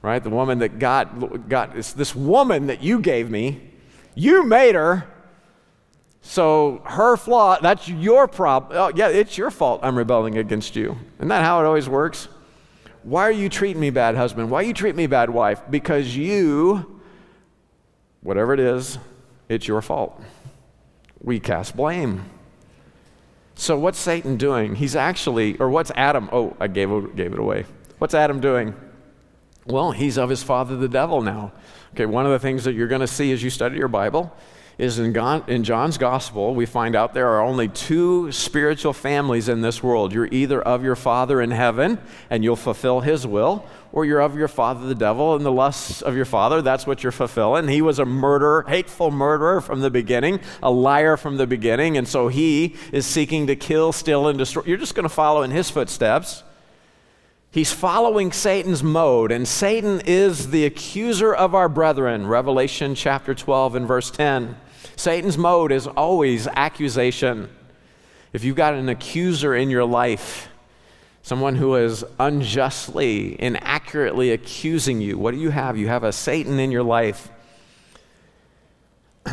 Right? 0.07 0.23
The 0.23 0.31
woman 0.31 0.61
that 0.61 0.79
God, 0.79 1.49
got 1.49 1.77
it's 1.77 1.93
this 1.93 2.15
woman 2.15 2.69
that 2.69 2.81
you 2.81 3.01
gave 3.01 3.29
me. 3.29 3.61
You 4.15 4.45
made 4.45 4.77
her. 4.77 5.05
So 6.21 6.81
her 6.85 7.17
flaw, 7.17 7.59
that's 7.61 7.89
your 7.89 8.29
problem. 8.29 8.79
Oh, 8.79 8.93
yeah, 8.95 9.09
it's 9.09 9.37
your 9.37 9.51
fault 9.51 9.81
I'm 9.83 9.99
rebelling 9.99 10.39
against 10.39 10.77
you. 10.77 10.97
Isn't 11.17 11.27
that 11.27 11.43
how 11.43 11.61
it 11.61 11.67
always 11.67 11.89
works? 11.89 12.29
Why 13.03 13.23
are 13.23 13.33
you 13.33 13.49
treating 13.49 13.81
me 13.81 13.91
bad, 13.91 14.15
husband? 14.15 14.49
Why 14.49 14.63
you 14.63 14.73
treat 14.73 14.95
me 14.95 15.09
bad, 15.09 15.29
wife? 15.29 15.61
Because 15.71 16.17
you, 16.17 17.01
whatever 18.21 18.55
it 18.55 18.61
is, 18.61 18.99
it's 19.49 19.67
your 19.67 19.83
fault. 19.83 20.23
We 21.21 21.41
cast 21.41 21.77
blame. 21.77 22.31
So 23.57 23.77
what's 23.77 23.99
Satan 23.99 24.37
doing? 24.37 24.77
He's 24.77 24.95
actually, 24.95 25.57
or 25.59 25.69
what's 25.69 25.91
Adam? 25.97 26.29
Oh, 26.31 26.57
I 26.61 26.69
gave 26.69 27.17
gave 27.17 27.33
it 27.33 27.41
away. 27.41 27.65
What's 27.99 28.15
Adam 28.15 28.39
doing? 28.39 28.73
Well, 29.67 29.91
he's 29.91 30.17
of 30.17 30.31
his 30.31 30.43
father, 30.43 30.77
the 30.77 30.89
devil, 30.89 31.23
now. 31.23 31.53
Okay, 31.95 32.07
one 32.07 32.25
of 32.25 32.33
the 32.33 32.39
things 32.39 32.65
that 32.65 32.75
you're 32.75 32.89
going 32.89 33.01
to 33.01 33.07
see 33.07 33.33
as 33.33 33.43
you 33.43 33.51
study 33.51 33.79
your 33.79 33.89
Bible 33.89 34.33
is 34.79 34.99
in, 34.99 35.13
God, 35.13 35.49
in 35.49 35.65
John's 35.65 35.97
gospel, 35.97 36.55
we 36.55 36.67
find 36.67 36.95
out 36.95 37.15
there 37.15 37.29
are 37.31 37.41
only 37.41 37.67
two 37.67 38.31
spiritual 38.31 38.93
families 38.93 39.49
in 39.49 39.63
this 39.63 39.83
world. 39.83 40.13
You're 40.13 40.29
either 40.31 40.61
of 40.61 40.85
your 40.85 40.95
father 40.95 41.41
in 41.41 41.51
heaven 41.51 41.99
and 42.29 42.45
you'll 42.45 42.57
fulfill 42.57 43.01
his 43.01 43.27
will, 43.27 43.65
or 43.91 44.05
you're 44.05 44.21
of 44.21 44.37
your 44.37 44.49
father, 44.49 44.87
the 44.87 44.95
devil, 44.95 45.35
and 45.35 45.47
the 45.47 45.53
lusts 45.53 46.03
of 46.03 46.15
your 46.15 46.27
father. 46.27 46.61
That's 46.61 46.87
what 46.87 47.03
you're 47.03 47.11
fulfilling. 47.11 47.69
He 47.69 47.81
was 47.81 47.99
a 47.99 48.05
murderer, 48.05 48.67
hateful 48.69 49.11
murderer 49.11 49.63
from 49.63 49.81
the 49.81 49.91
beginning, 49.91 50.41
a 50.63 50.71
liar 50.71 51.17
from 51.17 51.39
the 51.39 51.47
beginning, 51.47 51.97
and 51.97 52.07
so 52.07 52.29
he 52.29 52.77
is 52.93 53.07
seeking 53.07 53.47
to 53.47 53.57
kill, 53.57 53.93
steal, 53.93 54.29
and 54.29 54.39
destroy. 54.39 54.63
You're 54.67 54.77
just 54.77 54.95
going 54.95 55.09
to 55.09 55.09
follow 55.09 55.43
in 55.43 55.51
his 55.51 55.71
footsteps. 55.71 56.43
He's 57.57 57.73
following 57.73 58.33
Satan's 58.33 58.83
mode, 58.83 59.33
and 59.33 59.49
Satan 59.49 60.03
is 60.05 60.51
the 60.51 60.67
accuser 60.67 61.35
of 61.35 61.55
our 61.55 61.71
brethren. 61.71 62.27
Revelation 62.27 62.95
chapter 62.95 63.35
12 63.35 63.77
and 63.77 63.89
verse 63.89 64.11
10. 64.11 64.59
Satan's 64.95 65.39
mode 65.39 65.73
is 65.73 65.87
always 65.87 66.47
accusation. 66.49 67.49
If 68.35 68.45
you've 68.45 68.57
got 68.57 68.75
an 68.75 68.91
accuser 68.91 69.55
in 69.55 69.71
your 69.71 69.87
life, 69.87 70.49
someone 71.23 71.57
who 71.57 71.77
is 71.77 72.05
unjustly, 72.21 73.41
inaccurately 73.41 74.33
accusing 74.33 75.01
you, 75.01 75.17
what 75.17 75.33
do 75.33 75.41
you 75.41 75.49
have? 75.49 75.79
You 75.79 75.89
have 75.89 76.05
a 76.05 76.13
Satan 76.13 76.61
in 76.61 76.71
your 76.71 76.83
life. 76.83 77.31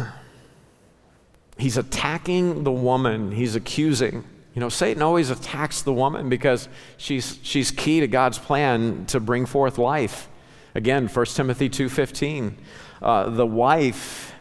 He's 1.57 1.75
attacking 1.75 2.63
the 2.63 2.71
woman, 2.71 3.33
he's 3.33 3.55
accusing. 3.57 4.23
You 4.53 4.59
know, 4.59 4.69
Satan 4.69 5.01
always 5.01 5.29
attacks 5.29 5.81
the 5.81 5.93
woman 5.93 6.29
because 6.29 6.69
she's, 6.97 7.39
she's 7.41 7.71
key 7.71 7.99
to 8.01 8.07
God's 8.07 8.37
plan 8.37 9.05
to 9.07 9.19
bring 9.19 9.45
forth 9.45 9.77
life. 9.77 10.29
Again, 10.75 11.07
1 11.07 11.25
Timothy 11.27 11.69
2.15, 11.69 12.53
uh, 13.01 13.29
the 13.29 13.45
wife 13.45 14.33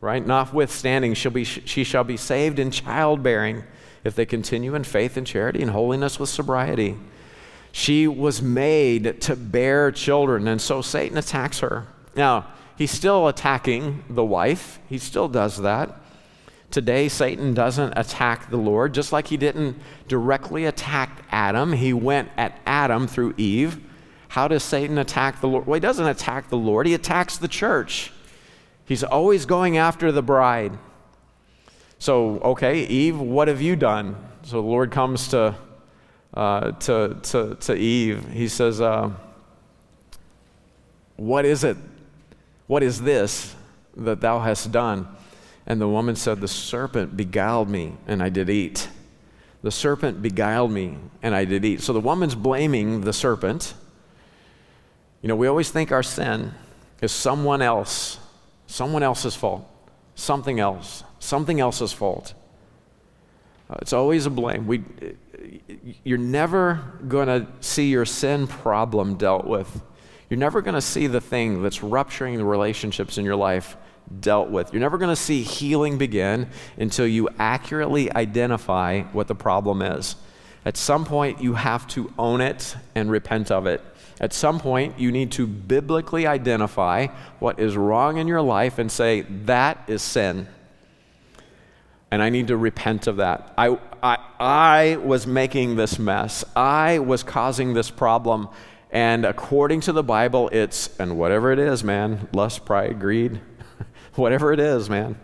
right? 0.00 0.26
Notwithstanding, 0.26 1.14
she'll 1.14 1.30
be, 1.30 1.44
she 1.44 1.84
shall 1.84 2.04
be 2.04 2.16
saved 2.16 2.58
in 2.58 2.70
childbearing 2.70 3.64
if 4.02 4.14
they 4.14 4.24
continue 4.24 4.74
in 4.74 4.84
faith 4.84 5.16
and 5.16 5.26
charity 5.26 5.60
and 5.60 5.70
holiness 5.70 6.18
with 6.18 6.30
sobriety. 6.30 6.96
She 7.72 8.08
was 8.08 8.42
made 8.42 9.20
to 9.22 9.36
bear 9.36 9.92
children, 9.92 10.48
and 10.48 10.60
so 10.60 10.82
Satan 10.82 11.18
attacks 11.18 11.60
her. 11.60 11.86
Now, 12.16 12.46
he's 12.76 12.90
still 12.90 13.28
attacking 13.28 14.04
the 14.08 14.24
wife, 14.24 14.80
he 14.88 14.98
still 14.98 15.28
does 15.28 15.58
that. 15.58 15.99
Today, 16.70 17.08
Satan 17.08 17.52
doesn't 17.52 17.94
attack 17.96 18.48
the 18.48 18.56
Lord, 18.56 18.94
just 18.94 19.12
like 19.12 19.26
he 19.26 19.36
didn't 19.36 19.76
directly 20.06 20.66
attack 20.66 21.24
Adam. 21.32 21.72
He 21.72 21.92
went 21.92 22.28
at 22.36 22.60
Adam 22.64 23.08
through 23.08 23.34
Eve. 23.36 23.80
How 24.28 24.46
does 24.46 24.62
Satan 24.62 24.96
attack 24.96 25.40
the 25.40 25.48
Lord? 25.48 25.66
Well, 25.66 25.74
he 25.74 25.80
doesn't 25.80 26.06
attack 26.06 26.48
the 26.48 26.56
Lord, 26.56 26.86
he 26.86 26.94
attacks 26.94 27.36
the 27.36 27.48
church. 27.48 28.12
He's 28.84 29.02
always 29.02 29.46
going 29.46 29.76
after 29.76 30.12
the 30.12 30.22
bride. 30.22 30.78
So, 31.98 32.38
okay, 32.38 32.84
Eve, 32.86 33.20
what 33.20 33.48
have 33.48 33.60
you 33.60 33.76
done? 33.76 34.16
So 34.42 34.62
the 34.62 34.68
Lord 34.68 34.90
comes 34.90 35.28
to, 35.28 35.56
uh, 36.34 36.72
to, 36.72 37.16
to, 37.22 37.56
to 37.56 37.74
Eve. 37.74 38.28
He 38.30 38.48
says, 38.48 38.80
uh, 38.80 39.10
What 41.16 41.44
is 41.44 41.62
it? 41.62 41.76
What 42.68 42.82
is 42.82 43.02
this 43.02 43.54
that 43.96 44.20
thou 44.20 44.38
hast 44.38 44.70
done? 44.70 45.08
And 45.66 45.80
the 45.80 45.88
woman 45.88 46.16
said, 46.16 46.40
The 46.40 46.48
serpent 46.48 47.16
beguiled 47.16 47.68
me, 47.68 47.96
and 48.06 48.22
I 48.22 48.28
did 48.28 48.50
eat. 48.50 48.88
The 49.62 49.70
serpent 49.70 50.22
beguiled 50.22 50.70
me, 50.70 50.98
and 51.22 51.34
I 51.34 51.44
did 51.44 51.64
eat. 51.64 51.80
So 51.82 51.92
the 51.92 52.00
woman's 52.00 52.34
blaming 52.34 53.02
the 53.02 53.12
serpent. 53.12 53.74
You 55.22 55.28
know, 55.28 55.36
we 55.36 55.46
always 55.46 55.70
think 55.70 55.92
our 55.92 56.02
sin 56.02 56.52
is 57.02 57.12
someone 57.12 57.60
else 57.60 58.18
someone 58.70 59.02
else's 59.02 59.34
fault, 59.34 59.68
something 60.14 60.60
else, 60.60 61.02
something 61.18 61.58
else's 61.58 61.92
fault. 61.92 62.34
Uh, 63.68 63.76
it's 63.82 63.92
always 63.92 64.26
a 64.26 64.30
blame. 64.30 64.66
We, 64.66 64.84
you're 66.04 66.18
never 66.18 66.80
going 67.08 67.26
to 67.26 67.48
see 67.60 67.90
your 67.90 68.04
sin 68.04 68.46
problem 68.46 69.16
dealt 69.16 69.44
with. 69.44 69.82
You're 70.28 70.38
never 70.38 70.62
going 70.62 70.76
to 70.76 70.80
see 70.80 71.08
the 71.08 71.20
thing 71.20 71.62
that's 71.62 71.82
rupturing 71.82 72.38
the 72.38 72.44
relationships 72.44 73.18
in 73.18 73.24
your 73.24 73.36
life 73.36 73.76
dealt 74.18 74.50
with. 74.50 74.72
You're 74.72 74.80
never 74.80 74.98
going 74.98 75.14
to 75.14 75.20
see 75.20 75.42
healing 75.42 75.98
begin 75.98 76.48
until 76.76 77.06
you 77.06 77.28
accurately 77.38 78.12
identify 78.12 79.02
what 79.02 79.28
the 79.28 79.34
problem 79.34 79.82
is. 79.82 80.16
At 80.64 80.76
some 80.76 81.04
point, 81.04 81.40
you 81.40 81.54
have 81.54 81.86
to 81.88 82.12
own 82.18 82.40
it 82.40 82.76
and 82.94 83.10
repent 83.10 83.50
of 83.50 83.66
it. 83.66 83.82
At 84.20 84.34
some 84.34 84.58
point, 84.60 84.98
you 84.98 85.10
need 85.10 85.32
to 85.32 85.46
biblically 85.46 86.26
identify 86.26 87.06
what 87.38 87.58
is 87.58 87.76
wrong 87.76 88.18
in 88.18 88.28
your 88.28 88.42
life 88.42 88.78
and 88.78 88.92
say, 88.92 89.22
that 89.22 89.82
is 89.86 90.02
sin. 90.02 90.46
And 92.10 92.22
I 92.22 92.28
need 92.28 92.48
to 92.48 92.56
repent 92.56 93.06
of 93.06 93.16
that. 93.16 93.54
I, 93.56 93.78
I, 94.02 94.18
I 94.38 94.96
was 94.96 95.26
making 95.26 95.76
this 95.76 95.98
mess, 95.98 96.44
I 96.54 96.98
was 96.98 97.22
causing 97.22 97.72
this 97.72 97.90
problem. 97.90 98.48
And 98.92 99.24
according 99.24 99.82
to 99.82 99.92
the 99.92 100.02
Bible, 100.02 100.48
it's, 100.52 100.98
and 100.98 101.16
whatever 101.16 101.52
it 101.52 101.60
is, 101.60 101.84
man 101.84 102.28
lust, 102.32 102.64
pride, 102.64 102.98
greed, 102.98 103.40
whatever 104.16 104.52
it 104.52 104.60
is, 104.60 104.90
man 104.90 105.16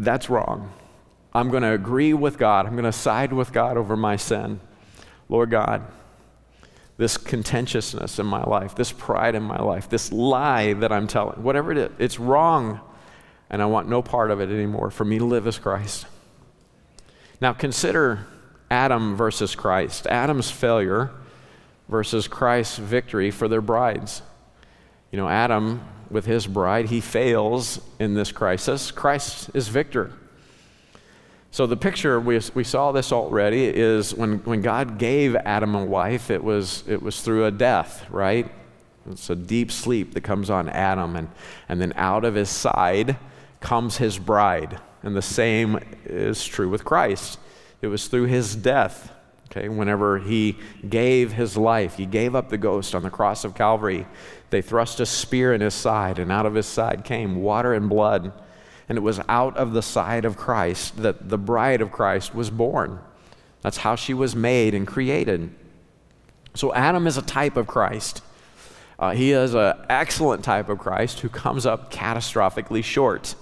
that's 0.00 0.30
wrong. 0.30 0.72
I'm 1.32 1.50
going 1.50 1.62
to 1.62 1.72
agree 1.72 2.12
with 2.12 2.38
God. 2.38 2.66
I'm 2.66 2.72
going 2.72 2.84
to 2.84 2.92
side 2.92 3.32
with 3.32 3.52
God 3.52 3.76
over 3.76 3.96
my 3.96 4.16
sin. 4.16 4.58
Lord 5.28 5.50
God, 5.50 5.82
this 6.96 7.16
contentiousness 7.16 8.18
in 8.18 8.26
my 8.26 8.42
life, 8.42 8.74
this 8.74 8.90
pride 8.90 9.34
in 9.34 9.42
my 9.42 9.60
life, 9.60 9.88
this 9.88 10.10
lie 10.10 10.72
that 10.72 10.90
I'm 10.90 11.06
telling, 11.06 11.42
whatever 11.42 11.70
it 11.70 11.78
is, 11.78 11.90
it's 11.98 12.18
wrong. 12.18 12.80
And 13.48 13.62
I 13.62 13.66
want 13.66 13.88
no 13.88 14.02
part 14.02 14.30
of 14.30 14.40
it 14.40 14.50
anymore. 14.50 14.90
For 14.90 15.04
me 15.04 15.18
to 15.18 15.24
live 15.24 15.46
as 15.46 15.58
Christ. 15.58 16.06
Now 17.40 17.52
consider 17.52 18.26
Adam 18.70 19.16
versus 19.16 19.54
Christ. 19.54 20.06
Adam's 20.06 20.50
failure 20.50 21.10
versus 21.88 22.26
Christ's 22.26 22.78
victory 22.78 23.30
for 23.30 23.48
their 23.48 23.60
brides. 23.60 24.22
You 25.10 25.18
know, 25.18 25.28
Adam, 25.28 25.82
with 26.10 26.26
his 26.26 26.46
bride, 26.46 26.86
he 26.86 27.00
fails 27.00 27.80
in 27.98 28.14
this 28.14 28.32
crisis. 28.32 28.90
Christ 28.90 29.50
is 29.54 29.68
victor. 29.68 30.12
So 31.52 31.66
the 31.66 31.76
picture 31.76 32.20
we, 32.20 32.40
we 32.54 32.64
saw 32.64 32.92
this 32.92 33.12
already 33.12 33.64
is 33.64 34.14
when, 34.14 34.38
when 34.44 34.62
God 34.62 34.98
gave 34.98 35.34
Adam 35.34 35.74
a 35.74 35.84
wife, 35.84 36.30
it 36.30 36.42
was 36.42 36.84
it 36.86 37.02
was 37.02 37.22
through 37.22 37.46
a 37.46 37.50
death, 37.50 38.06
right? 38.10 38.50
It's 39.10 39.30
a 39.30 39.36
deep 39.36 39.72
sleep 39.72 40.14
that 40.14 40.20
comes 40.20 40.50
on 40.50 40.68
Adam, 40.68 41.16
and, 41.16 41.28
and 41.68 41.80
then 41.80 41.92
out 41.96 42.24
of 42.24 42.34
his 42.34 42.50
side 42.50 43.16
comes 43.60 43.96
his 43.96 44.18
bride. 44.18 44.80
And 45.02 45.16
the 45.16 45.22
same 45.22 45.80
is 46.04 46.44
true 46.44 46.68
with 46.68 46.84
Christ. 46.84 47.38
It 47.82 47.88
was 47.88 48.06
through 48.06 48.26
his 48.26 48.54
death, 48.54 49.10
okay, 49.50 49.68
whenever 49.68 50.18
he 50.18 50.56
gave 50.88 51.32
his 51.32 51.56
life, 51.56 51.96
he 51.96 52.06
gave 52.06 52.34
up 52.34 52.48
the 52.48 52.58
ghost 52.58 52.94
on 52.94 53.02
the 53.02 53.10
cross 53.10 53.44
of 53.44 53.54
Calvary. 53.54 54.06
They 54.50 54.62
thrust 54.62 55.00
a 55.00 55.06
spear 55.06 55.52
in 55.52 55.60
his 55.60 55.74
side, 55.74 56.18
and 56.18 56.32
out 56.32 56.46
of 56.46 56.54
his 56.54 56.66
side 56.66 57.04
came 57.04 57.42
water 57.42 57.74
and 57.74 57.88
blood 57.88 58.32
and 58.90 58.98
it 58.98 59.02
was 59.02 59.20
out 59.28 59.56
of 59.56 59.72
the 59.72 59.82
side 59.82 60.24
of 60.24 60.36
Christ 60.36 60.96
that 60.96 61.28
the 61.28 61.38
bride 61.38 61.80
of 61.80 61.92
Christ 61.92 62.34
was 62.34 62.50
born. 62.50 62.98
That's 63.62 63.76
how 63.76 63.94
she 63.94 64.12
was 64.12 64.34
made 64.34 64.74
and 64.74 64.84
created. 64.84 65.54
So 66.54 66.74
Adam 66.74 67.06
is 67.06 67.16
a 67.16 67.22
type 67.22 67.56
of 67.56 67.68
Christ. 67.68 68.20
Uh, 68.98 69.12
he 69.12 69.30
is 69.30 69.54
an 69.54 69.74
excellent 69.88 70.42
type 70.42 70.68
of 70.68 70.80
Christ 70.80 71.20
who 71.20 71.28
comes 71.28 71.66
up 71.66 71.92
catastrophically 71.92 72.82
short. 72.82 73.36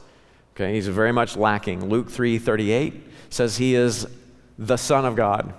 Okay, 0.54 0.74
he's 0.74 0.86
very 0.86 1.12
much 1.12 1.34
lacking. 1.34 1.88
Luke 1.88 2.10
3:38 2.10 3.00
says 3.30 3.56
he 3.56 3.74
is 3.74 4.06
the 4.58 4.76
Son 4.76 5.06
of 5.06 5.16
God. 5.16 5.54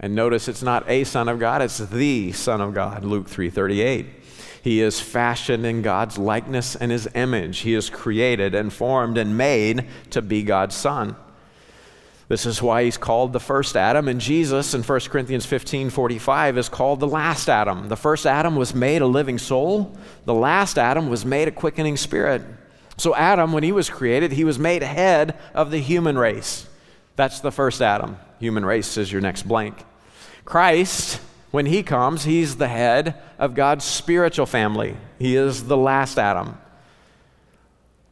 And 0.00 0.14
notice 0.14 0.48
it's 0.48 0.62
not 0.62 0.88
a 0.88 1.04
son 1.04 1.28
of 1.28 1.38
God, 1.38 1.62
it's 1.62 1.78
the 1.78 2.32
son 2.32 2.60
of 2.60 2.74
God, 2.74 3.04
Luke 3.04 3.28
3:38. 3.28 4.06
He 4.62 4.80
is 4.80 5.00
fashioned 5.00 5.66
in 5.66 5.82
God's 5.82 6.18
likeness 6.18 6.76
and 6.76 6.92
his 6.92 7.08
image. 7.14 7.60
He 7.60 7.74
is 7.74 7.90
created 7.90 8.54
and 8.54 8.72
formed 8.72 9.18
and 9.18 9.36
made 9.36 9.86
to 10.10 10.22
be 10.22 10.42
God's 10.42 10.76
son. 10.76 11.16
This 12.28 12.46
is 12.46 12.62
why 12.62 12.84
he's 12.84 12.96
called 12.96 13.32
the 13.32 13.40
first 13.40 13.76
Adam, 13.76 14.08
and 14.08 14.20
Jesus 14.20 14.72
in 14.72 14.82
1 14.82 15.00
Corinthians 15.10 15.44
15 15.44 15.90
45 15.90 16.56
is 16.56 16.68
called 16.68 17.00
the 17.00 17.06
last 17.06 17.48
Adam. 17.48 17.88
The 17.88 17.96
first 17.96 18.24
Adam 18.24 18.56
was 18.56 18.74
made 18.74 19.02
a 19.02 19.06
living 19.06 19.36
soul, 19.36 19.94
the 20.24 20.32
last 20.32 20.78
Adam 20.78 21.10
was 21.10 21.26
made 21.26 21.48
a 21.48 21.52
quickening 21.52 21.96
spirit. 21.96 22.40
So, 22.96 23.14
Adam, 23.14 23.52
when 23.52 23.62
he 23.62 23.72
was 23.72 23.90
created, 23.90 24.32
he 24.32 24.44
was 24.44 24.58
made 24.58 24.82
head 24.82 25.36
of 25.54 25.70
the 25.70 25.78
human 25.78 26.16
race. 26.16 26.66
That's 27.16 27.40
the 27.40 27.50
first 27.50 27.82
Adam. 27.82 28.16
Human 28.42 28.64
race 28.64 28.96
is 28.96 29.12
your 29.12 29.20
next 29.20 29.44
blank. 29.44 29.84
Christ, 30.44 31.20
when 31.52 31.64
he 31.64 31.84
comes, 31.84 32.24
he's 32.24 32.56
the 32.56 32.66
head 32.66 33.14
of 33.38 33.54
God's 33.54 33.84
spiritual 33.84 34.46
family. 34.46 34.96
He 35.20 35.36
is 35.36 35.68
the 35.68 35.76
last 35.76 36.18
Adam. 36.18 36.58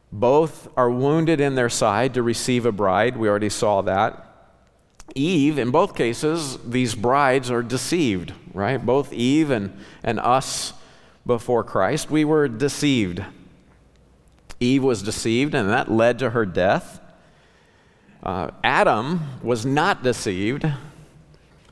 Both 0.09 0.69
are 0.77 0.89
wounded 0.89 1.41
in 1.41 1.55
their 1.55 1.67
side 1.67 2.13
to 2.13 2.23
receive 2.23 2.65
a 2.65 2.71
bride. 2.71 3.17
We 3.17 3.27
already 3.27 3.49
saw 3.49 3.81
that. 3.81 4.25
Eve, 5.15 5.57
in 5.57 5.69
both 5.69 5.97
cases, 5.97 6.57
these 6.65 6.95
brides 6.95 7.51
are 7.51 7.61
deceived, 7.61 8.31
right? 8.53 8.77
Both 8.77 9.11
Eve 9.11 9.51
and, 9.51 9.77
and 10.01 10.17
us 10.17 10.71
before 11.25 11.65
Christ, 11.65 12.09
we 12.09 12.23
were 12.23 12.47
deceived. 12.47 13.21
Eve 14.61 14.81
was 14.81 15.03
deceived, 15.03 15.53
and 15.53 15.69
that 15.69 15.91
led 15.91 16.19
to 16.19 16.29
her 16.29 16.45
death. 16.45 17.00
Uh, 18.23 18.51
Adam 18.63 19.19
was 19.41 19.65
not 19.65 20.03
deceived, 20.03 20.65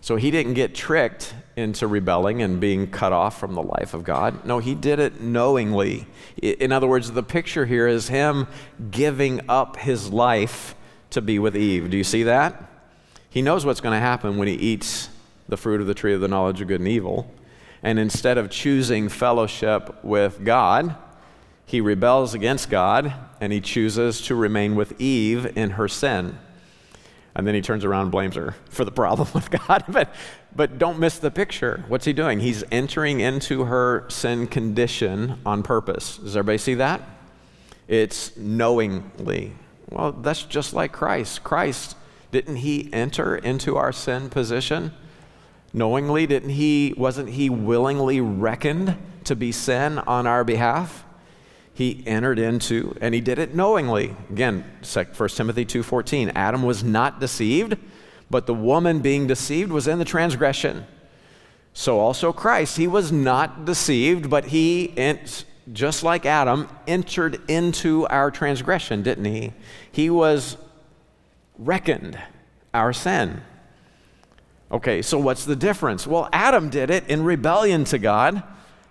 so 0.02 0.16
he 0.16 0.32
didn't 0.32 0.56
get 0.56 0.74
tricked 0.74 1.34
into 1.56 1.86
rebelling 1.88 2.42
and 2.42 2.60
being 2.60 2.90
cut 2.90 3.14
off 3.14 3.40
from 3.40 3.54
the 3.54 3.62
life 3.62 3.94
of 3.94 4.04
God. 4.04 4.46
No, 4.46 4.60
he 4.60 4.74
did 4.74 5.00
it 5.00 5.22
knowingly. 5.22 6.08
In 6.42 6.72
other 6.72 6.88
words, 6.88 7.12
the 7.12 7.22
picture 7.22 7.66
here 7.66 7.88
is 7.88 8.08
him 8.08 8.48
giving 8.90 9.42
up 9.50 9.78
his 9.78 10.10
life 10.12 10.74
to 11.12 11.22
be 11.22 11.38
with 11.38 11.56
Eve. 11.56 11.90
Do 11.92 11.98
you 11.98 12.04
see 12.04 12.24
that? 12.24 12.64
He 13.30 13.42
knows 13.42 13.66
what's 13.66 13.82
going 13.82 13.94
to 13.94 14.00
happen 14.00 14.38
when 14.38 14.48
he 14.48 14.56
eats 14.56 15.10
the 15.48 15.58
fruit 15.58 15.82
of 15.82 15.88
the 15.88 15.94
tree 15.94 16.14
of 16.14 16.22
the 16.22 16.28
knowledge 16.28 16.62
of 16.62 16.68
good 16.68 16.80
and 16.80 16.88
evil. 16.88 17.32
And 17.84 18.00
instead 18.00 18.38
of 18.38 18.50
choosing 18.50 19.10
fellowship 19.10 20.04
with 20.04 20.44
God, 20.44 20.96
he 21.66 21.82
rebels 21.82 22.34
against 22.34 22.70
God 22.70 23.14
and 23.42 23.54
he 23.54 23.62
chooses 23.62 24.22
to 24.22 24.36
remain 24.36 24.76
with 24.76 25.00
Eve 25.00 25.58
in 25.58 25.72
her 25.72 25.88
sin. 25.88 26.38
And 27.36 27.48
then 27.48 27.56
he 27.56 27.62
turns 27.62 27.86
around 27.86 28.04
and 28.04 28.12
blames 28.12 28.36
her 28.36 28.56
for 28.70 28.84
the 28.84 28.92
problem 28.92 29.30
with 29.34 29.50
God. 29.50 29.86
but, 29.90 30.14
but 30.56 30.78
don't 30.78 31.00
miss 31.00 31.20
the 31.20 31.32
picture. 31.32 31.84
What's 31.88 32.06
he 32.06 32.14
doing? 32.14 32.40
He's 32.40 32.64
entering 32.72 33.20
into 33.20 33.66
her 33.66 34.06
sin 34.10 34.48
condition 34.48 35.40
on 35.46 35.64
purpose. 35.64 36.18
Does 36.18 36.36
everybody 36.36 36.58
see 36.58 36.74
that? 36.76 37.02
It's 37.88 38.36
knowingly. 38.36 39.54
Well, 39.90 40.12
that's 40.12 40.44
just 40.44 40.74
like 40.74 40.92
Christ. 40.92 41.44
Christ, 41.44 41.96
didn't 42.32 42.58
he 42.58 42.92
enter 42.94 43.36
into 43.36 43.78
our 43.78 43.92
sin 43.92 44.30
position? 44.30 44.92
Knowingly, 45.72 46.28
didn't 46.28 46.50
he, 46.50 46.94
wasn't 46.98 47.30
he 47.30 47.50
willingly 47.50 48.20
reckoned 48.20 48.98
to 49.24 49.36
be 49.36 49.52
sin 49.52 50.00
on 50.00 50.28
our 50.28 50.44
behalf? 50.44 51.06
He 51.80 52.04
entered 52.06 52.38
into 52.38 52.94
and 53.00 53.16
he 53.16 53.22
did 53.22 53.40
it 53.40 53.56
knowingly. 53.56 54.14
Again 54.30 54.66
1 54.84 55.30
timothy 55.30 55.66
2.14 55.66 56.34
adam 56.36 56.64
was 56.64 56.84
not 56.84 57.22
deceived 57.22 57.78
but 58.30 58.46
the 58.46 58.54
woman 58.54 59.00
being 59.00 59.28
deceived 59.28 59.72
was 59.72 59.88
in 59.88 59.98
the 59.98 60.04
transgression. 60.04 60.86
So 61.72 62.02
also 62.02 62.34
christ 62.34 62.76
he 62.76 62.86
was 62.86 63.14
not 63.14 63.64
deceived 63.64 64.30
but 64.30 64.44
he 64.48 64.94
just 65.72 66.04
like 66.04 66.26
adam 66.26 66.68
entered 66.86 67.50
into 67.50 68.06
our 68.08 68.30
transgression 68.30 69.02
didn't 69.02 69.26
he? 69.26 69.54
He 69.90 70.10
was 70.10 70.58
reckoned 71.58 72.20
our 72.74 72.92
sin. 72.92 73.42
Okay 74.70 75.02
so 75.02 75.18
what's 75.18 75.46
the 75.46 75.56
difference? 75.56 76.06
Well 76.06 76.28
adam 76.34 76.70
did 76.70 76.90
it 76.90 77.08
in 77.08 77.24
rebellion 77.24 77.86
to 77.86 77.98
god. 77.98 78.44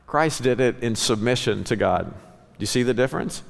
Christ 0.07 0.43
did 0.43 0.59
it 0.59 0.83
in 0.83 0.97
submission 0.97 1.65
to 1.65 1.77
god 1.77 2.15
do 2.59 2.63
you 2.63 2.67
see 2.67 2.83
the 2.83 2.95
difference? 2.95 3.43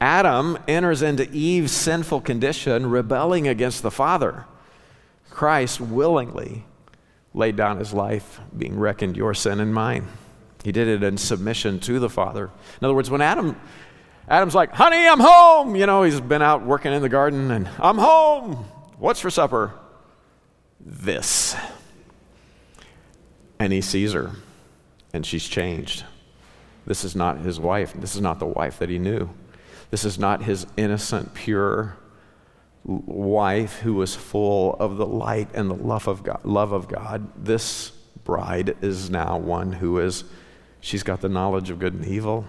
Adam 0.00 0.58
enters 0.66 1.00
into 1.02 1.30
Eve's 1.30 1.72
sinful 1.72 2.20
condition, 2.20 2.90
rebelling 2.90 3.48
against 3.48 3.82
the 3.82 3.90
Father. 3.90 4.46
Christ 5.30 5.80
willingly 5.80 6.64
laid 7.34 7.56
down 7.56 7.78
his 7.78 7.92
life, 7.92 8.40
being 8.56 8.78
reckoned 8.78 9.16
your 9.16 9.32
sin 9.32 9.60
and 9.60 9.72
mine. 9.72 10.08
He 10.64 10.72
did 10.72 10.88
it 10.88 11.02
in 11.02 11.16
submission 11.16 11.80
to 11.80 11.98
the 11.98 12.10
Father. 12.10 12.50
In 12.80 12.84
other 12.84 12.94
words, 12.94 13.10
when 13.10 13.22
Adam 13.22 13.56
Adam's 14.28 14.54
like, 14.54 14.72
honey, 14.72 15.06
I'm 15.06 15.20
home. 15.20 15.74
You 15.74 15.86
know, 15.86 16.02
he's 16.04 16.20
been 16.20 16.42
out 16.42 16.64
working 16.64 16.92
in 16.92 17.02
the 17.02 17.08
garden 17.08 17.50
and 17.50 17.68
I'm 17.78 17.98
home. 17.98 18.54
What's 18.98 19.20
for 19.20 19.30
supper? 19.30 19.72
This. 20.80 21.56
And 23.58 23.72
he 23.72 23.80
sees 23.80 24.12
her 24.12 24.30
and 25.12 25.26
she's 25.26 25.46
changed. 25.46 26.04
This 26.86 27.04
is 27.04 27.14
not 27.14 27.38
his 27.38 27.60
wife. 27.60 27.92
This 27.94 28.14
is 28.14 28.20
not 28.20 28.38
the 28.38 28.46
wife 28.46 28.78
that 28.78 28.88
he 28.88 28.98
knew. 28.98 29.30
This 29.90 30.04
is 30.04 30.18
not 30.18 30.42
his 30.42 30.66
innocent, 30.76 31.34
pure 31.34 31.96
wife 32.84 33.80
who 33.80 33.94
was 33.94 34.16
full 34.16 34.74
of 34.74 34.96
the 34.96 35.06
light 35.06 35.48
and 35.54 35.70
the 35.70 35.74
love 35.74 36.08
of 36.08 36.24
God. 36.24 36.44
Love 36.44 36.72
of 36.72 36.88
God. 36.88 37.30
This 37.36 37.90
bride 38.24 38.76
is 38.80 39.10
now 39.10 39.38
one 39.38 39.72
who 39.72 39.98
is, 39.98 40.24
she's 40.80 41.02
got 41.02 41.20
the 41.20 41.28
knowledge 41.28 41.70
of 41.70 41.78
good 41.78 41.94
and 41.94 42.06
evil. 42.06 42.44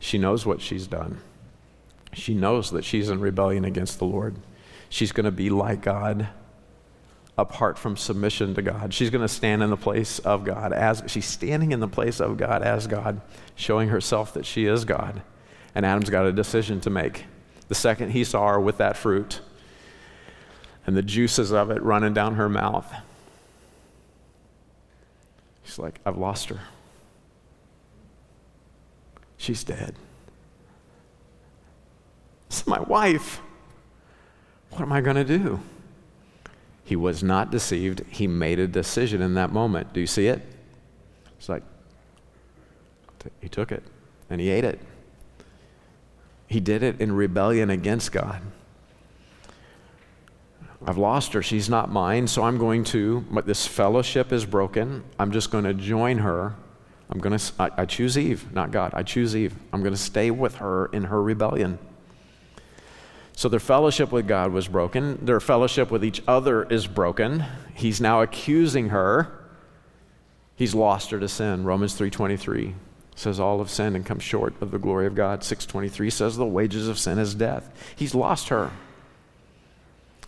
She 0.00 0.18
knows 0.18 0.44
what 0.44 0.60
she's 0.60 0.86
done. 0.86 1.20
She 2.12 2.34
knows 2.34 2.70
that 2.70 2.84
she's 2.84 3.10
in 3.10 3.20
rebellion 3.20 3.64
against 3.64 3.98
the 3.98 4.06
Lord. 4.06 4.36
She's 4.88 5.12
going 5.12 5.24
to 5.24 5.30
be 5.30 5.50
like 5.50 5.82
God 5.82 6.28
apart 7.38 7.78
from 7.78 7.96
submission 7.96 8.54
to 8.54 8.62
God. 8.62 8.94
She's 8.94 9.10
going 9.10 9.22
to 9.22 9.28
stand 9.28 9.62
in 9.62 9.70
the 9.70 9.76
place 9.76 10.18
of 10.20 10.44
God 10.44 10.72
as 10.72 11.02
she's 11.06 11.26
standing 11.26 11.72
in 11.72 11.80
the 11.80 11.88
place 11.88 12.20
of 12.20 12.36
God 12.36 12.62
as 12.62 12.86
God, 12.86 13.20
showing 13.54 13.88
herself 13.88 14.32
that 14.34 14.46
she 14.46 14.66
is 14.66 14.84
God. 14.84 15.22
And 15.74 15.84
Adam's 15.84 16.08
got 16.08 16.24
a 16.24 16.32
decision 16.32 16.80
to 16.80 16.90
make. 16.90 17.24
The 17.68 17.74
second 17.74 18.10
he 18.10 18.24
saw 18.24 18.48
her 18.48 18.60
with 18.60 18.78
that 18.78 18.96
fruit 18.96 19.40
and 20.86 20.96
the 20.96 21.02
juices 21.02 21.52
of 21.52 21.70
it 21.70 21.82
running 21.82 22.14
down 22.14 22.36
her 22.36 22.48
mouth, 22.48 22.90
he's 25.62 25.78
like, 25.78 26.00
I've 26.06 26.16
lost 26.16 26.48
her. 26.48 26.60
She's 29.36 29.62
dead. 29.62 29.94
It's 32.46 32.66
my 32.66 32.80
wife. 32.80 33.42
What 34.70 34.80
am 34.80 34.92
I 34.92 35.02
going 35.02 35.16
to 35.16 35.24
do? 35.24 35.60
He 36.86 36.94
was 36.94 37.20
not 37.20 37.50
deceived. 37.50 38.04
He 38.08 38.28
made 38.28 38.60
a 38.60 38.68
decision 38.68 39.20
in 39.20 39.34
that 39.34 39.52
moment. 39.52 39.92
Do 39.92 39.98
you 39.98 40.06
see 40.06 40.28
it? 40.28 40.40
It's 41.36 41.48
like, 41.48 41.64
he 43.40 43.48
took 43.48 43.72
it 43.72 43.82
and 44.30 44.40
he 44.40 44.50
ate 44.50 44.62
it. 44.62 44.78
He 46.46 46.60
did 46.60 46.84
it 46.84 47.00
in 47.00 47.10
rebellion 47.10 47.70
against 47.70 48.12
God. 48.12 48.40
I've 50.86 50.96
lost 50.96 51.32
her. 51.32 51.42
She's 51.42 51.68
not 51.68 51.90
mine. 51.90 52.28
So 52.28 52.44
I'm 52.44 52.56
going 52.56 52.84
to, 52.84 53.24
but 53.32 53.46
this 53.46 53.66
fellowship 53.66 54.30
is 54.30 54.46
broken. 54.46 55.02
I'm 55.18 55.32
just 55.32 55.50
going 55.50 55.64
to 55.64 55.74
join 55.74 56.18
her. 56.18 56.54
I'm 57.10 57.18
going 57.18 57.36
to, 57.36 57.52
I, 57.58 57.70
I 57.78 57.86
choose 57.86 58.16
Eve, 58.16 58.52
not 58.52 58.70
God. 58.70 58.92
I 58.94 59.02
choose 59.02 59.34
Eve. 59.34 59.56
I'm 59.72 59.80
going 59.80 59.92
to 59.92 60.00
stay 60.00 60.30
with 60.30 60.54
her 60.56 60.86
in 60.86 61.02
her 61.02 61.20
rebellion. 61.20 61.80
So 63.36 63.50
their 63.50 63.60
fellowship 63.60 64.10
with 64.10 64.26
God 64.26 64.50
was 64.50 64.66
broken. 64.66 65.24
Their 65.24 65.40
fellowship 65.40 65.90
with 65.90 66.02
each 66.02 66.22
other 66.26 66.64
is 66.64 66.86
broken. 66.86 67.44
He's 67.74 68.00
now 68.00 68.22
accusing 68.22 68.88
her. 68.88 69.46
He's 70.56 70.74
lost 70.74 71.10
her 71.10 71.20
to 71.20 71.28
sin. 71.28 71.64
Romans 71.64 71.94
3:23 71.94 72.74
says 73.14 73.38
all 73.38 73.58
have 73.58 73.68
sinned 73.68 73.94
and 73.94 74.06
come 74.06 74.18
short 74.18 74.54
of 74.62 74.70
the 74.70 74.78
glory 74.78 75.06
of 75.06 75.14
God. 75.14 75.44
6:23 75.44 76.08
says 76.08 76.38
the 76.38 76.46
wages 76.46 76.88
of 76.88 76.98
sin 76.98 77.18
is 77.18 77.34
death. 77.34 77.70
He's 77.94 78.14
lost 78.14 78.48
her. 78.48 78.70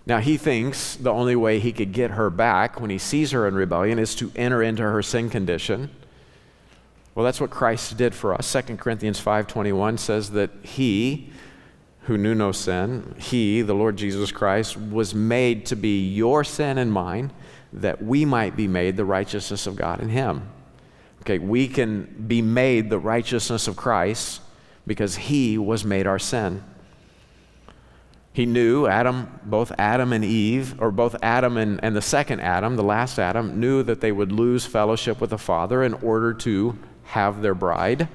Now 0.05 0.19
he 0.19 0.37
thinks 0.37 0.95
the 0.95 1.13
only 1.13 1.35
way 1.35 1.61
he 1.61 1.73
could 1.73 1.93
get 1.93 2.11
her 2.11 2.29
back 2.29 2.79
when 2.79 2.91
he 2.91 2.99
sees 2.99 3.31
her 3.31 3.49
in 3.49 3.55
rebellion 3.55 3.99
is 3.99 4.15
to 4.17 4.31
enter 4.37 4.63
into 4.63 4.83
her 4.83 5.03
sin 5.03 5.31
condition. 5.31 5.89
Well, 7.15 7.25
that's 7.25 7.41
what 7.41 7.49
Christ 7.49 7.97
did 7.97 8.15
for 8.15 8.35
us. 8.35 8.47
2 8.47 8.79
Corinthians 8.79 9.19
5:21 9.19 9.97
says 9.97 10.33
that 10.33 10.51
he 10.63 11.33
who 12.09 12.17
knew 12.17 12.35
no 12.35 12.53
sin, 12.53 13.15
he, 13.19 13.61
the 13.61 13.75
Lord 13.75 13.95
Jesus 13.95 14.33
Christ, 14.33 14.79
was 14.79 15.15
made 15.15 15.67
to 15.67 15.77
be 15.77 16.09
your 16.09 16.43
sin 16.43 16.79
and 16.79 16.91
mine, 16.91 17.31
that 17.71 18.03
we 18.03 18.25
might 18.25 18.57
be 18.57 18.67
made 18.67 18.97
the 18.97 19.05
righteousness 19.05 19.67
of 19.67 19.77
God 19.77 20.01
in 20.01 20.09
him. 20.09 20.49
Okay, 21.21 21.39
we 21.39 21.69
can 21.69 22.25
be 22.27 22.41
made 22.41 22.89
the 22.89 22.99
righteousness 22.99 23.69
of 23.69 23.77
Christ 23.77 24.41
because 24.87 25.17
he 25.17 25.59
was 25.59 25.85
made 25.85 26.07
our 26.07 26.19
sin. 26.19 26.65
He 28.33 28.47
knew 28.47 28.87
Adam, 28.87 29.41
both 29.45 29.71
Adam 29.79 30.15
and 30.15 30.25
Eve, 30.25 30.81
or 30.81 30.91
both 30.91 31.15
Adam 31.23 31.59
and, 31.59 31.79
and 31.85 31.95
the 31.95 32.01
second 32.01 32.41
Adam, 32.41 32.77
the 32.77 32.83
last 32.83 33.19
Adam, 33.19 33.61
knew 33.61 33.83
that 33.83 34.01
they 34.01 34.13
would 34.13 34.33
lose 34.33 34.65
fellowship 34.65 35.21
with 35.21 35.29
the 35.29 35.37
Father 35.37 35.83
in 35.83 35.93
order 35.93 36.33
to 36.33 36.79
have 37.03 37.43
their 37.43 37.55
bride. 37.55 38.09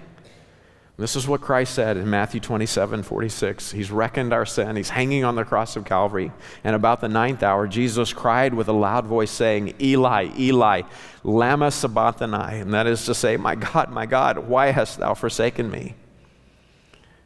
This 1.03 1.17
is 1.17 1.27
what 1.27 1.41
Christ 1.41 1.73
said 1.73 1.97
in 1.97 2.09
Matthew 2.09 2.39
27 2.39 3.03
46. 3.03 3.71
He's 3.71 3.91
reckoned 3.91 4.31
our 4.31 4.45
sin. 4.45 4.77
He's 4.77 4.87
hanging 4.87 5.25
on 5.25 5.35
the 5.35 5.43
cross 5.43 5.75
of 5.75 5.83
Calvary. 5.83 6.31
And 6.63 6.77
about 6.77 7.01
the 7.01 7.09
ninth 7.09 7.43
hour, 7.43 7.67
Jesus 7.67 8.13
cried 8.13 8.53
with 8.53 8.69
a 8.69 8.71
loud 8.71 9.05
voice, 9.05 9.29
saying, 9.29 9.73
Eli, 9.81 10.29
Eli, 10.39 10.83
Lama 11.25 11.71
Sabachthani. 11.71 12.61
And 12.61 12.73
that 12.73 12.87
is 12.87 13.03
to 13.07 13.13
say, 13.13 13.35
My 13.35 13.55
God, 13.55 13.91
my 13.91 14.05
God, 14.05 14.47
why 14.47 14.67
hast 14.67 14.99
thou 14.99 15.13
forsaken 15.13 15.69
me? 15.69 15.95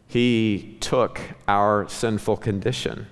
He 0.08 0.76
took 0.80 1.22
our 1.48 1.88
sinful 1.88 2.38
condition. 2.38 3.06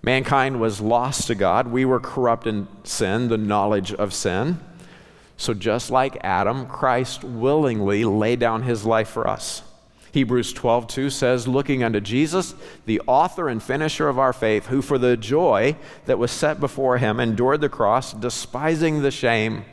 Mankind 0.00 0.58
was 0.58 0.80
lost 0.80 1.26
to 1.26 1.34
God. 1.34 1.68
We 1.68 1.84
were 1.84 2.00
corrupt 2.00 2.46
in 2.46 2.66
sin, 2.84 3.28
the 3.28 3.36
knowledge 3.36 3.92
of 3.92 4.14
sin. 4.14 4.58
So, 5.40 5.54
just 5.54 5.90
like 5.90 6.18
Adam, 6.22 6.66
Christ 6.66 7.24
willingly 7.24 8.04
laid 8.04 8.40
down 8.40 8.62
his 8.62 8.84
life 8.84 9.08
for 9.08 9.26
us. 9.26 9.62
Hebrews 10.12 10.52
12, 10.52 10.86
2 10.86 11.08
says, 11.08 11.48
Looking 11.48 11.82
unto 11.82 11.98
Jesus, 11.98 12.54
the 12.84 13.00
author 13.06 13.48
and 13.48 13.62
finisher 13.62 14.06
of 14.06 14.18
our 14.18 14.34
faith, 14.34 14.66
who 14.66 14.82
for 14.82 14.98
the 14.98 15.16
joy 15.16 15.76
that 16.04 16.18
was 16.18 16.30
set 16.30 16.60
before 16.60 16.98
him 16.98 17.18
endured 17.18 17.62
the 17.62 17.70
cross, 17.70 18.12
despising 18.12 19.00
the 19.00 19.10
shame, 19.10 19.64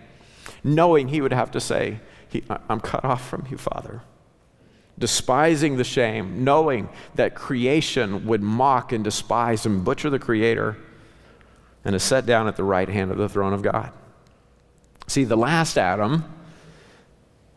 knowing 0.63 1.09
he 1.09 1.19
would 1.19 1.33
have 1.33 1.51
to 1.51 1.59
say, 1.59 1.99
I'm 2.69 2.79
cut 2.79 3.03
off 3.03 3.27
from 3.27 3.45
you, 3.49 3.57
Father 3.57 4.03
despising 4.99 5.77
the 5.77 5.83
shame, 5.83 6.43
knowing 6.43 6.89
that 7.13 7.35
creation 7.35 8.25
would 8.25 8.41
mock 8.41 8.91
and 8.91 9.03
despise 9.03 9.63
and 9.63 9.83
butcher 9.83 10.09
the 10.09 10.17
Creator, 10.17 10.75
and 11.85 11.93
is 11.93 12.01
set 12.01 12.25
down 12.25 12.47
at 12.47 12.55
the 12.55 12.63
right 12.63 12.89
hand 12.89 13.11
of 13.11 13.17
the 13.17 13.29
throne 13.29 13.53
of 13.53 13.61
God. 13.61 13.91
See, 15.07 15.23
the 15.23 15.37
last 15.37 15.77
Adam, 15.77 16.25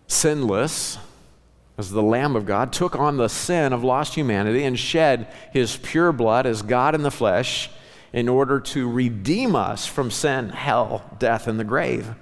sinless, 0.06 0.98
as 1.76 1.90
the 1.90 2.02
Lamb 2.02 2.36
of 2.36 2.46
God, 2.46 2.72
took 2.72 2.94
on 2.96 3.16
the 3.16 3.28
sin 3.28 3.72
of 3.72 3.82
lost 3.82 4.14
humanity 4.14 4.64
and 4.64 4.78
shed 4.78 5.26
his 5.52 5.76
pure 5.76 6.12
blood 6.12 6.46
as 6.46 6.62
God 6.62 6.94
in 6.94 7.02
the 7.02 7.10
flesh 7.10 7.70
in 8.12 8.28
order 8.28 8.60
to 8.60 8.88
redeem 8.88 9.54
us 9.54 9.86
from 9.86 10.10
sin, 10.10 10.50
hell, 10.50 11.04
death, 11.18 11.46
and 11.46 11.58
the 11.58 11.64
grave. 11.64 12.14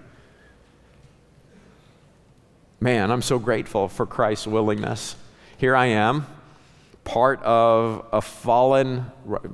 Man, 2.81 3.11
I'm 3.11 3.23
so 3.23 3.39
grateful 3.39 3.89
for 3.89 4.07
Christ's 4.07 4.47
willingness. 4.47 5.17
Here 5.57 5.75
I 5.75 5.87
am, 5.87 6.27
part 7.09 7.43
of 7.43 8.05
a 8.13 8.21
fallen, 8.21 9.11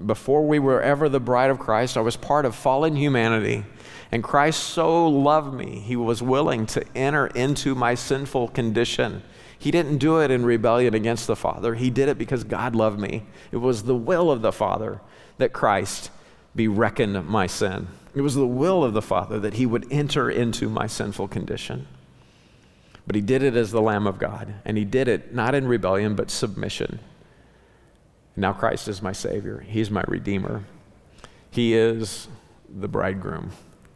before 0.06 0.44
we 0.44 0.58
were 0.58 0.82
ever 0.82 1.08
the 1.08 1.20
bride 1.20 1.50
of 1.50 1.60
Christ, 1.60 1.96
I 1.96 2.00
was 2.00 2.16
part 2.16 2.44
of 2.44 2.54
fallen 2.56 2.96
humanity. 2.96 3.64
And 4.10 4.24
Christ 4.24 4.60
so 4.60 5.06
loved 5.06 5.54
me, 5.54 5.78
he 5.78 5.94
was 5.94 6.20
willing 6.20 6.66
to 6.66 6.84
enter 6.96 7.28
into 7.28 7.76
my 7.76 7.94
sinful 7.94 8.48
condition. 8.48 9.22
He 9.56 9.70
didn't 9.70 9.98
do 9.98 10.20
it 10.20 10.32
in 10.32 10.44
rebellion 10.44 10.94
against 10.94 11.28
the 11.28 11.36
Father, 11.36 11.76
he 11.76 11.90
did 11.90 12.08
it 12.08 12.18
because 12.18 12.42
God 12.42 12.74
loved 12.74 12.98
me. 12.98 13.22
It 13.52 13.58
was 13.58 13.84
the 13.84 13.94
will 13.94 14.32
of 14.32 14.42
the 14.42 14.52
Father 14.52 15.00
that 15.38 15.52
Christ 15.52 16.10
be 16.56 16.66
reckoned 16.66 17.24
my 17.28 17.46
sin. 17.46 17.86
It 18.16 18.22
was 18.22 18.34
the 18.34 18.48
will 18.48 18.82
of 18.82 18.94
the 18.94 19.02
Father 19.02 19.38
that 19.38 19.54
he 19.54 19.64
would 19.64 19.86
enter 19.92 20.28
into 20.28 20.68
my 20.68 20.88
sinful 20.88 21.28
condition. 21.28 21.86
But 23.06 23.14
he 23.14 23.22
did 23.22 23.44
it 23.44 23.54
as 23.54 23.70
the 23.70 23.82
Lamb 23.82 24.08
of 24.08 24.18
God, 24.18 24.54
and 24.64 24.76
he 24.76 24.84
did 24.84 25.06
it 25.06 25.32
not 25.32 25.54
in 25.54 25.68
rebellion, 25.68 26.16
but 26.16 26.32
submission. 26.32 26.98
Now 28.36 28.52
Christ 28.52 28.88
is 28.88 29.00
my 29.00 29.12
Savior, 29.12 29.60
He's 29.60 29.90
my 29.90 30.04
Redeemer. 30.08 30.64
He 31.50 31.74
is 31.74 32.26
the 32.68 32.88
bridegroom, 32.88 33.52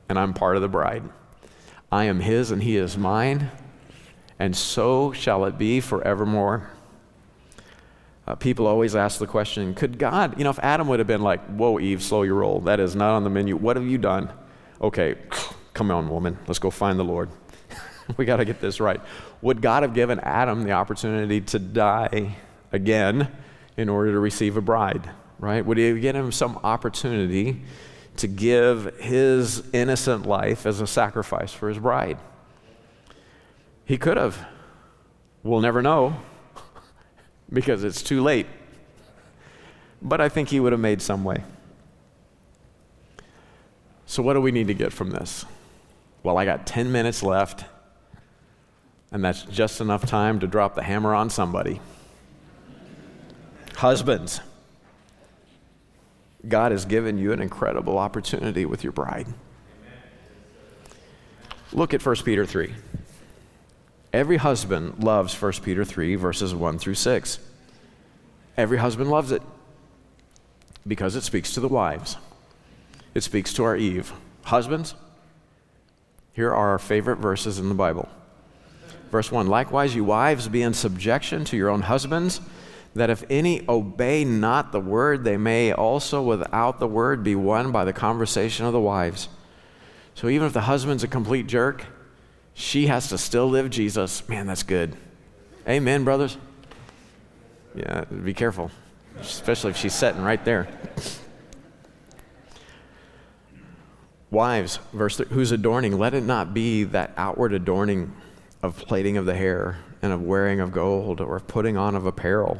and 0.08 0.18
I'm 0.18 0.32
part 0.32 0.54
of 0.54 0.62
the 0.62 0.68
bride. 0.68 1.02
I 1.90 2.04
am 2.04 2.20
His, 2.20 2.52
and 2.52 2.62
He 2.62 2.76
is 2.76 2.96
mine, 2.96 3.50
and 4.38 4.56
so 4.56 5.12
shall 5.12 5.44
it 5.44 5.58
be 5.58 5.80
forevermore. 5.80 6.70
Uh, 8.28 8.34
people 8.36 8.66
always 8.66 8.94
ask 8.94 9.18
the 9.18 9.26
question 9.26 9.74
could 9.74 9.98
God, 9.98 10.38
you 10.38 10.44
know, 10.44 10.50
if 10.50 10.58
Adam 10.60 10.86
would 10.88 11.00
have 11.00 11.08
been 11.08 11.22
like, 11.22 11.44
Whoa, 11.46 11.80
Eve, 11.80 12.02
slow 12.02 12.22
your 12.22 12.36
roll, 12.36 12.60
that 12.60 12.78
is 12.78 12.94
not 12.94 13.16
on 13.16 13.24
the 13.24 13.30
menu, 13.30 13.56
what 13.56 13.76
have 13.76 13.86
you 13.86 13.98
done? 13.98 14.30
Okay, 14.80 15.16
come 15.74 15.90
on, 15.90 16.08
woman, 16.08 16.38
let's 16.46 16.60
go 16.60 16.70
find 16.70 16.96
the 16.96 17.04
Lord. 17.04 17.28
we 18.16 18.24
got 18.24 18.36
to 18.36 18.44
get 18.44 18.60
this 18.60 18.78
right. 18.78 19.00
Would 19.42 19.60
God 19.62 19.82
have 19.82 19.94
given 19.94 20.20
Adam 20.20 20.62
the 20.62 20.72
opportunity 20.72 21.40
to 21.40 21.58
die 21.58 22.36
again 22.70 23.28
in 23.78 23.88
order 23.88 24.12
to 24.12 24.18
receive 24.18 24.58
a 24.58 24.60
bride? 24.60 25.08
Right? 25.38 25.64
Would 25.64 25.78
he 25.78 25.98
given 26.00 26.20
him 26.20 26.32
some 26.32 26.58
opportunity 26.64 27.62
to 28.16 28.26
give 28.26 28.98
his 28.98 29.62
innocent 29.72 30.26
life 30.26 30.66
as 30.66 30.80
a 30.80 30.86
sacrifice 30.86 31.52
for 31.52 31.68
his 31.68 31.78
bride? 31.78 32.18
He 33.84 33.96
could 33.96 34.16
have. 34.16 34.46
We'll 35.44 35.60
never 35.60 35.80
know 35.80 36.20
because 37.52 37.84
it's 37.84 38.02
too 38.02 38.20
late. 38.20 38.46
But 40.02 40.20
I 40.20 40.28
think 40.28 40.48
he 40.48 40.58
would 40.60 40.72
have 40.72 40.80
made 40.80 41.00
some 41.00 41.22
way. 41.22 41.44
So, 44.06 44.22
what 44.22 44.34
do 44.34 44.40
we 44.40 44.50
need 44.50 44.66
to 44.66 44.74
get 44.74 44.92
from 44.92 45.10
this? 45.10 45.44
Well, 46.22 46.36
I 46.36 46.44
got 46.44 46.66
10 46.66 46.90
minutes 46.90 47.22
left. 47.22 47.64
And 49.10 49.24
that's 49.24 49.42
just 49.44 49.80
enough 49.80 50.04
time 50.04 50.40
to 50.40 50.46
drop 50.46 50.74
the 50.74 50.82
hammer 50.82 51.14
on 51.14 51.30
somebody. 51.30 51.80
Husbands, 53.78 54.40
God 56.48 56.72
has 56.72 56.84
given 56.84 57.16
you 57.16 57.32
an 57.32 57.40
incredible 57.40 57.96
opportunity 57.96 58.64
with 58.64 58.82
your 58.82 58.92
bride. 58.92 59.28
Look 61.72 61.94
at 61.94 62.04
1 62.04 62.16
Peter 62.24 62.44
3. 62.44 62.74
Every 64.12 64.38
husband 64.38 65.04
loves 65.04 65.40
1 65.40 65.52
Peter 65.62 65.84
3, 65.84 66.16
verses 66.16 66.52
1 66.52 66.80
through 66.80 66.96
6. 66.96 67.38
Every 68.56 68.78
husband 68.78 69.10
loves 69.10 69.30
it 69.30 69.42
because 70.84 71.14
it 71.14 71.22
speaks 71.22 71.54
to 71.54 71.60
the 71.60 71.68
wives, 71.68 72.16
it 73.14 73.20
speaks 73.20 73.52
to 73.52 73.62
our 73.62 73.76
Eve. 73.76 74.12
Husbands, 74.42 74.96
here 76.32 76.50
are 76.50 76.70
our 76.70 76.80
favorite 76.80 77.18
verses 77.18 77.60
in 77.60 77.68
the 77.68 77.76
Bible. 77.76 78.08
Verse 79.12 79.30
1 79.30 79.46
Likewise, 79.46 79.94
you 79.94 80.02
wives, 80.02 80.48
be 80.48 80.62
in 80.62 80.74
subjection 80.74 81.44
to 81.44 81.56
your 81.56 81.68
own 81.68 81.82
husbands, 81.82 82.40
that 82.98 83.10
if 83.10 83.24
any 83.30 83.64
obey 83.68 84.24
not 84.24 84.72
the 84.72 84.80
word, 84.80 85.24
they 85.24 85.36
may 85.36 85.72
also 85.72 86.22
without 86.22 86.78
the 86.78 86.86
word 86.86 87.22
be 87.22 87.34
won 87.34 87.72
by 87.72 87.84
the 87.84 87.92
conversation 87.92 88.66
of 88.66 88.72
the 88.72 88.80
wives. 88.80 89.28
So 90.14 90.28
even 90.28 90.46
if 90.46 90.52
the 90.52 90.62
husband's 90.62 91.04
a 91.04 91.08
complete 91.08 91.46
jerk, 91.46 91.86
she 92.54 92.88
has 92.88 93.08
to 93.08 93.18
still 93.18 93.48
live 93.48 93.70
Jesus. 93.70 94.28
Man, 94.28 94.46
that's 94.46 94.64
good. 94.64 94.96
Amen, 95.68 96.04
brothers. 96.04 96.36
Yeah, 97.74 98.04
be 98.04 98.34
careful, 98.34 98.70
especially 99.20 99.70
if 99.70 99.76
she's 99.76 99.94
sitting 99.94 100.22
right 100.22 100.44
there. 100.44 100.66
Wives, 104.30 104.78
verse 104.92 105.16
th- 105.16 105.28
whose 105.28 105.52
adorning, 105.52 105.98
let 105.98 106.14
it 106.14 106.24
not 106.24 106.52
be 106.52 106.84
that 106.84 107.12
outward 107.16 107.52
adorning 107.52 108.12
of 108.62 108.76
plaiting 108.76 109.16
of 109.16 109.24
the 109.24 109.34
hair 109.34 109.78
and 110.02 110.12
of 110.12 110.22
wearing 110.22 110.60
of 110.60 110.72
gold 110.72 111.20
or 111.20 111.36
of 111.36 111.46
putting 111.46 111.76
on 111.76 111.94
of 111.94 112.06
apparel, 112.06 112.58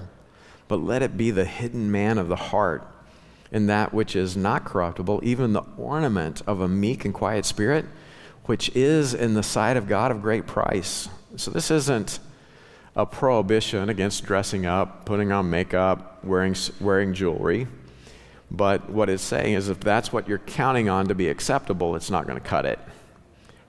but 0.69 0.77
let 0.77 1.03
it 1.03 1.17
be 1.17 1.31
the 1.31 1.45
hidden 1.45 1.91
man 1.91 2.19
of 2.19 2.29
the 2.29 2.37
heart 2.37 2.87
and 3.51 3.69
that 3.69 3.95
which 3.95 4.15
is 4.15 4.37
not 4.37 4.65
corruptible, 4.65 5.21
even 5.23 5.53
the 5.53 5.63
ornament 5.77 6.43
of 6.47 6.61
a 6.61 6.69
meek 6.69 7.05
and 7.05 7.15
quiet 7.15 7.47
spirit, 7.47 7.87
which 8.45 8.69
is 8.77 9.15
in 9.15 9.35
the 9.35 9.43
sight 9.43 9.77
of 9.77 9.89
God 9.89 10.11
of 10.11 10.23
great 10.23 10.47
price. 10.47 11.09
So 11.37 11.51
this 11.51 11.71
isn't 11.71 12.21
a 12.95 13.07
prohibition 13.07 13.89
against 13.89 14.25
dressing 14.25 14.67
up, 14.67 15.05
putting 15.07 15.33
on 15.33 15.49
makeup, 15.49 16.23
wearing, 16.25 16.55
wearing 16.81 17.15
jewelry. 17.15 17.67
But 18.51 18.91
what 18.91 19.09
it's 19.09 19.23
saying 19.23 19.55
is 19.55 19.69
if 19.69 19.81
that's 19.81 20.13
what 20.13 20.29
you're 20.29 20.39
counting 20.39 20.89
on 20.89 21.07
to 21.09 21.15
be 21.15 21.29
acceptable, 21.29 21.97
it's 21.97 22.11
not 22.11 22.27
going 22.27 22.41
to 22.41 22.47
cut 22.47 22.67
it. 22.67 22.79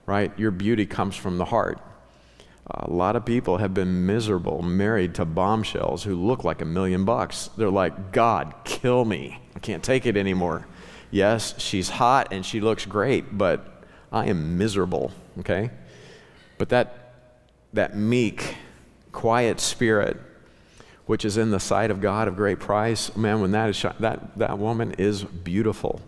Right? 0.06 0.36
Your 0.38 0.50
beauty 0.50 0.86
comes 0.86 1.14
from 1.16 1.38
the 1.38 1.44
heart. 1.44 1.78
A 2.72 2.90
lot 2.90 3.16
of 3.16 3.24
people 3.24 3.56
have 3.56 3.74
been 3.74 4.06
miserable, 4.06 4.62
married 4.62 5.14
to 5.16 5.24
bombshells 5.24 6.04
who 6.04 6.14
look 6.14 6.44
like 6.44 6.60
a 6.60 6.64
million 6.64 7.04
bucks. 7.04 7.50
They're 7.56 7.70
like, 7.70 8.12
God, 8.12 8.54
kill 8.64 9.04
me. 9.04 9.40
I 9.56 9.58
can't 9.58 9.82
take 9.82 10.06
it 10.06 10.16
anymore. 10.16 10.66
Yes, 11.10 11.60
she's 11.60 11.88
hot 11.88 12.28
and 12.32 12.46
she 12.46 12.60
looks 12.60 12.86
great, 12.86 13.36
but 13.36 13.84
I 14.12 14.26
am 14.26 14.56
miserable, 14.56 15.10
okay? 15.40 15.70
But 16.58 16.68
that, 16.68 17.14
that 17.72 17.96
meek, 17.96 18.56
quiet 19.10 19.58
spirit, 19.58 20.16
which 21.06 21.24
is 21.24 21.36
in 21.36 21.50
the 21.50 21.58
sight 21.58 21.90
of 21.90 22.00
God 22.00 22.28
of 22.28 22.36
great 22.36 22.60
price, 22.60 23.16
man, 23.16 23.40
when 23.40 23.50
that 23.50 23.70
is, 23.70 23.84
that, 23.98 24.38
that 24.38 24.58
woman 24.58 24.92
is 24.92 25.24
beautiful. 25.24 26.00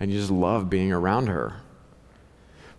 And 0.00 0.10
you 0.10 0.18
just 0.18 0.30
love 0.30 0.68
being 0.68 0.92
around 0.92 1.28
her. 1.28 1.60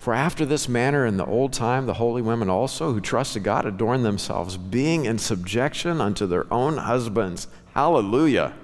For 0.02 0.16
after 0.16 0.48
this 0.48 0.68
manner 0.68 1.06
in 1.06 1.18
the 1.18 1.28
old 1.28 1.54
time, 1.54 1.86
the 1.86 1.94
holy 1.94 2.24
women 2.24 2.50
also 2.50 2.92
who 2.92 3.00
trusted 3.00 3.44
God 3.44 3.68
adorned 3.68 4.04
themselves, 4.04 4.58
being 4.58 5.06
in 5.06 5.20
subjection 5.20 6.02
unto 6.02 6.26
their 6.26 6.52
own 6.52 6.78
husbands. 6.78 7.48
Hallelujah. 7.76 8.56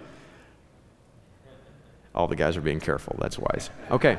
All 2.15 2.27
the 2.27 2.35
guys 2.35 2.57
are 2.57 2.61
being 2.61 2.79
careful. 2.79 3.17
That's 3.21 3.37
wise. 3.37 3.69
Okay. 3.91 4.17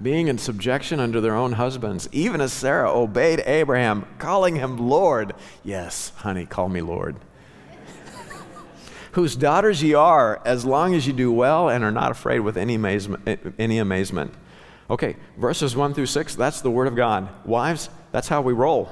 being 0.00 0.28
in 0.28 0.38
subjection 0.38 1.00
under 1.00 1.20
their 1.20 1.34
own 1.34 1.50
husbands, 1.50 2.08
even 2.12 2.40
as 2.40 2.52
Sarah 2.52 2.96
obeyed 2.96 3.42
Abraham, 3.44 4.06
calling 4.20 4.54
him 4.54 4.76
Lord. 4.76 5.34
Yes, 5.64 6.12
honey, 6.18 6.46
call 6.46 6.68
me 6.68 6.80
Lord. 6.80 7.16
Whose 9.14 9.34
daughters 9.34 9.82
ye 9.82 9.94
are, 9.94 10.40
as 10.44 10.64
long 10.64 10.94
as 10.94 11.08
you 11.08 11.12
do 11.12 11.32
well 11.32 11.68
and 11.68 11.82
are 11.82 11.90
not 11.90 12.12
afraid 12.12 12.38
with 12.38 12.56
any 12.56 12.76
amazement. 12.76 13.56
Any 13.58 13.78
amazement. 13.78 14.32
Okay, 14.88 15.16
verses 15.36 15.74
1 15.74 15.94
through 15.94 16.06
6, 16.06 16.34
that's 16.36 16.60
the 16.60 16.70
Word 16.70 16.86
of 16.86 16.94
God. 16.94 17.28
Wives, 17.44 17.90
that's 18.12 18.28
how 18.28 18.40
we 18.40 18.52
roll. 18.52 18.90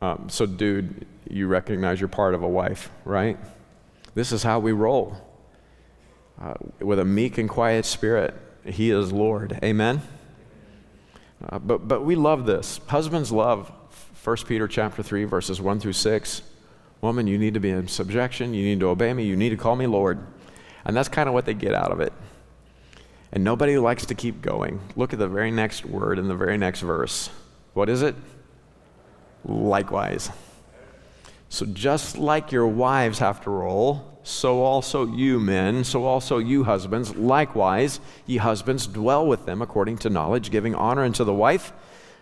Um, 0.00 0.28
so, 0.28 0.46
dude, 0.46 1.06
you 1.28 1.48
recognize 1.48 2.00
you're 2.00 2.08
part 2.08 2.34
of 2.34 2.42
a 2.42 2.48
wife, 2.48 2.90
right? 3.04 3.38
This 4.14 4.30
is 4.32 4.42
how 4.42 4.60
we 4.60 4.72
roll. 4.72 5.16
Uh, 6.40 6.54
with 6.80 6.98
a 6.98 7.04
meek 7.04 7.38
and 7.38 7.48
quiet 7.48 7.84
spirit, 7.84 8.34
He 8.64 8.90
is 8.90 9.12
Lord. 9.12 9.58
Amen? 9.62 10.02
Uh, 11.48 11.58
but, 11.58 11.88
but 11.88 12.04
we 12.04 12.14
love 12.14 12.46
this. 12.46 12.80
Husbands 12.86 13.32
love 13.32 13.72
1 14.22 14.36
Peter 14.46 14.68
chapter 14.68 15.02
3, 15.02 15.24
verses 15.24 15.60
1 15.60 15.80
through 15.80 15.92
6. 15.92 16.42
Woman, 17.00 17.26
you 17.26 17.38
need 17.38 17.54
to 17.54 17.60
be 17.60 17.70
in 17.70 17.88
subjection. 17.88 18.54
You 18.54 18.64
need 18.64 18.80
to 18.80 18.88
obey 18.88 19.12
me. 19.12 19.24
You 19.24 19.36
need 19.36 19.50
to 19.50 19.56
call 19.56 19.76
me 19.76 19.86
Lord. 19.86 20.24
And 20.84 20.96
that's 20.96 21.08
kind 21.08 21.28
of 21.28 21.34
what 21.34 21.44
they 21.44 21.54
get 21.54 21.74
out 21.74 21.92
of 21.92 22.00
it. 22.00 22.12
And 23.34 23.42
nobody 23.42 23.76
likes 23.78 24.06
to 24.06 24.14
keep 24.14 24.40
going. 24.40 24.80
Look 24.94 25.12
at 25.12 25.18
the 25.18 25.26
very 25.26 25.50
next 25.50 25.84
word 25.84 26.20
in 26.20 26.28
the 26.28 26.36
very 26.36 26.56
next 26.56 26.80
verse. 26.80 27.30
What 27.72 27.88
is 27.88 28.00
it? 28.00 28.14
Likewise. 29.44 30.30
So, 31.48 31.66
just 31.66 32.16
like 32.16 32.52
your 32.52 32.68
wives 32.68 33.18
have 33.18 33.42
to 33.42 33.50
roll, 33.50 34.20
so 34.22 34.62
also 34.62 35.04
you 35.04 35.40
men, 35.40 35.82
so 35.82 36.04
also 36.04 36.38
you 36.38 36.62
husbands, 36.62 37.16
likewise, 37.16 37.98
ye 38.24 38.36
husbands, 38.36 38.86
dwell 38.86 39.26
with 39.26 39.46
them 39.46 39.60
according 39.60 39.98
to 39.98 40.10
knowledge, 40.10 40.52
giving 40.52 40.76
honor 40.76 41.02
unto 41.02 41.24
the 41.24 41.34
wife 41.34 41.72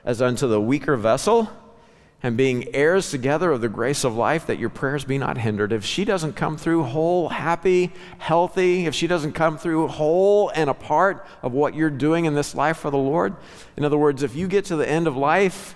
as 0.06 0.22
unto 0.22 0.48
the 0.48 0.60
weaker 0.60 0.96
vessel 0.96 1.50
and 2.22 2.36
being 2.36 2.74
heirs 2.74 3.10
together 3.10 3.50
of 3.50 3.60
the 3.60 3.68
grace 3.68 4.04
of 4.04 4.14
life, 4.14 4.46
that 4.46 4.58
your 4.58 4.68
prayers 4.68 5.04
be 5.04 5.18
not 5.18 5.38
hindered. 5.38 5.72
If 5.72 5.84
she 5.84 6.04
doesn't 6.04 6.34
come 6.34 6.56
through 6.56 6.84
whole, 6.84 7.28
happy, 7.28 7.92
healthy, 8.18 8.86
if 8.86 8.94
she 8.94 9.06
doesn't 9.06 9.32
come 9.32 9.58
through 9.58 9.88
whole 9.88 10.50
and 10.50 10.70
a 10.70 10.74
part 10.74 11.26
of 11.42 11.52
what 11.52 11.74
you're 11.74 11.90
doing 11.90 12.26
in 12.26 12.34
this 12.34 12.54
life 12.54 12.78
for 12.78 12.90
the 12.90 12.98
Lord, 12.98 13.34
in 13.76 13.84
other 13.84 13.98
words, 13.98 14.22
if 14.22 14.36
you 14.36 14.46
get 14.46 14.66
to 14.66 14.76
the 14.76 14.88
end 14.88 15.06
of 15.06 15.16
life, 15.16 15.74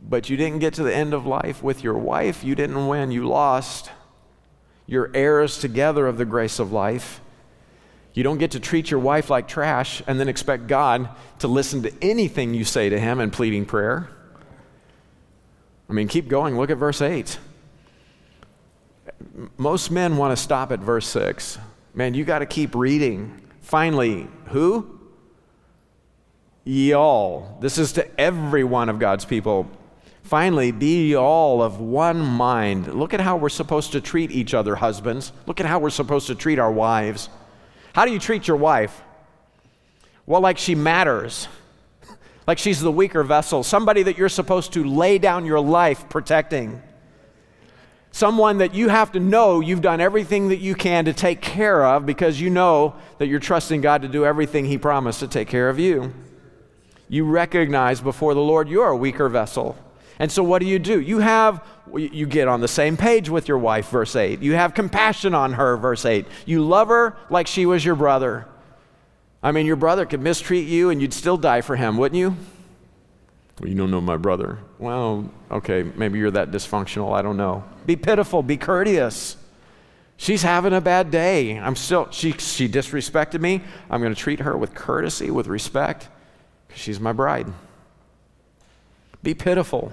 but 0.00 0.30
you 0.30 0.36
didn't 0.36 0.60
get 0.60 0.74
to 0.74 0.84
the 0.84 0.94
end 0.94 1.12
of 1.12 1.26
life 1.26 1.62
with 1.62 1.82
your 1.82 1.98
wife, 1.98 2.44
you 2.44 2.54
didn't 2.54 2.86
win, 2.86 3.10
you 3.10 3.26
lost. 3.26 3.90
You're 4.86 5.10
heirs 5.12 5.58
together 5.58 6.06
of 6.06 6.16
the 6.16 6.24
grace 6.24 6.58
of 6.58 6.72
life. 6.72 7.20
You 8.14 8.22
don't 8.22 8.38
get 8.38 8.52
to 8.52 8.60
treat 8.60 8.90
your 8.90 9.00
wife 9.00 9.28
like 9.28 9.46
trash 9.46 10.02
and 10.06 10.18
then 10.18 10.28
expect 10.28 10.66
God 10.66 11.10
to 11.40 11.48
listen 11.48 11.82
to 11.82 11.92
anything 12.00 12.54
you 12.54 12.64
say 12.64 12.88
to 12.88 12.98
him 12.98 13.20
in 13.20 13.30
pleading 13.30 13.66
prayer. 13.66 14.08
I 15.88 15.92
mean, 15.92 16.08
keep 16.08 16.28
going. 16.28 16.56
Look 16.56 16.70
at 16.70 16.76
verse 16.76 17.00
8. 17.00 17.38
Most 19.56 19.90
men 19.90 20.16
want 20.16 20.36
to 20.36 20.42
stop 20.42 20.70
at 20.70 20.80
verse 20.80 21.06
6. 21.08 21.58
Man, 21.94 22.14
you 22.14 22.24
got 22.24 22.40
to 22.40 22.46
keep 22.46 22.74
reading. 22.74 23.40
Finally, 23.62 24.28
who? 24.46 25.00
Y'all. 26.64 27.56
This 27.60 27.78
is 27.78 27.92
to 27.92 28.20
every 28.20 28.64
one 28.64 28.88
of 28.88 28.98
God's 28.98 29.24
people. 29.24 29.68
Finally, 30.22 30.72
be 30.72 31.16
all 31.16 31.62
of 31.62 31.80
one 31.80 32.20
mind. 32.20 32.94
Look 32.94 33.14
at 33.14 33.20
how 33.20 33.38
we're 33.38 33.48
supposed 33.48 33.92
to 33.92 34.00
treat 34.00 34.30
each 34.30 34.52
other, 34.52 34.76
husbands. 34.76 35.32
Look 35.46 35.58
at 35.58 35.66
how 35.66 35.78
we're 35.78 35.88
supposed 35.88 36.26
to 36.26 36.34
treat 36.34 36.58
our 36.58 36.70
wives. 36.70 37.30
How 37.94 38.04
do 38.04 38.12
you 38.12 38.18
treat 38.18 38.46
your 38.46 38.58
wife? 38.58 39.02
Well, 40.26 40.42
like 40.42 40.58
she 40.58 40.74
matters 40.74 41.48
like 42.48 42.56
she's 42.56 42.80
the 42.80 42.90
weaker 42.90 43.22
vessel, 43.22 43.62
somebody 43.62 44.02
that 44.04 44.16
you're 44.16 44.30
supposed 44.30 44.72
to 44.72 44.82
lay 44.82 45.18
down 45.18 45.44
your 45.44 45.60
life 45.60 46.08
protecting. 46.08 46.82
Someone 48.10 48.58
that 48.58 48.74
you 48.74 48.88
have 48.88 49.12
to 49.12 49.20
know 49.20 49.60
you've 49.60 49.82
done 49.82 50.00
everything 50.00 50.48
that 50.48 50.56
you 50.56 50.74
can 50.74 51.04
to 51.04 51.12
take 51.12 51.42
care 51.42 51.84
of 51.84 52.06
because 52.06 52.40
you 52.40 52.48
know 52.48 52.96
that 53.18 53.26
you're 53.26 53.38
trusting 53.38 53.82
God 53.82 54.00
to 54.00 54.08
do 54.08 54.24
everything 54.24 54.64
He 54.64 54.78
promised 54.78 55.20
to 55.20 55.28
take 55.28 55.46
care 55.46 55.68
of 55.68 55.78
you. 55.78 56.14
You 57.10 57.26
recognize 57.26 58.00
before 58.00 58.32
the 58.32 58.40
Lord 58.40 58.66
you're 58.66 58.88
a 58.88 58.96
weaker 58.96 59.28
vessel. 59.28 59.76
And 60.18 60.32
so 60.32 60.42
what 60.42 60.60
do 60.60 60.66
you 60.66 60.78
do? 60.78 61.02
You 61.02 61.18
have 61.18 61.62
you 61.94 62.24
get 62.26 62.48
on 62.48 62.62
the 62.62 62.68
same 62.68 62.96
page 62.96 63.28
with 63.28 63.46
your 63.46 63.58
wife 63.58 63.90
verse 63.90 64.16
8. 64.16 64.40
You 64.40 64.54
have 64.54 64.72
compassion 64.72 65.34
on 65.34 65.52
her 65.52 65.76
verse 65.76 66.06
8. 66.06 66.24
You 66.46 66.64
love 66.64 66.88
her 66.88 67.14
like 67.28 67.46
she 67.46 67.66
was 67.66 67.84
your 67.84 67.94
brother. 67.94 68.46
I 69.42 69.52
mean, 69.52 69.66
your 69.66 69.76
brother 69.76 70.04
could 70.04 70.20
mistreat 70.20 70.66
you 70.66 70.90
and 70.90 71.00
you'd 71.00 71.14
still 71.14 71.36
die 71.36 71.60
for 71.60 71.76
him, 71.76 71.96
wouldn't 71.96 72.18
you? 72.18 72.36
Well, 73.60 73.68
you 73.68 73.76
don't 73.76 73.90
know 73.90 74.00
my 74.00 74.16
brother. 74.16 74.58
Well, 74.78 75.30
okay, 75.50 75.82
maybe 75.82 76.18
you're 76.18 76.30
that 76.32 76.50
dysfunctional. 76.50 77.16
I 77.16 77.22
don't 77.22 77.36
know. 77.36 77.64
Be 77.86 77.96
pitiful, 77.96 78.42
be 78.42 78.56
courteous. 78.56 79.36
She's 80.16 80.42
having 80.42 80.72
a 80.72 80.80
bad 80.80 81.10
day. 81.10 81.58
I'm 81.58 81.76
still, 81.76 82.10
she, 82.10 82.32
she 82.32 82.68
disrespected 82.68 83.40
me. 83.40 83.62
I'm 83.88 84.00
going 84.00 84.14
to 84.14 84.20
treat 84.20 84.40
her 84.40 84.56
with 84.56 84.74
courtesy, 84.74 85.30
with 85.30 85.46
respect, 85.46 86.08
because 86.66 86.82
she's 86.82 86.98
my 86.98 87.12
bride. 87.12 87.46
Be 89.22 89.34
pitiful, 89.34 89.92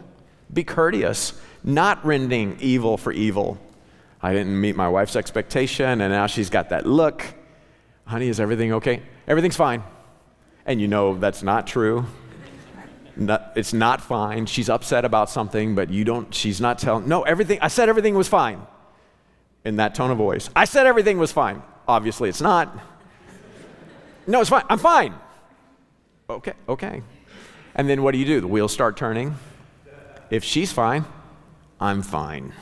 be 0.52 0.64
courteous, 0.64 1.34
not 1.64 2.04
rending 2.06 2.58
evil 2.60 2.98
for 2.98 3.12
evil. 3.12 3.60
I 4.22 4.34
didn't 4.34 4.60
meet 4.60 4.76
my 4.76 4.90
wife's 4.90 5.16
expectation, 5.16 6.02
and 6.02 6.12
now 6.12 6.26
she's 6.26 6.50
got 6.50 6.70
that 6.70 6.88
look. 6.88 7.24
Honey, 8.06 8.28
is 8.28 8.40
everything 8.40 8.74
okay? 8.74 9.04
Everything's 9.28 9.56
fine. 9.56 9.84
And 10.66 10.82
you 10.82 10.88
know 10.88 11.18
that's 11.18 11.44
not 11.44 11.68
true. 11.68 12.06
It's 13.18 13.74
not 13.74 14.02
fine. 14.02 14.46
She's 14.46 14.70
upset 14.70 15.06
about 15.06 15.30
something, 15.30 15.74
but 15.74 15.90
you 15.90 16.04
don't, 16.04 16.34
she's 16.34 16.60
not 16.60 16.80
telling. 16.80 17.08
No, 17.08 17.24
everything, 17.24 17.60
I 17.62 17.70
said 17.70 17.88
everything 17.88 18.16
was 18.16 18.28
fine 18.28 18.62
in 19.64 19.78
that 19.78 19.96
tone 19.96 20.12
of 20.12 20.18
voice. 20.18 20.50
I 20.56 20.66
said 20.66 20.86
everything 20.86 21.18
was 21.18 21.32
fine. 21.32 21.62
Obviously, 21.88 22.30
it's 22.30 22.42
not. 22.42 22.78
No, 24.28 24.42
it's 24.42 24.50
fine. 24.50 24.64
I'm 24.70 24.80
fine. 24.80 25.14
Okay, 26.30 26.54
okay. 26.68 27.04
And 27.76 27.88
then 27.88 28.04
what 28.04 28.12
do 28.12 28.18
you 28.18 28.26
do? 28.26 28.42
The 28.42 28.48
wheels 28.48 28.74
start 28.74 28.98
turning. 28.98 29.36
If 30.30 30.44
she's 30.44 30.72
fine, 30.72 31.06
I'm 31.80 32.02
fine. 32.02 32.54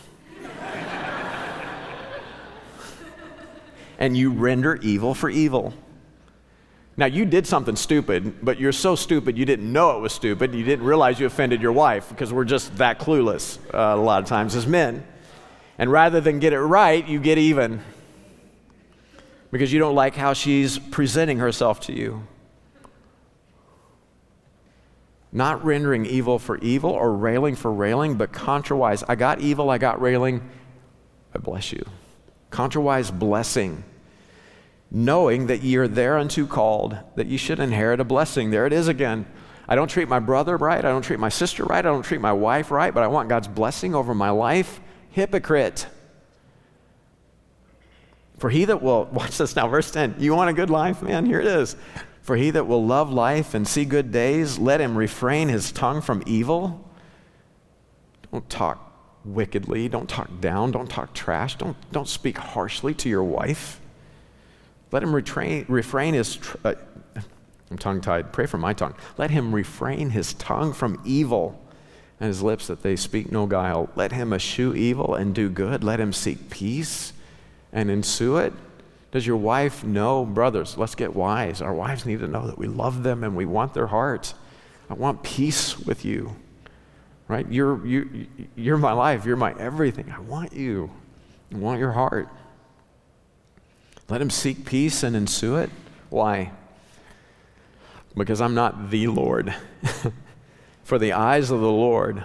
and 3.97 4.17
you 4.17 4.31
render 4.31 4.75
evil 4.81 5.13
for 5.13 5.29
evil. 5.29 5.73
Now, 6.95 7.07
you 7.07 7.25
did 7.25 7.47
something 7.47 7.75
stupid, 7.75 8.45
but 8.45 8.59
you're 8.59 8.71
so 8.71 8.95
stupid 8.95 9.35
you 9.35 9.45
didn't 9.45 9.71
know 9.71 9.97
it 9.97 10.01
was 10.01 10.13
stupid. 10.13 10.53
You 10.53 10.63
didn't 10.63 10.85
realize 10.85 11.19
you 11.19 11.25
offended 11.25 11.61
your 11.61 11.71
wife 11.71 12.09
because 12.09 12.31
we're 12.31 12.45
just 12.45 12.77
that 12.77 12.99
clueless 12.99 13.57
uh, 13.73 13.95
a 13.95 14.01
lot 14.01 14.21
of 14.21 14.29
times 14.29 14.55
as 14.55 14.67
men. 14.67 15.03
And 15.79 15.91
rather 15.91 16.21
than 16.21 16.37
get 16.39 16.53
it 16.53 16.59
right, 16.59 17.07
you 17.07 17.19
get 17.19 17.39
even 17.39 17.81
because 19.51 19.73
you 19.73 19.79
don't 19.79 19.95
like 19.95 20.15
how 20.15 20.33
she's 20.33 20.77
presenting 20.77 21.39
herself 21.39 21.79
to 21.81 21.93
you. 21.93 22.27
Not 25.31 25.65
rendering 25.65 26.05
evil 26.05 26.37
for 26.37 26.59
evil 26.59 26.91
or 26.91 27.11
railing 27.15 27.55
for 27.55 27.71
railing, 27.71 28.15
but 28.15 28.31
contrawise. 28.31 29.03
I 29.07 29.15
got 29.15 29.41
evil, 29.41 29.71
I 29.71 29.79
got 29.79 29.99
railing, 29.99 30.47
I 31.33 31.39
bless 31.39 31.71
you. 31.71 31.83
Contrawise 32.51 33.09
blessing 33.09 33.83
knowing 34.95 35.47
that 35.47 35.63
ye 35.63 35.75
are 35.75 35.87
thereunto 35.87 36.45
called, 36.45 36.95
that 37.15 37.25
ye 37.25 37.35
should 37.35 37.59
inherit 37.59 37.99
a 37.99 38.03
blessing. 38.03 38.51
There 38.51 38.67
it 38.67 38.71
is 38.71 38.87
again. 38.87 39.25
I 39.67 39.75
don't 39.75 39.87
treat 39.87 40.07
my 40.07 40.19
brother 40.19 40.55
right. 40.55 40.85
I 40.85 40.89
don't 40.89 41.01
treat 41.01 41.19
my 41.19 41.29
sister 41.29 41.63
right. 41.63 41.79
I 41.79 41.89
don't 41.89 42.03
treat 42.03 42.21
my 42.21 42.31
wife 42.31 42.69
right, 42.69 42.93
but 42.93 43.01
I 43.01 43.07
want 43.07 43.27
God's 43.27 43.47
blessing 43.47 43.95
over 43.95 44.13
my 44.13 44.29
life. 44.29 44.79
Hypocrite. 45.09 45.87
For 48.37 48.51
he 48.51 48.65
that 48.65 48.83
will, 48.83 49.05
watch 49.11 49.37
this 49.39 49.55
now, 49.55 49.67
verse 49.67 49.89
10. 49.89 50.17
You 50.19 50.35
want 50.35 50.51
a 50.51 50.53
good 50.53 50.69
life, 50.69 51.01
man? 51.01 51.25
Here 51.25 51.41
it 51.41 51.47
is. 51.47 51.75
For 52.21 52.35
he 52.37 52.51
that 52.51 52.67
will 52.67 52.85
love 52.85 53.11
life 53.11 53.53
and 53.55 53.67
see 53.67 53.85
good 53.85 54.11
days, 54.11 54.59
let 54.59 54.79
him 54.79 54.95
refrain 54.95 55.49
his 55.49 55.71
tongue 55.71 56.01
from 56.01 56.23
evil. 56.27 56.87
Don't 58.31 58.47
talk 58.49 58.91
wickedly. 59.25 59.89
Don't 59.89 60.07
talk 60.07 60.29
down. 60.39 60.71
Don't 60.71 60.89
talk 60.89 61.13
trash. 61.13 61.57
Don't, 61.57 61.75
don't 61.91 62.07
speak 62.07 62.37
harshly 62.37 62.93
to 62.95 63.09
your 63.09 63.23
wife. 63.23 63.79
Let 64.93 65.01
him 65.01 65.11
retrain, 65.11 65.65
refrain 65.67 66.13
his, 66.13 66.35
tr- 66.35 66.57
uh, 66.63 66.75
I'm 67.71 67.79
tongue 67.79 67.99
tied, 67.99 68.31
pray 68.31 68.45
for 68.45 68.59
my 68.59 68.73
tongue. 68.73 68.93
Let 69.17 69.31
him 69.31 69.53
refrain 69.53 70.11
his 70.11 70.35
tongue 70.35 70.71
from 70.71 71.01
evil 71.03 71.59
and 72.19 72.27
his 72.27 72.43
lips 72.43 72.67
that 72.67 72.83
they 72.83 72.95
speak 72.95 73.31
no 73.31 73.47
guile. 73.47 73.89
Let 73.95 74.11
him 74.11 74.33
eschew 74.33 74.75
evil 74.75 75.15
and 75.15 75.33
do 75.33 75.49
good. 75.49 75.83
Let 75.83 75.99
him 75.99 76.13
seek 76.13 76.51
peace 76.51 77.11
and 77.71 77.89
ensue 77.89 78.37
it. 78.37 78.53
Does 79.11 79.25
your 79.25 79.37
wife 79.37 79.83
know, 79.83 80.25
brothers, 80.25 80.77
let's 80.77 80.93
get 80.93 81.15
wise. 81.15 81.59
Our 81.59 81.73
wives 81.73 82.05
need 82.05 82.19
to 82.19 82.27
know 82.27 82.45
that 82.45 82.59
we 82.59 82.67
love 82.67 83.01
them 83.01 83.23
and 83.23 83.35
we 83.35 83.45
want 83.45 83.73
their 83.73 83.87
hearts. 83.87 84.35
I 84.91 84.93
want 84.93 85.23
peace 85.23 85.79
with 85.79 86.05
you, 86.05 86.35
right? 87.27 87.51
You're, 87.51 87.83
you, 87.83 88.27
you're 88.55 88.77
my 88.77 88.93
life. 88.93 89.25
You're 89.25 89.37
my 89.37 89.55
everything. 89.57 90.13
I 90.15 90.19
want 90.19 90.53
you. 90.53 90.91
I 91.51 91.57
want 91.57 91.79
your 91.79 91.93
heart. 91.93 92.29
Let 94.09 94.21
him 94.21 94.29
seek 94.29 94.65
peace 94.65 95.03
and 95.03 95.15
ensue 95.15 95.55
it. 95.55 95.69
Why? 96.09 96.51
Because 98.15 98.41
I'm 98.41 98.53
not 98.53 98.89
the 98.89 99.07
Lord. 99.07 99.53
For 100.83 100.99
the 100.99 101.13
eyes 101.13 101.49
of 101.49 101.61
the 101.61 101.71
Lord 101.71 102.23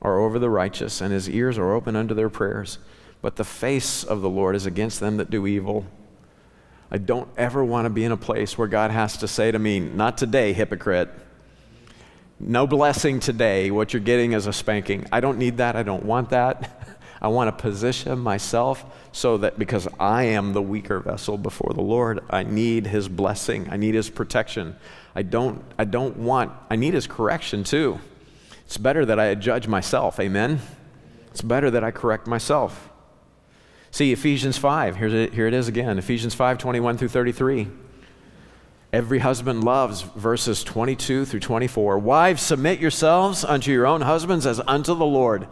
are 0.00 0.18
over 0.18 0.38
the 0.38 0.50
righteous, 0.50 1.00
and 1.00 1.12
his 1.12 1.28
ears 1.28 1.58
are 1.58 1.72
open 1.72 1.94
unto 1.94 2.14
their 2.14 2.30
prayers. 2.30 2.78
But 3.20 3.36
the 3.36 3.44
face 3.44 4.02
of 4.02 4.20
the 4.20 4.28
Lord 4.28 4.56
is 4.56 4.66
against 4.66 4.98
them 4.98 5.18
that 5.18 5.30
do 5.30 5.46
evil. 5.46 5.86
I 6.90 6.98
don't 6.98 7.28
ever 7.36 7.64
want 7.64 7.86
to 7.86 7.90
be 7.90 8.04
in 8.04 8.12
a 8.12 8.16
place 8.16 8.58
where 8.58 8.68
God 8.68 8.90
has 8.90 9.16
to 9.18 9.28
say 9.28 9.50
to 9.52 9.58
me, 9.58 9.78
Not 9.78 10.18
today, 10.18 10.52
hypocrite. 10.52 11.08
No 12.40 12.66
blessing 12.66 13.20
today. 13.20 13.70
What 13.70 13.92
you're 13.92 14.02
getting 14.02 14.32
is 14.32 14.48
a 14.48 14.52
spanking. 14.52 15.06
I 15.12 15.20
don't 15.20 15.38
need 15.38 15.58
that. 15.58 15.76
I 15.76 15.84
don't 15.84 16.04
want 16.04 16.30
that. 16.30 16.80
I 17.22 17.28
want 17.28 17.56
to 17.56 17.62
position 17.62 18.18
myself 18.18 18.84
so 19.12 19.38
that 19.38 19.58
because 19.58 19.88
I 19.98 20.24
am 20.24 20.52
the 20.52 20.60
weaker 20.60 21.00
vessel 21.00 21.38
before 21.38 21.72
the 21.72 21.80
Lord, 21.80 22.20
I 22.28 22.42
need 22.42 22.88
His 22.88 23.08
blessing. 23.08 23.68
I 23.70 23.78
need 23.78 23.94
His 23.94 24.10
protection. 24.10 24.76
I 25.14 25.22
don't, 25.22 25.64
I 25.78 25.84
don't 25.84 26.18
want, 26.18 26.52
I 26.68 26.76
need 26.76 26.92
His 26.92 27.06
correction 27.06 27.64
too. 27.64 28.00
It's 28.66 28.76
better 28.76 29.06
that 29.06 29.20
I 29.20 29.34
judge 29.36 29.68
myself. 29.68 30.18
Amen? 30.18 30.60
It's 31.30 31.42
better 31.42 31.70
that 31.70 31.84
I 31.84 31.92
correct 31.92 32.26
myself. 32.26 32.90
See, 33.90 34.12
Ephesians 34.12 34.58
5, 34.58 34.96
here 34.96 35.08
it, 35.08 35.32
here 35.32 35.46
it 35.46 35.54
is 35.54 35.68
again 35.68 35.98
Ephesians 35.98 36.34
5 36.34 36.58
21 36.58 36.98
through 36.98 37.08
33. 37.08 37.68
Every 38.92 39.20
husband 39.20 39.64
loves 39.64 40.02
verses 40.02 40.62
22 40.64 41.24
through 41.24 41.40
24. 41.40 41.98
Wives, 41.98 42.42
submit 42.42 42.78
yourselves 42.78 43.44
unto 43.44 43.70
your 43.70 43.86
own 43.86 44.02
husbands 44.02 44.44
as 44.46 44.60
unto 44.66 44.94
the 44.94 45.06
Lord. 45.06 45.46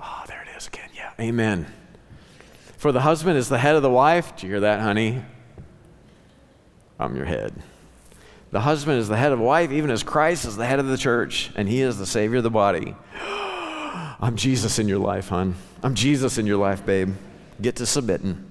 Oh, 0.00 0.24
there 0.26 0.42
it 0.42 0.56
is 0.56 0.66
again. 0.66 0.88
Yeah, 0.94 1.09
amen. 1.20 1.66
For 2.78 2.92
the 2.92 3.00
husband 3.00 3.36
is 3.36 3.48
the 3.48 3.58
head 3.58 3.76
of 3.76 3.82
the 3.82 3.90
wife. 3.90 4.36
Do 4.36 4.46
you 4.46 4.52
hear 4.54 4.60
that, 4.60 4.80
honey? 4.80 5.22
I'm 6.98 7.16
your 7.16 7.26
head. 7.26 7.52
The 8.50 8.60
husband 8.60 8.98
is 8.98 9.08
the 9.08 9.16
head 9.16 9.32
of 9.32 9.38
the 9.38 9.44
wife, 9.44 9.70
even 9.70 9.90
as 9.90 10.02
Christ 10.02 10.44
is 10.44 10.56
the 10.56 10.66
head 10.66 10.80
of 10.80 10.86
the 10.86 10.98
church, 10.98 11.50
and 11.54 11.68
he 11.68 11.82
is 11.82 11.98
the 11.98 12.06
Savior 12.06 12.38
of 12.38 12.42
the 12.42 12.50
body. 12.50 12.96
I'm 13.22 14.34
Jesus 14.36 14.78
in 14.78 14.88
your 14.88 14.98
life, 14.98 15.28
hon. 15.28 15.54
I'm 15.82 15.94
Jesus 15.94 16.36
in 16.36 16.46
your 16.46 16.56
life, 16.58 16.84
babe. 16.84 17.14
Get 17.60 17.76
to 17.76 17.86
submitting. 17.86 18.46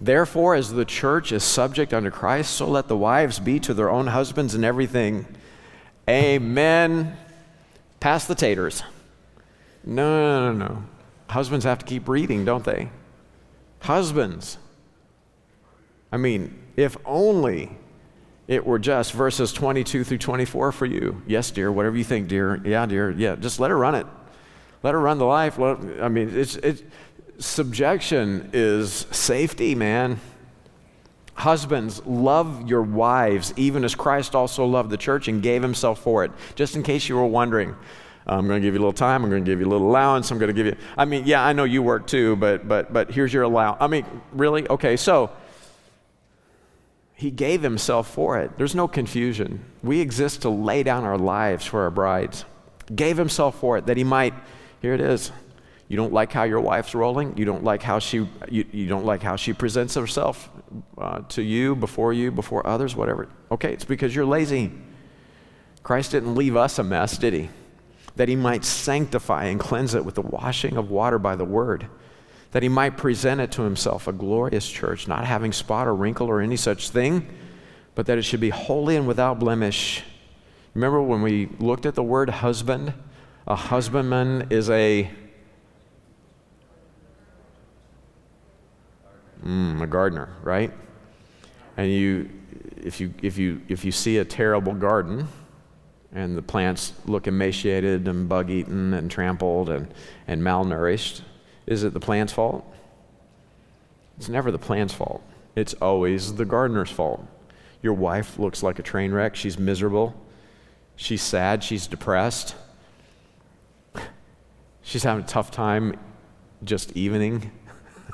Therefore, 0.00 0.54
as 0.54 0.72
the 0.72 0.84
church 0.84 1.32
is 1.32 1.44
subject 1.44 1.92
unto 1.92 2.10
Christ, 2.10 2.54
so 2.54 2.66
let 2.66 2.88
the 2.88 2.96
wives 2.96 3.38
be 3.38 3.60
to 3.60 3.74
their 3.74 3.90
own 3.90 4.06
husbands 4.06 4.54
in 4.54 4.64
everything. 4.64 5.26
Amen. 6.08 7.16
Pass 7.98 8.26
the 8.26 8.34
taters. 8.34 8.82
No, 9.84 10.52
no, 10.52 10.52
no, 10.52 10.66
no. 10.66 10.84
Husbands 11.30 11.64
have 11.64 11.78
to 11.78 11.86
keep 11.86 12.08
reading, 12.08 12.44
don't 12.44 12.64
they? 12.64 12.90
Husbands. 13.80 14.58
I 16.12 16.16
mean, 16.16 16.58
if 16.76 16.96
only 17.04 17.76
it 18.48 18.66
were 18.66 18.80
just 18.80 19.12
verses 19.12 19.52
22 19.52 20.02
through 20.02 20.18
24 20.18 20.72
for 20.72 20.86
you. 20.86 21.22
Yes, 21.26 21.52
dear, 21.52 21.70
whatever 21.70 21.96
you 21.96 22.02
think, 22.02 22.26
dear. 22.26 22.60
Yeah, 22.64 22.84
dear. 22.86 23.12
Yeah, 23.12 23.36
just 23.36 23.60
let 23.60 23.70
her 23.70 23.78
run 23.78 23.94
it. 23.94 24.06
Let 24.82 24.94
her 24.94 25.00
run 25.00 25.18
the 25.18 25.24
life. 25.24 25.56
Let, 25.56 25.78
I 26.02 26.08
mean, 26.08 26.36
it's, 26.36 26.56
it's, 26.56 26.82
subjection 27.38 28.50
is 28.52 29.06
safety, 29.12 29.76
man. 29.76 30.18
Husbands, 31.34 32.04
love 32.04 32.68
your 32.68 32.82
wives, 32.82 33.54
even 33.56 33.84
as 33.84 33.94
Christ 33.94 34.34
also 34.34 34.66
loved 34.66 34.90
the 34.90 34.96
church 34.96 35.28
and 35.28 35.40
gave 35.40 35.62
himself 35.62 36.02
for 36.02 36.24
it. 36.24 36.32
Just 36.56 36.74
in 36.74 36.82
case 36.82 37.08
you 37.08 37.14
were 37.14 37.24
wondering, 37.24 37.76
I'm 38.30 38.46
going 38.46 38.60
to 38.60 38.66
give 38.66 38.74
you 38.74 38.80
a 38.80 38.84
little 38.84 38.92
time. 38.92 39.24
I'm 39.24 39.30
going 39.30 39.44
to 39.44 39.50
give 39.50 39.60
you 39.60 39.66
a 39.66 39.68
little 39.68 39.88
allowance. 39.88 40.30
I'm 40.30 40.38
going 40.38 40.54
to 40.54 40.54
give 40.54 40.66
you. 40.66 40.76
I 40.96 41.04
mean, 41.04 41.24
yeah, 41.26 41.44
I 41.44 41.52
know 41.52 41.64
you 41.64 41.82
work 41.82 42.06
too, 42.06 42.36
but 42.36 42.68
but 42.68 42.92
but 42.92 43.10
here's 43.10 43.32
your 43.32 43.42
allowance. 43.42 43.78
I 43.80 43.88
mean, 43.88 44.06
really? 44.32 44.68
Okay, 44.68 44.96
so 44.96 45.30
he 47.14 47.30
gave 47.30 47.60
himself 47.60 48.08
for 48.08 48.38
it. 48.38 48.56
There's 48.56 48.74
no 48.74 48.88
confusion. 48.88 49.64
We 49.82 50.00
exist 50.00 50.42
to 50.42 50.48
lay 50.48 50.82
down 50.82 51.04
our 51.04 51.18
lives 51.18 51.66
for 51.66 51.82
our 51.82 51.90
brides. 51.90 52.44
Gave 52.94 53.16
himself 53.16 53.58
for 53.60 53.76
it 53.76 53.86
that 53.86 53.96
he 53.96 54.04
might. 54.04 54.32
Here 54.80 54.94
it 54.94 55.00
is. 55.00 55.32
You 55.88 55.96
don't 55.96 56.12
like 56.12 56.32
how 56.32 56.44
your 56.44 56.60
wife's 56.60 56.94
rolling. 56.94 57.36
You 57.36 57.44
don't 57.44 57.64
like 57.64 57.82
how 57.82 57.98
she, 57.98 58.28
you, 58.48 58.64
you 58.70 58.86
don't 58.86 59.04
like 59.04 59.22
how 59.22 59.34
she 59.34 59.52
presents 59.52 59.96
herself 59.96 60.48
uh, 60.96 61.22
to 61.30 61.42
you, 61.42 61.74
before 61.74 62.12
you, 62.12 62.30
before 62.30 62.64
others, 62.64 62.94
whatever. 62.94 63.28
Okay, 63.50 63.72
it's 63.72 63.84
because 63.84 64.14
you're 64.14 64.24
lazy. 64.24 64.72
Christ 65.82 66.12
didn't 66.12 66.36
leave 66.36 66.56
us 66.56 66.78
a 66.78 66.84
mess, 66.84 67.18
did 67.18 67.34
he? 67.34 67.50
That 68.20 68.28
he 68.28 68.36
might 68.36 68.66
sanctify 68.66 69.46
and 69.46 69.58
cleanse 69.58 69.94
it 69.94 70.04
with 70.04 70.16
the 70.16 70.20
washing 70.20 70.76
of 70.76 70.90
water 70.90 71.18
by 71.18 71.36
the 71.36 71.46
word. 71.46 71.86
That 72.50 72.62
he 72.62 72.68
might 72.68 72.98
present 72.98 73.40
it 73.40 73.50
to 73.52 73.62
himself 73.62 74.06
a 74.06 74.12
glorious 74.12 74.68
church, 74.68 75.08
not 75.08 75.24
having 75.24 75.52
spot 75.54 75.86
or 75.86 75.94
wrinkle 75.94 76.26
or 76.26 76.42
any 76.42 76.56
such 76.56 76.90
thing, 76.90 77.26
but 77.94 78.04
that 78.04 78.18
it 78.18 78.22
should 78.22 78.40
be 78.40 78.50
holy 78.50 78.96
and 78.96 79.06
without 79.06 79.38
blemish. 79.38 80.02
Remember 80.74 81.00
when 81.00 81.22
we 81.22 81.48
looked 81.60 81.86
at 81.86 81.94
the 81.94 82.02
word 82.02 82.28
husband? 82.28 82.92
A 83.46 83.56
husbandman 83.56 84.48
is 84.50 84.68
a 84.68 85.10
Mm, 89.42 89.80
a 89.80 89.86
gardener, 89.86 90.28
right? 90.42 90.70
And 91.78 91.90
you, 91.90 92.28
if 92.76 93.00
you, 93.00 93.14
if 93.22 93.38
you, 93.38 93.62
if 93.68 93.82
you 93.86 93.92
see 93.92 94.18
a 94.18 94.24
terrible 94.26 94.74
garden 94.74 95.26
and 96.12 96.36
the 96.36 96.42
plants 96.42 96.92
look 97.06 97.26
emaciated 97.26 98.08
and 98.08 98.28
bug 98.28 98.50
eaten 98.50 98.94
and 98.94 99.10
trampled 99.10 99.68
and, 99.68 99.92
and 100.26 100.42
malnourished, 100.42 101.22
is 101.66 101.84
it 101.84 101.92
the 101.92 102.00
plant's 102.00 102.32
fault? 102.32 102.64
It's 104.16 104.28
never 104.28 104.50
the 104.50 104.58
plant's 104.58 104.92
fault. 104.92 105.22
It's 105.54 105.74
always 105.74 106.34
the 106.34 106.44
gardener's 106.44 106.90
fault. 106.90 107.26
Your 107.82 107.94
wife 107.94 108.38
looks 108.38 108.62
like 108.62 108.78
a 108.78 108.82
train 108.82 109.12
wreck. 109.12 109.36
She's 109.36 109.58
miserable. 109.58 110.14
She's 110.96 111.22
sad. 111.22 111.64
She's 111.64 111.86
depressed. 111.86 112.54
She's 114.82 115.02
having 115.02 115.24
a 115.24 115.26
tough 115.26 115.50
time 115.50 115.98
just 116.64 116.94
evening 116.96 117.50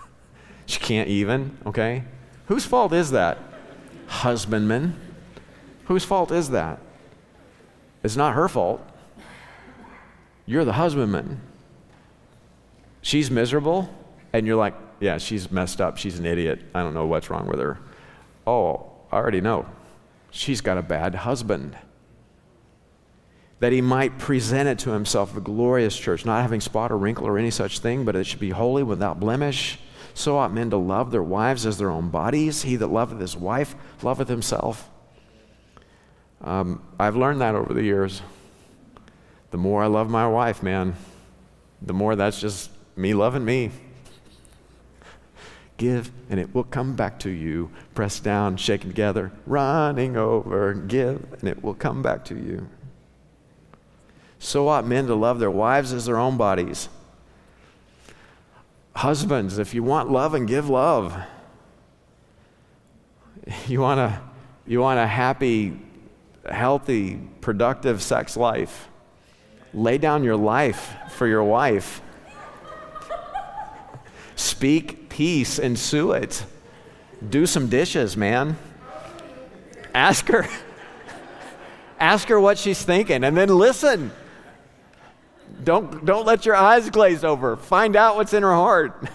she 0.66 0.78
can't 0.78 1.08
even, 1.08 1.56
okay? 1.66 2.04
Whose 2.46 2.64
fault 2.64 2.92
is 2.92 3.10
that? 3.10 3.38
Husbandman. 4.06 4.98
Whose 5.86 6.04
fault 6.04 6.30
is 6.30 6.50
that? 6.50 6.80
It's 8.06 8.16
not 8.16 8.36
her 8.36 8.48
fault. 8.48 8.80
You're 10.46 10.64
the 10.64 10.74
husbandman. 10.74 11.40
She's 13.02 13.32
miserable, 13.32 13.92
and 14.32 14.46
you're 14.46 14.54
like, 14.54 14.74
yeah, 15.00 15.18
she's 15.18 15.50
messed 15.50 15.80
up. 15.80 15.96
She's 15.96 16.16
an 16.16 16.24
idiot. 16.24 16.60
I 16.72 16.84
don't 16.84 16.94
know 16.94 17.06
what's 17.06 17.30
wrong 17.30 17.48
with 17.48 17.58
her. 17.58 17.80
Oh, 18.46 18.92
I 19.10 19.16
already 19.16 19.40
know. 19.40 19.66
She's 20.30 20.60
got 20.60 20.78
a 20.78 20.82
bad 20.82 21.16
husband. 21.16 21.76
That 23.58 23.72
he 23.72 23.80
might 23.80 24.20
present 24.20 24.68
it 24.68 24.78
to 24.80 24.90
himself 24.90 25.36
a 25.36 25.40
glorious 25.40 25.98
church, 25.98 26.24
not 26.24 26.42
having 26.42 26.60
spot 26.60 26.92
or 26.92 26.98
wrinkle 26.98 27.26
or 27.26 27.38
any 27.38 27.50
such 27.50 27.80
thing, 27.80 28.04
but 28.04 28.14
it 28.14 28.22
should 28.22 28.38
be 28.38 28.50
holy 28.50 28.84
without 28.84 29.18
blemish. 29.18 29.80
So 30.14 30.38
ought 30.38 30.54
men 30.54 30.70
to 30.70 30.76
love 30.76 31.10
their 31.10 31.24
wives 31.24 31.66
as 31.66 31.78
their 31.78 31.90
own 31.90 32.10
bodies. 32.10 32.62
He 32.62 32.76
that 32.76 32.86
loveth 32.86 33.18
his 33.18 33.36
wife 33.36 33.74
loveth 34.00 34.28
himself. 34.28 34.88
Um, 36.42 36.82
I've 36.98 37.16
learned 37.16 37.40
that 37.40 37.54
over 37.54 37.72
the 37.72 37.82
years. 37.82 38.22
The 39.50 39.58
more 39.58 39.82
I 39.82 39.86
love 39.86 40.10
my 40.10 40.26
wife, 40.26 40.62
man, 40.62 40.94
the 41.82 41.92
more 41.92 42.16
that's 42.16 42.40
just 42.40 42.70
me 42.96 43.14
loving 43.14 43.44
me. 43.44 43.70
Give, 45.76 46.10
and 46.30 46.40
it 46.40 46.54
will 46.54 46.64
come 46.64 46.96
back 46.96 47.18
to 47.20 47.30
you. 47.30 47.70
Press 47.94 48.18
down, 48.18 48.56
shaken 48.56 48.88
together, 48.88 49.30
running 49.46 50.16
over. 50.16 50.72
Give, 50.72 51.24
and 51.40 51.48
it 51.48 51.62
will 51.62 51.74
come 51.74 52.02
back 52.02 52.24
to 52.26 52.34
you. 52.34 52.68
So 54.38 54.68
ought 54.68 54.86
men 54.86 55.06
to 55.06 55.14
love 55.14 55.38
their 55.38 55.50
wives 55.50 55.92
as 55.92 56.06
their 56.06 56.18
own 56.18 56.36
bodies. 56.36 56.88
Husbands, 58.94 59.58
if 59.58 59.74
you 59.74 59.82
want 59.82 60.10
love 60.10 60.32
and 60.32 60.48
give 60.48 60.70
love, 60.70 61.14
you 63.66 63.80
want 63.80 64.00
a, 64.00 64.20
you 64.66 64.80
want 64.80 64.98
a 64.98 65.06
happy, 65.06 65.78
healthy, 66.50 67.20
productive 67.40 68.02
sex 68.02 68.36
life, 68.36 68.88
lay 69.72 69.98
down 69.98 70.24
your 70.24 70.36
life 70.36 70.94
for 71.10 71.26
your 71.26 71.44
wife. 71.44 72.00
Speak 74.34 75.08
peace 75.08 75.58
and 75.58 75.78
sue 75.78 76.12
it. 76.12 76.44
Do 77.28 77.46
some 77.46 77.68
dishes, 77.68 78.16
man. 78.16 78.58
Ask 79.94 80.28
her. 80.28 80.46
Ask 82.00 82.28
her 82.28 82.38
what 82.38 82.58
she's 82.58 82.82
thinking 82.82 83.24
and 83.24 83.36
then 83.36 83.48
listen. 83.48 84.12
Don't, 85.64 86.04
don't 86.04 86.26
let 86.26 86.44
your 86.44 86.54
eyes 86.54 86.90
glaze 86.90 87.24
over. 87.24 87.56
Find 87.56 87.96
out 87.96 88.16
what's 88.16 88.34
in 88.34 88.42
her 88.42 88.52
heart. 88.52 89.08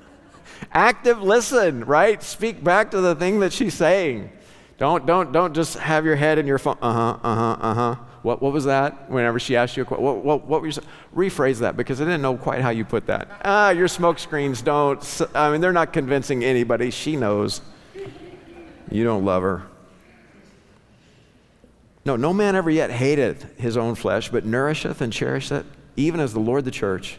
Active 0.72 1.22
listen, 1.22 1.84
right? 1.84 2.22
Speak 2.22 2.64
back 2.64 2.90
to 2.92 3.00
the 3.00 3.14
thing 3.14 3.40
that 3.40 3.52
she's 3.52 3.74
saying. 3.74 4.30
Don't, 4.78 5.06
don't, 5.06 5.32
don't 5.32 5.54
just 5.54 5.78
have 5.78 6.04
your 6.04 6.16
head 6.16 6.38
in 6.38 6.46
your 6.46 6.58
phone. 6.58 6.76
Uh 6.82 6.92
huh, 6.92 7.18
uh 7.22 7.34
huh, 7.34 7.56
uh 7.60 7.74
huh. 7.74 7.94
What, 8.22 8.42
what 8.42 8.52
was 8.52 8.64
that? 8.64 9.10
Whenever 9.10 9.38
she 9.38 9.56
asked 9.56 9.76
you 9.76 9.84
a 9.84 9.86
question, 9.86 10.04
what, 10.04 10.24
what, 10.24 10.46
what 10.46 10.60
were 10.60 10.66
you? 10.66 10.74
Rephrase 11.14 11.60
that 11.60 11.76
because 11.76 12.00
I 12.00 12.04
didn't 12.04 12.22
know 12.22 12.36
quite 12.36 12.60
how 12.60 12.70
you 12.70 12.84
put 12.84 13.06
that. 13.06 13.28
Ah, 13.44 13.70
your 13.70 13.88
smoke 13.88 14.18
screens 14.18 14.60
don't, 14.62 15.22
I 15.34 15.50
mean, 15.50 15.60
they're 15.60 15.72
not 15.72 15.92
convincing 15.92 16.44
anybody. 16.44 16.90
She 16.90 17.16
knows. 17.16 17.60
You 18.90 19.04
don't 19.04 19.24
love 19.24 19.42
her. 19.42 19.62
No, 22.04 22.16
no 22.16 22.32
man 22.32 22.54
ever 22.54 22.70
yet 22.70 22.90
hated 22.90 23.42
his 23.56 23.76
own 23.76 23.94
flesh, 23.94 24.28
but 24.28 24.44
nourisheth 24.44 25.00
and 25.00 25.12
cherisheth, 25.12 25.66
even 25.96 26.20
as 26.20 26.32
the 26.32 26.40
Lord 26.40 26.64
the 26.64 26.70
church. 26.70 27.18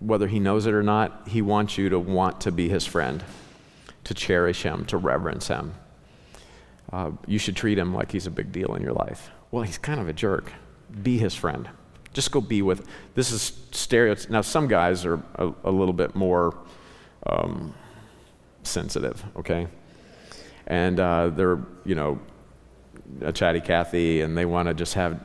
whether 0.00 0.28
he 0.28 0.38
knows 0.38 0.66
it 0.66 0.74
or 0.74 0.82
not, 0.82 1.28
he 1.28 1.42
wants 1.42 1.78
you 1.78 1.88
to 1.88 1.98
want 1.98 2.40
to 2.42 2.52
be 2.52 2.68
his 2.68 2.86
friend, 2.86 3.24
to 4.04 4.14
cherish 4.14 4.62
him, 4.62 4.84
to 4.86 4.96
reverence 4.96 5.48
him. 5.48 5.74
Uh, 6.92 7.10
you 7.26 7.38
should 7.38 7.56
treat 7.56 7.78
him 7.78 7.92
like 7.92 8.12
he's 8.12 8.26
a 8.26 8.30
big 8.30 8.52
deal 8.52 8.74
in 8.74 8.82
your 8.82 8.92
life. 8.92 9.30
Well, 9.50 9.62
he's 9.62 9.78
kind 9.78 10.00
of 10.00 10.08
a 10.08 10.12
jerk. 10.12 10.52
Be 11.02 11.18
his 11.18 11.34
friend. 11.34 11.68
Just 12.14 12.30
go 12.30 12.40
be 12.40 12.62
with. 12.62 12.86
This 13.14 13.30
is 13.30 13.52
stereotypes. 13.72 14.30
Now, 14.30 14.40
some 14.40 14.68
guys 14.68 15.04
are 15.04 15.22
a, 15.34 15.52
a 15.64 15.70
little 15.70 15.92
bit 15.92 16.14
more 16.14 16.56
um, 17.26 17.74
sensitive, 18.62 19.22
okay? 19.36 19.68
And 20.66 20.98
uh, 20.98 21.28
they're, 21.28 21.58
you 21.84 21.94
know, 21.94 22.20
a 23.20 23.32
chatty 23.32 23.60
Cathy 23.60 24.20
and 24.20 24.36
they 24.36 24.44
want 24.44 24.68
to 24.68 24.74
just 24.74 24.94
have 24.94 25.20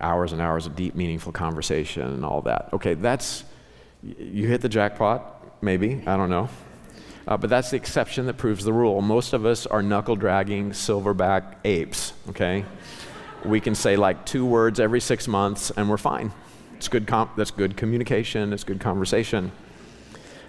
hours 0.00 0.32
and 0.32 0.40
hours 0.40 0.66
of 0.66 0.76
deep, 0.76 0.94
meaningful 0.94 1.32
conversation 1.32 2.02
and 2.02 2.24
all 2.24 2.42
that. 2.42 2.70
Okay, 2.72 2.94
that's, 2.94 3.44
you 4.02 4.46
hit 4.46 4.60
the 4.60 4.68
jackpot, 4.68 5.62
maybe, 5.62 6.02
I 6.06 6.16
don't 6.16 6.30
know. 6.30 6.48
Uh, 7.26 7.36
but 7.36 7.50
that's 7.50 7.70
the 7.70 7.76
exception 7.76 8.26
that 8.26 8.36
proves 8.36 8.64
the 8.64 8.72
rule. 8.72 9.00
Most 9.02 9.32
of 9.32 9.44
us 9.44 9.66
are 9.66 9.82
knuckle 9.82 10.16
dragging 10.16 10.70
silverback 10.70 11.54
apes, 11.64 12.12
okay? 12.30 12.64
We 13.44 13.60
can 13.60 13.74
say 13.74 13.96
like 13.96 14.26
two 14.26 14.44
words 14.44 14.80
every 14.80 15.00
six 15.00 15.28
months 15.28 15.70
and 15.70 15.88
we're 15.88 15.96
fine. 15.96 16.32
It's 16.76 16.88
good 16.88 17.06
that's 17.36 17.50
good 17.50 17.76
communication, 17.76 18.52
it's 18.52 18.64
good 18.64 18.80
conversation. 18.80 19.52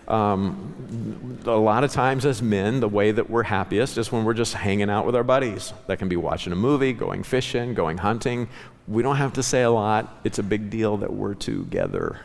Um, 0.08 1.40
a 1.46 1.52
lot 1.52 1.84
of 1.84 1.92
times, 1.92 2.26
as 2.26 2.42
men, 2.42 2.80
the 2.80 2.90
way 2.90 3.12
that 3.12 3.30
we're 3.30 3.44
happiest 3.44 3.98
is 3.98 4.12
when 4.12 4.26
we're 4.26 4.34
just 4.34 4.54
hanging 4.54 4.90
out 4.90 5.06
with 5.06 5.16
our 5.16 5.24
buddies. 5.24 5.74
That 5.88 6.00
can 6.00 6.10
be 6.10 6.18
watching 6.18 6.52
a 6.52 6.56
movie, 6.56 6.92
going 6.92 7.24
fishing, 7.24 7.74
going 7.74 7.98
hunting. 7.98 8.50
We 8.88 9.04
don't 9.04 9.18
have 9.18 9.34
to 9.34 9.44
say 9.44 9.62
a 9.62 9.70
lot. 9.70 10.20
It's 10.24 10.40
a 10.40 10.44
big 10.44 10.70
deal 10.70 10.98
that 10.98 11.14
we're 11.14 11.34
together. 11.34 12.20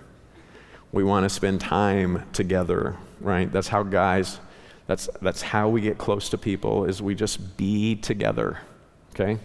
We 0.92 1.04
want 1.04 1.24
to 1.24 1.30
spend 1.30 1.60
time 1.60 2.22
together, 2.32 2.96
right? 3.20 3.50
That's 3.50 3.68
how 3.68 3.82
guys, 3.82 4.40
that's, 4.86 5.08
that's 5.20 5.42
how 5.42 5.68
we 5.68 5.80
get 5.80 5.98
close 5.98 6.28
to 6.30 6.38
people, 6.38 6.84
is 6.84 7.02
we 7.02 7.14
just 7.14 7.56
be 7.56 7.96
together, 7.96 8.60
okay? 9.14 9.38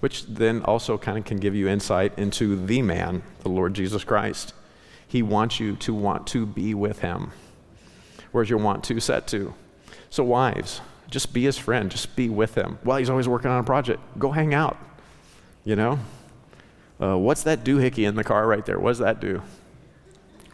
Which 0.00 0.26
then 0.26 0.62
also 0.62 0.96
kind 0.96 1.18
of 1.18 1.24
can 1.24 1.38
give 1.38 1.54
you 1.54 1.68
insight 1.68 2.18
into 2.18 2.64
the 2.64 2.80
man, 2.82 3.22
the 3.40 3.48
Lord 3.48 3.74
Jesus 3.74 4.04
Christ. 4.04 4.54
He 5.06 5.22
wants 5.22 5.60
you 5.60 5.76
to 5.76 5.94
want 5.94 6.26
to 6.28 6.46
be 6.46 6.74
with 6.74 7.00
him. 7.00 7.32
Where's 8.32 8.50
your 8.50 8.58
want 8.58 8.82
to 8.84 9.00
set 9.00 9.26
to? 9.28 9.54
So, 10.10 10.24
wives, 10.24 10.80
just 11.10 11.32
be 11.32 11.44
his 11.44 11.58
friend, 11.58 11.90
just 11.90 12.16
be 12.16 12.28
with 12.28 12.54
him. 12.54 12.78
Well, 12.84 12.96
he's 12.96 13.10
always 13.10 13.28
working 13.28 13.50
on 13.50 13.60
a 13.60 13.64
project. 13.64 14.00
Go 14.18 14.30
hang 14.30 14.54
out. 14.54 14.76
You 15.64 15.76
know? 15.76 15.98
Uh, 17.00 17.18
what's 17.18 17.42
that 17.42 17.64
doohickey 17.64 18.06
in 18.08 18.14
the 18.14 18.24
car 18.24 18.46
right 18.46 18.64
there? 18.64 18.78
What 18.78 18.90
does 18.90 18.98
that 18.98 19.20
do? 19.20 19.42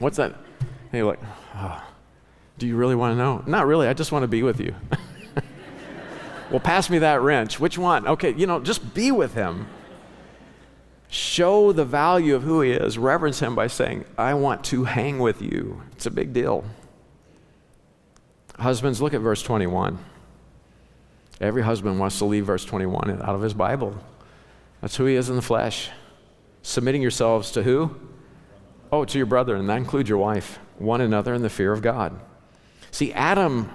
What's 0.00 0.16
that? 0.16 0.32
And 0.32 0.94
you're 0.94 1.06
like, 1.06 1.20
oh, 1.22 1.28
ah. 1.54 1.88
do 2.58 2.66
you 2.66 2.74
really 2.74 2.96
want 2.96 3.12
to 3.12 3.16
know? 3.16 3.44
Not 3.46 3.66
really. 3.66 3.86
I 3.86 3.92
just 3.92 4.10
want 4.10 4.24
to 4.24 4.28
be 4.28 4.42
with 4.42 4.58
you. 4.58 4.74
well, 6.50 6.58
pass 6.58 6.90
me 6.90 6.98
that 6.98 7.20
wrench. 7.20 7.60
Which 7.60 7.78
one? 7.78 8.08
Okay, 8.08 8.34
you 8.34 8.46
know, 8.46 8.60
just 8.60 8.94
be 8.94 9.12
with 9.12 9.34
him. 9.34 9.68
Show 11.08 11.72
the 11.72 11.84
value 11.84 12.34
of 12.34 12.42
who 12.42 12.62
he 12.62 12.72
is. 12.72 12.96
Reverence 12.96 13.40
him 13.40 13.54
by 13.54 13.66
saying, 13.66 14.04
I 14.16 14.34
want 14.34 14.64
to 14.66 14.84
hang 14.84 15.18
with 15.18 15.42
you. 15.42 15.82
It's 15.92 16.06
a 16.06 16.10
big 16.10 16.32
deal. 16.32 16.64
Husbands, 18.58 19.02
look 19.02 19.12
at 19.12 19.20
verse 19.20 19.42
21. 19.42 19.98
Every 21.40 21.62
husband 21.62 21.98
wants 21.98 22.18
to 22.18 22.24
leave 22.24 22.46
verse 22.46 22.64
21 22.64 23.22
out 23.22 23.34
of 23.34 23.42
his 23.42 23.54
Bible. 23.54 23.98
That's 24.80 24.96
who 24.96 25.04
he 25.04 25.14
is 25.14 25.28
in 25.28 25.36
the 25.36 25.42
flesh. 25.42 25.90
Submitting 26.62 27.02
yourselves 27.02 27.50
to 27.52 27.62
who? 27.62 27.96
Oh, 28.92 29.04
to 29.04 29.18
your 29.18 29.26
brother, 29.26 29.54
and 29.54 29.68
that 29.68 29.76
includes 29.76 30.08
your 30.08 30.18
wife, 30.18 30.58
one 30.78 31.00
another 31.00 31.34
in 31.34 31.42
the 31.42 31.50
fear 31.50 31.72
of 31.72 31.82
God. 31.82 32.18
See, 32.90 33.12
Adam, 33.12 33.70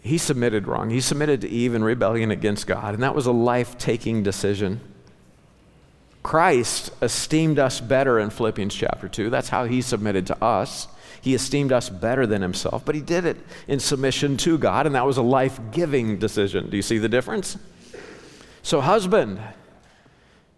he 0.00 0.18
submitted 0.18 0.66
wrong. 0.66 0.90
He 0.90 1.00
submitted 1.00 1.40
to 1.42 1.48
Eve 1.48 1.74
in 1.74 1.84
rebellion 1.84 2.30
against 2.30 2.66
God, 2.66 2.94
and 2.94 3.02
that 3.02 3.14
was 3.14 3.26
a 3.26 3.32
life 3.32 3.76
taking 3.78 4.22
decision. 4.22 4.80
Christ 6.22 6.90
esteemed 7.02 7.58
us 7.58 7.80
better 7.80 8.18
in 8.18 8.30
Philippians 8.30 8.74
chapter 8.74 9.08
2. 9.08 9.28
That's 9.28 9.50
how 9.50 9.66
he 9.66 9.82
submitted 9.82 10.26
to 10.28 10.42
us. 10.42 10.88
He 11.20 11.34
esteemed 11.34 11.72
us 11.72 11.90
better 11.90 12.26
than 12.26 12.42
himself, 12.42 12.84
but 12.84 12.94
he 12.94 13.00
did 13.00 13.24
it 13.24 13.38
in 13.68 13.80
submission 13.80 14.36
to 14.38 14.58
God, 14.58 14.86
and 14.86 14.94
that 14.94 15.06
was 15.06 15.16
a 15.16 15.22
life 15.22 15.58
giving 15.70 16.18
decision. 16.18 16.70
Do 16.70 16.76
you 16.76 16.82
see 16.82 16.98
the 16.98 17.08
difference? 17.08 17.58
So, 18.62 18.80
husband, 18.80 19.40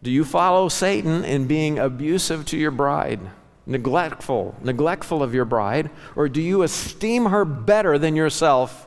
do 0.02 0.10
you 0.10 0.24
follow 0.24 0.68
Satan 0.68 1.24
in 1.24 1.46
being 1.46 1.78
abusive 1.78 2.44
to 2.46 2.56
your 2.56 2.70
bride, 2.70 3.20
neglectful, 3.66 4.54
neglectful 4.62 5.22
of 5.22 5.34
your 5.34 5.44
bride, 5.44 5.90
or 6.14 6.28
do 6.28 6.40
you 6.40 6.62
esteem 6.62 7.26
her 7.26 7.44
better 7.44 7.98
than 7.98 8.14
yourself? 8.14 8.86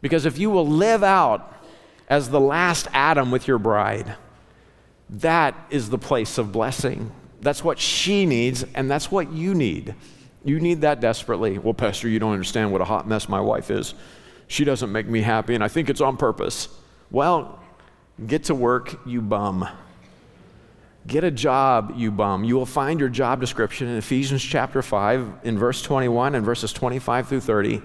Because 0.00 0.26
if 0.26 0.38
you 0.38 0.50
will 0.50 0.66
live 0.66 1.02
out 1.02 1.54
as 2.08 2.30
the 2.30 2.40
last 2.40 2.88
Adam 2.92 3.30
with 3.30 3.46
your 3.46 3.58
bride, 3.58 4.16
that 5.10 5.54
is 5.70 5.90
the 5.90 5.98
place 5.98 6.38
of 6.38 6.52
blessing. 6.52 7.12
That's 7.40 7.62
what 7.62 7.78
she 7.78 8.26
needs, 8.26 8.64
and 8.74 8.90
that's 8.90 9.10
what 9.10 9.32
you 9.32 9.54
need. 9.54 9.94
You 10.44 10.60
need 10.60 10.80
that 10.80 11.00
desperately. 11.00 11.58
Well, 11.58 11.74
Pastor, 11.74 12.08
you 12.08 12.18
don't 12.18 12.32
understand 12.32 12.72
what 12.72 12.80
a 12.80 12.84
hot 12.84 13.06
mess 13.06 13.28
my 13.28 13.40
wife 13.40 13.70
is. 13.70 13.94
She 14.46 14.64
doesn't 14.64 14.90
make 14.90 15.06
me 15.06 15.20
happy, 15.20 15.54
and 15.54 15.62
I 15.62 15.68
think 15.68 15.90
it's 15.90 16.00
on 16.00 16.16
purpose. 16.16 16.68
Well, 17.10 17.58
get 18.26 18.44
to 18.44 18.54
work, 18.54 18.98
you 19.06 19.20
bum. 19.20 19.68
Get 21.06 21.24
a 21.24 21.30
job, 21.30 21.94
you 21.96 22.10
bum. 22.10 22.44
You 22.44 22.56
will 22.56 22.66
find 22.66 23.00
your 23.00 23.08
job 23.08 23.40
description 23.40 23.88
in 23.88 23.96
Ephesians 23.96 24.42
chapter 24.42 24.82
5, 24.82 25.40
in 25.44 25.58
verse 25.58 25.80
21 25.80 26.34
and 26.34 26.44
verses 26.44 26.72
25 26.72 27.28
through 27.28 27.40
30. 27.40 27.82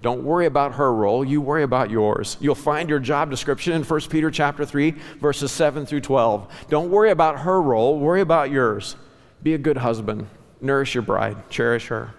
Don't 0.00 0.22
worry 0.22 0.46
about 0.46 0.74
her 0.74 0.94
role, 0.94 1.24
you 1.24 1.40
worry 1.40 1.62
about 1.62 1.90
yours. 1.90 2.36
You'll 2.40 2.54
find 2.54 2.88
your 2.88 3.00
job 3.00 3.30
description 3.30 3.72
in 3.72 3.82
1 3.82 4.00
Peter 4.02 4.30
chapter 4.30 4.64
3, 4.64 4.92
verses 5.20 5.50
7 5.50 5.86
through 5.86 6.02
12. 6.02 6.66
Don't 6.68 6.90
worry 6.90 7.10
about 7.10 7.40
her 7.40 7.60
role, 7.60 7.98
worry 7.98 8.20
about 8.20 8.50
yours. 8.50 8.96
Be 9.42 9.54
a 9.54 9.58
good 9.58 9.78
husband. 9.78 10.28
Nourish 10.60 10.94
your 10.94 11.02
bride, 11.02 11.48
cherish 11.50 11.88
her. 11.88 12.12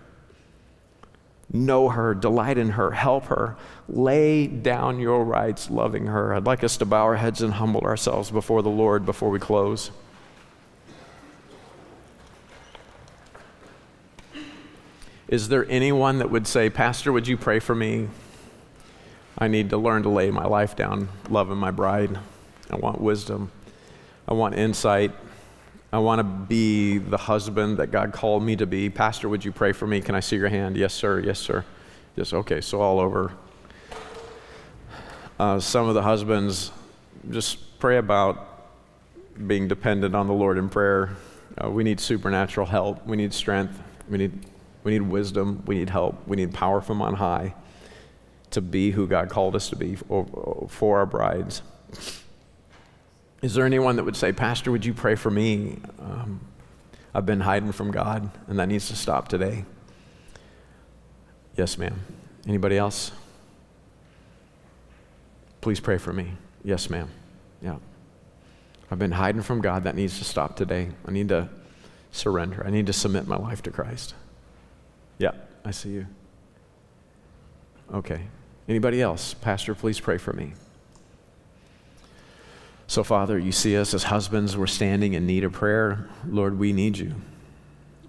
Know 1.51 1.89
her, 1.89 2.13
delight 2.13 2.57
in 2.57 2.71
her, 2.71 2.91
help 2.91 3.25
her. 3.25 3.57
Lay 3.87 4.47
down 4.47 4.99
your 4.99 5.23
rights, 5.23 5.69
loving 5.69 6.05
her. 6.05 6.33
I'd 6.33 6.45
like 6.45 6.63
us 6.63 6.77
to 6.77 6.85
bow 6.85 7.03
our 7.03 7.15
heads 7.15 7.41
and 7.41 7.53
humble 7.53 7.81
ourselves 7.81 8.29
before 8.29 8.61
the 8.61 8.69
Lord 8.69 9.05
before 9.05 9.29
we 9.29 9.39
close. 9.39 9.91
Is 15.29 15.47
there 15.47 15.69
anyone 15.69 16.17
that 16.17 16.31
would 16.31 16.47
say, 16.47 16.71
Pastor, 16.71 17.11
would 17.11 17.27
you 17.27 17.37
pray 17.37 17.59
for 17.59 17.75
me? 17.75 18.07
I 19.37 19.47
need 19.47 19.69
to 19.69 19.77
learn 19.77 20.01
to 20.03 20.09
lay 20.09 20.31
my 20.31 20.45
life 20.45 20.75
down, 20.75 21.07
loving 21.29 21.57
my 21.57 21.69
bride. 21.69 22.17
I 22.71 22.77
want 22.77 22.99
wisdom. 22.99 23.51
I 24.27 24.33
want 24.33 24.55
insight. 24.55 25.11
I 25.93 25.99
want 25.99 26.17
to 26.17 26.23
be 26.23 26.97
the 26.97 27.17
husband 27.17 27.77
that 27.77 27.91
God 27.91 28.11
called 28.11 28.41
me 28.41 28.55
to 28.55 28.65
be. 28.65 28.89
Pastor, 28.89 29.29
would 29.29 29.45
you 29.45 29.51
pray 29.51 29.71
for 29.71 29.85
me? 29.85 30.01
Can 30.01 30.15
I 30.15 30.19
see 30.19 30.35
your 30.35 30.49
hand? 30.49 30.75
Yes, 30.75 30.95
sir. 30.95 31.19
Yes, 31.19 31.37
sir. 31.37 31.63
Yes, 32.15 32.33
okay. 32.33 32.59
So, 32.59 32.81
all 32.81 32.99
over. 32.99 33.31
Uh, 35.39 35.59
some 35.59 35.87
of 35.87 35.93
the 35.93 36.01
husbands 36.01 36.71
just 37.29 37.79
pray 37.79 37.97
about 37.97 38.47
being 39.45 39.67
dependent 39.67 40.15
on 40.15 40.25
the 40.25 40.33
Lord 40.33 40.57
in 40.57 40.69
prayer. 40.69 41.15
Uh, 41.55 41.69
we 41.69 41.83
need 41.83 41.99
supernatural 41.99 42.65
help. 42.65 43.05
We 43.05 43.15
need 43.15 43.31
strength. 43.31 43.79
We 44.09 44.17
need, 44.17 44.31
we 44.83 44.91
need 44.91 45.01
wisdom. 45.01 45.63
We 45.65 45.75
need 45.75 45.89
help. 45.89 46.27
We 46.27 46.37
need 46.37 46.53
power 46.53 46.81
from 46.81 47.01
on 47.01 47.15
high 47.15 47.53
to 48.51 48.61
be 48.61 48.91
who 48.91 49.07
God 49.07 49.29
called 49.29 49.55
us 49.55 49.69
to 49.69 49.75
be 49.75 49.95
for, 49.95 50.97
our 50.97 51.05
brides. 51.05 51.61
Is 53.41 53.53
there 53.53 53.65
anyone 53.65 53.95
that 53.97 54.03
would 54.03 54.15
say, 54.15 54.33
Pastor, 54.33 54.71
would 54.71 54.85
you 54.85 54.93
pray 54.93 55.15
for 55.15 55.29
me? 55.29 55.79
Um, 55.99 56.41
I've 57.13 57.25
been 57.25 57.41
hiding 57.41 57.71
from 57.71 57.91
God, 57.91 58.29
and 58.47 58.59
that 58.59 58.67
needs 58.67 58.87
to 58.89 58.95
stop 58.95 59.27
today. 59.27 59.65
Yes, 61.55 61.77
ma'am. 61.77 61.99
Anybody 62.47 62.77
else? 62.77 63.11
Please 65.61 65.79
pray 65.79 65.97
for 65.97 66.13
me. 66.13 66.33
Yes, 66.63 66.89
ma'am. 66.89 67.09
Yeah. 67.61 67.77
I've 68.91 68.99
been 68.99 69.11
hiding 69.11 69.41
from 69.41 69.61
God. 69.61 69.83
That 69.83 69.95
needs 69.95 70.17
to 70.19 70.25
stop 70.25 70.55
today. 70.55 70.89
I 71.05 71.11
need 71.11 71.29
to 71.29 71.49
surrender. 72.11 72.63
I 72.65 72.71
need 72.71 72.87
to 72.87 72.93
submit 72.93 73.27
my 73.27 73.37
life 73.37 73.61
to 73.63 73.71
Christ. 73.71 74.15
Yeah, 75.19 75.31
I 75.63 75.71
see 75.71 75.89
you. 75.89 76.07
Okay. 77.93 78.21
Anybody 78.67 79.01
else? 79.01 79.33
Pastor, 79.33 79.75
please 79.75 79.99
pray 79.99 80.17
for 80.17 80.31
me. 80.31 80.53
So, 82.87 83.03
Father, 83.03 83.37
you 83.37 83.51
see 83.51 83.77
us 83.77 83.93
as 83.93 84.03
husbands. 84.03 84.57
We're 84.57 84.65
standing 84.65 85.13
in 85.13 85.27
need 85.27 85.43
of 85.43 85.51
prayer. 85.51 86.09
Lord, 86.25 86.57
we 86.57 86.73
need 86.73 86.97
you. 86.97 87.13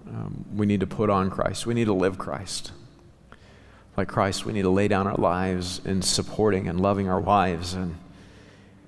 Um, 0.07 0.45
we 0.55 0.65
need 0.65 0.79
to 0.79 0.87
put 0.87 1.09
on 1.09 1.29
Christ. 1.29 1.65
We 1.65 1.73
need 1.73 1.85
to 1.85 1.93
live 1.93 2.17
Christ. 2.17 2.71
Like 3.97 4.07
Christ, 4.07 4.45
we 4.45 4.53
need 4.53 4.63
to 4.63 4.69
lay 4.69 4.87
down 4.87 5.05
our 5.05 5.17
lives 5.17 5.81
in 5.83 6.01
supporting 6.01 6.67
and 6.67 6.79
loving 6.79 7.09
our 7.09 7.19
wives. 7.19 7.73
And, 7.73 7.95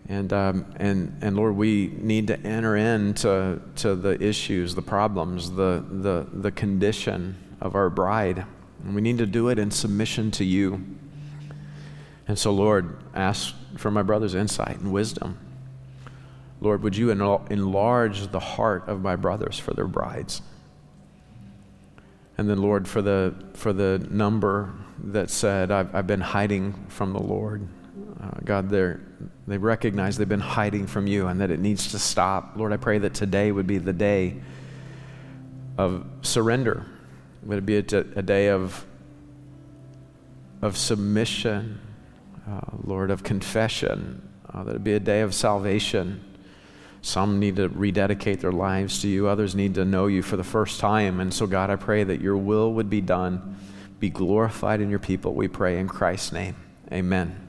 and, 0.08 0.32
um, 0.32 0.66
and, 0.78 1.18
and 1.22 1.36
Lord, 1.36 1.58
we 1.58 1.94
need 1.98 2.28
to 2.28 2.40
enter 2.40 2.78
into 2.78 3.62
to 3.78 3.96
the 3.96 4.22
issues, 4.24 4.76
the 4.76 4.82
problems, 4.82 5.52
the, 5.52 5.84
the, 5.90 6.28
the 6.32 6.52
condition 6.52 7.36
of 7.64 7.74
our 7.74 7.90
bride. 7.90 8.46
And 8.84 8.94
we 8.94 9.02
need 9.02 9.18
to 9.18 9.26
do 9.26 9.48
it 9.48 9.58
in 9.58 9.72
submission 9.72 10.30
to 10.32 10.44
you. 10.44 10.86
And 12.28 12.38
so, 12.38 12.52
Lord, 12.52 12.98
ask 13.16 13.56
for 13.78 13.90
my 13.90 14.04
brother's 14.04 14.36
insight 14.36 14.80
and 14.80 14.92
wisdom. 14.94 15.40
Lord, 16.62 16.84
would 16.84 16.96
you 16.96 17.10
enlarge 17.10 18.28
the 18.28 18.40
heart 18.40 18.88
of 18.88 19.02
my 19.02 19.16
brothers 19.16 19.58
for 19.58 19.74
their 19.74 19.88
brides? 19.88 20.42
And 22.38 22.50
then, 22.50 22.62
Lord, 22.62 22.88
for 22.88 23.02
the, 23.02 23.34
for 23.54 23.74
the 23.74 24.06
number 24.10 24.74
that 25.06 25.30
said, 25.30 25.72
I've, 25.72 25.94
I've 25.96 26.08
been 26.08 26.22
hiding 26.22 26.74
from 26.90 27.14
the 27.14 27.20
Lord, 27.20 27.68
uh, 28.22 28.40
God, 28.44 28.70
they 28.70 29.58
recognize 29.58 30.18
they've 30.18 30.28
been 30.28 30.40
hiding 30.40 30.88
from 30.88 31.08
you 31.08 31.28
and 31.28 31.40
that 31.42 31.52
it 31.52 31.60
needs 31.60 31.92
to 31.92 32.00
stop. 32.00 32.54
Lord, 32.56 32.74
I 32.74 32.78
pray 32.78 32.98
that 33.00 33.14
today 33.14 33.52
would 33.52 33.68
be 33.68 33.78
the 33.78 33.94
day 33.94 34.42
of 35.78 36.06
surrender. 36.22 36.86
Would 37.46 37.58
it 37.58 37.66
be 37.66 37.78
a, 37.78 38.00
a 38.16 38.22
day 38.22 38.50
of, 38.50 38.86
of 40.62 40.78
submission, 40.78 41.80
uh, 42.50 42.62
Lord, 42.84 43.12
of 43.12 43.24
confession? 43.24 44.28
Uh, 44.54 44.64
that 44.64 44.76
it 44.76 44.84
be 44.84 44.94
a 44.94 45.00
day 45.00 45.22
of 45.22 45.34
salvation. 45.34 46.24
Some 47.02 47.40
need 47.40 47.58
to 47.58 47.68
rededicate 47.68 48.40
their 48.40 48.52
lives 48.52 49.02
to 49.02 49.08
you, 49.08 49.28
others 49.28 49.56
need 49.56 49.76
to 49.76 49.84
know 49.84 50.08
you 50.08 50.22
for 50.22 50.38
the 50.38 50.44
first 50.44 50.80
time. 50.80 51.20
And 51.20 51.34
so, 51.34 51.48
God, 51.48 51.70
I 51.70 51.76
pray 51.76 52.04
that 52.04 52.22
your 52.22 52.38
will 52.38 52.74
would 52.74 52.90
be 52.90 53.02
done. 53.02 53.58
Be 54.00 54.10
glorified 54.10 54.80
in 54.80 54.90
your 54.90 55.00
people, 55.00 55.34
we 55.34 55.48
pray 55.48 55.80
in 55.80 55.88
Christ's 55.88 56.32
name. 56.32 56.56
Amen. 56.92 57.42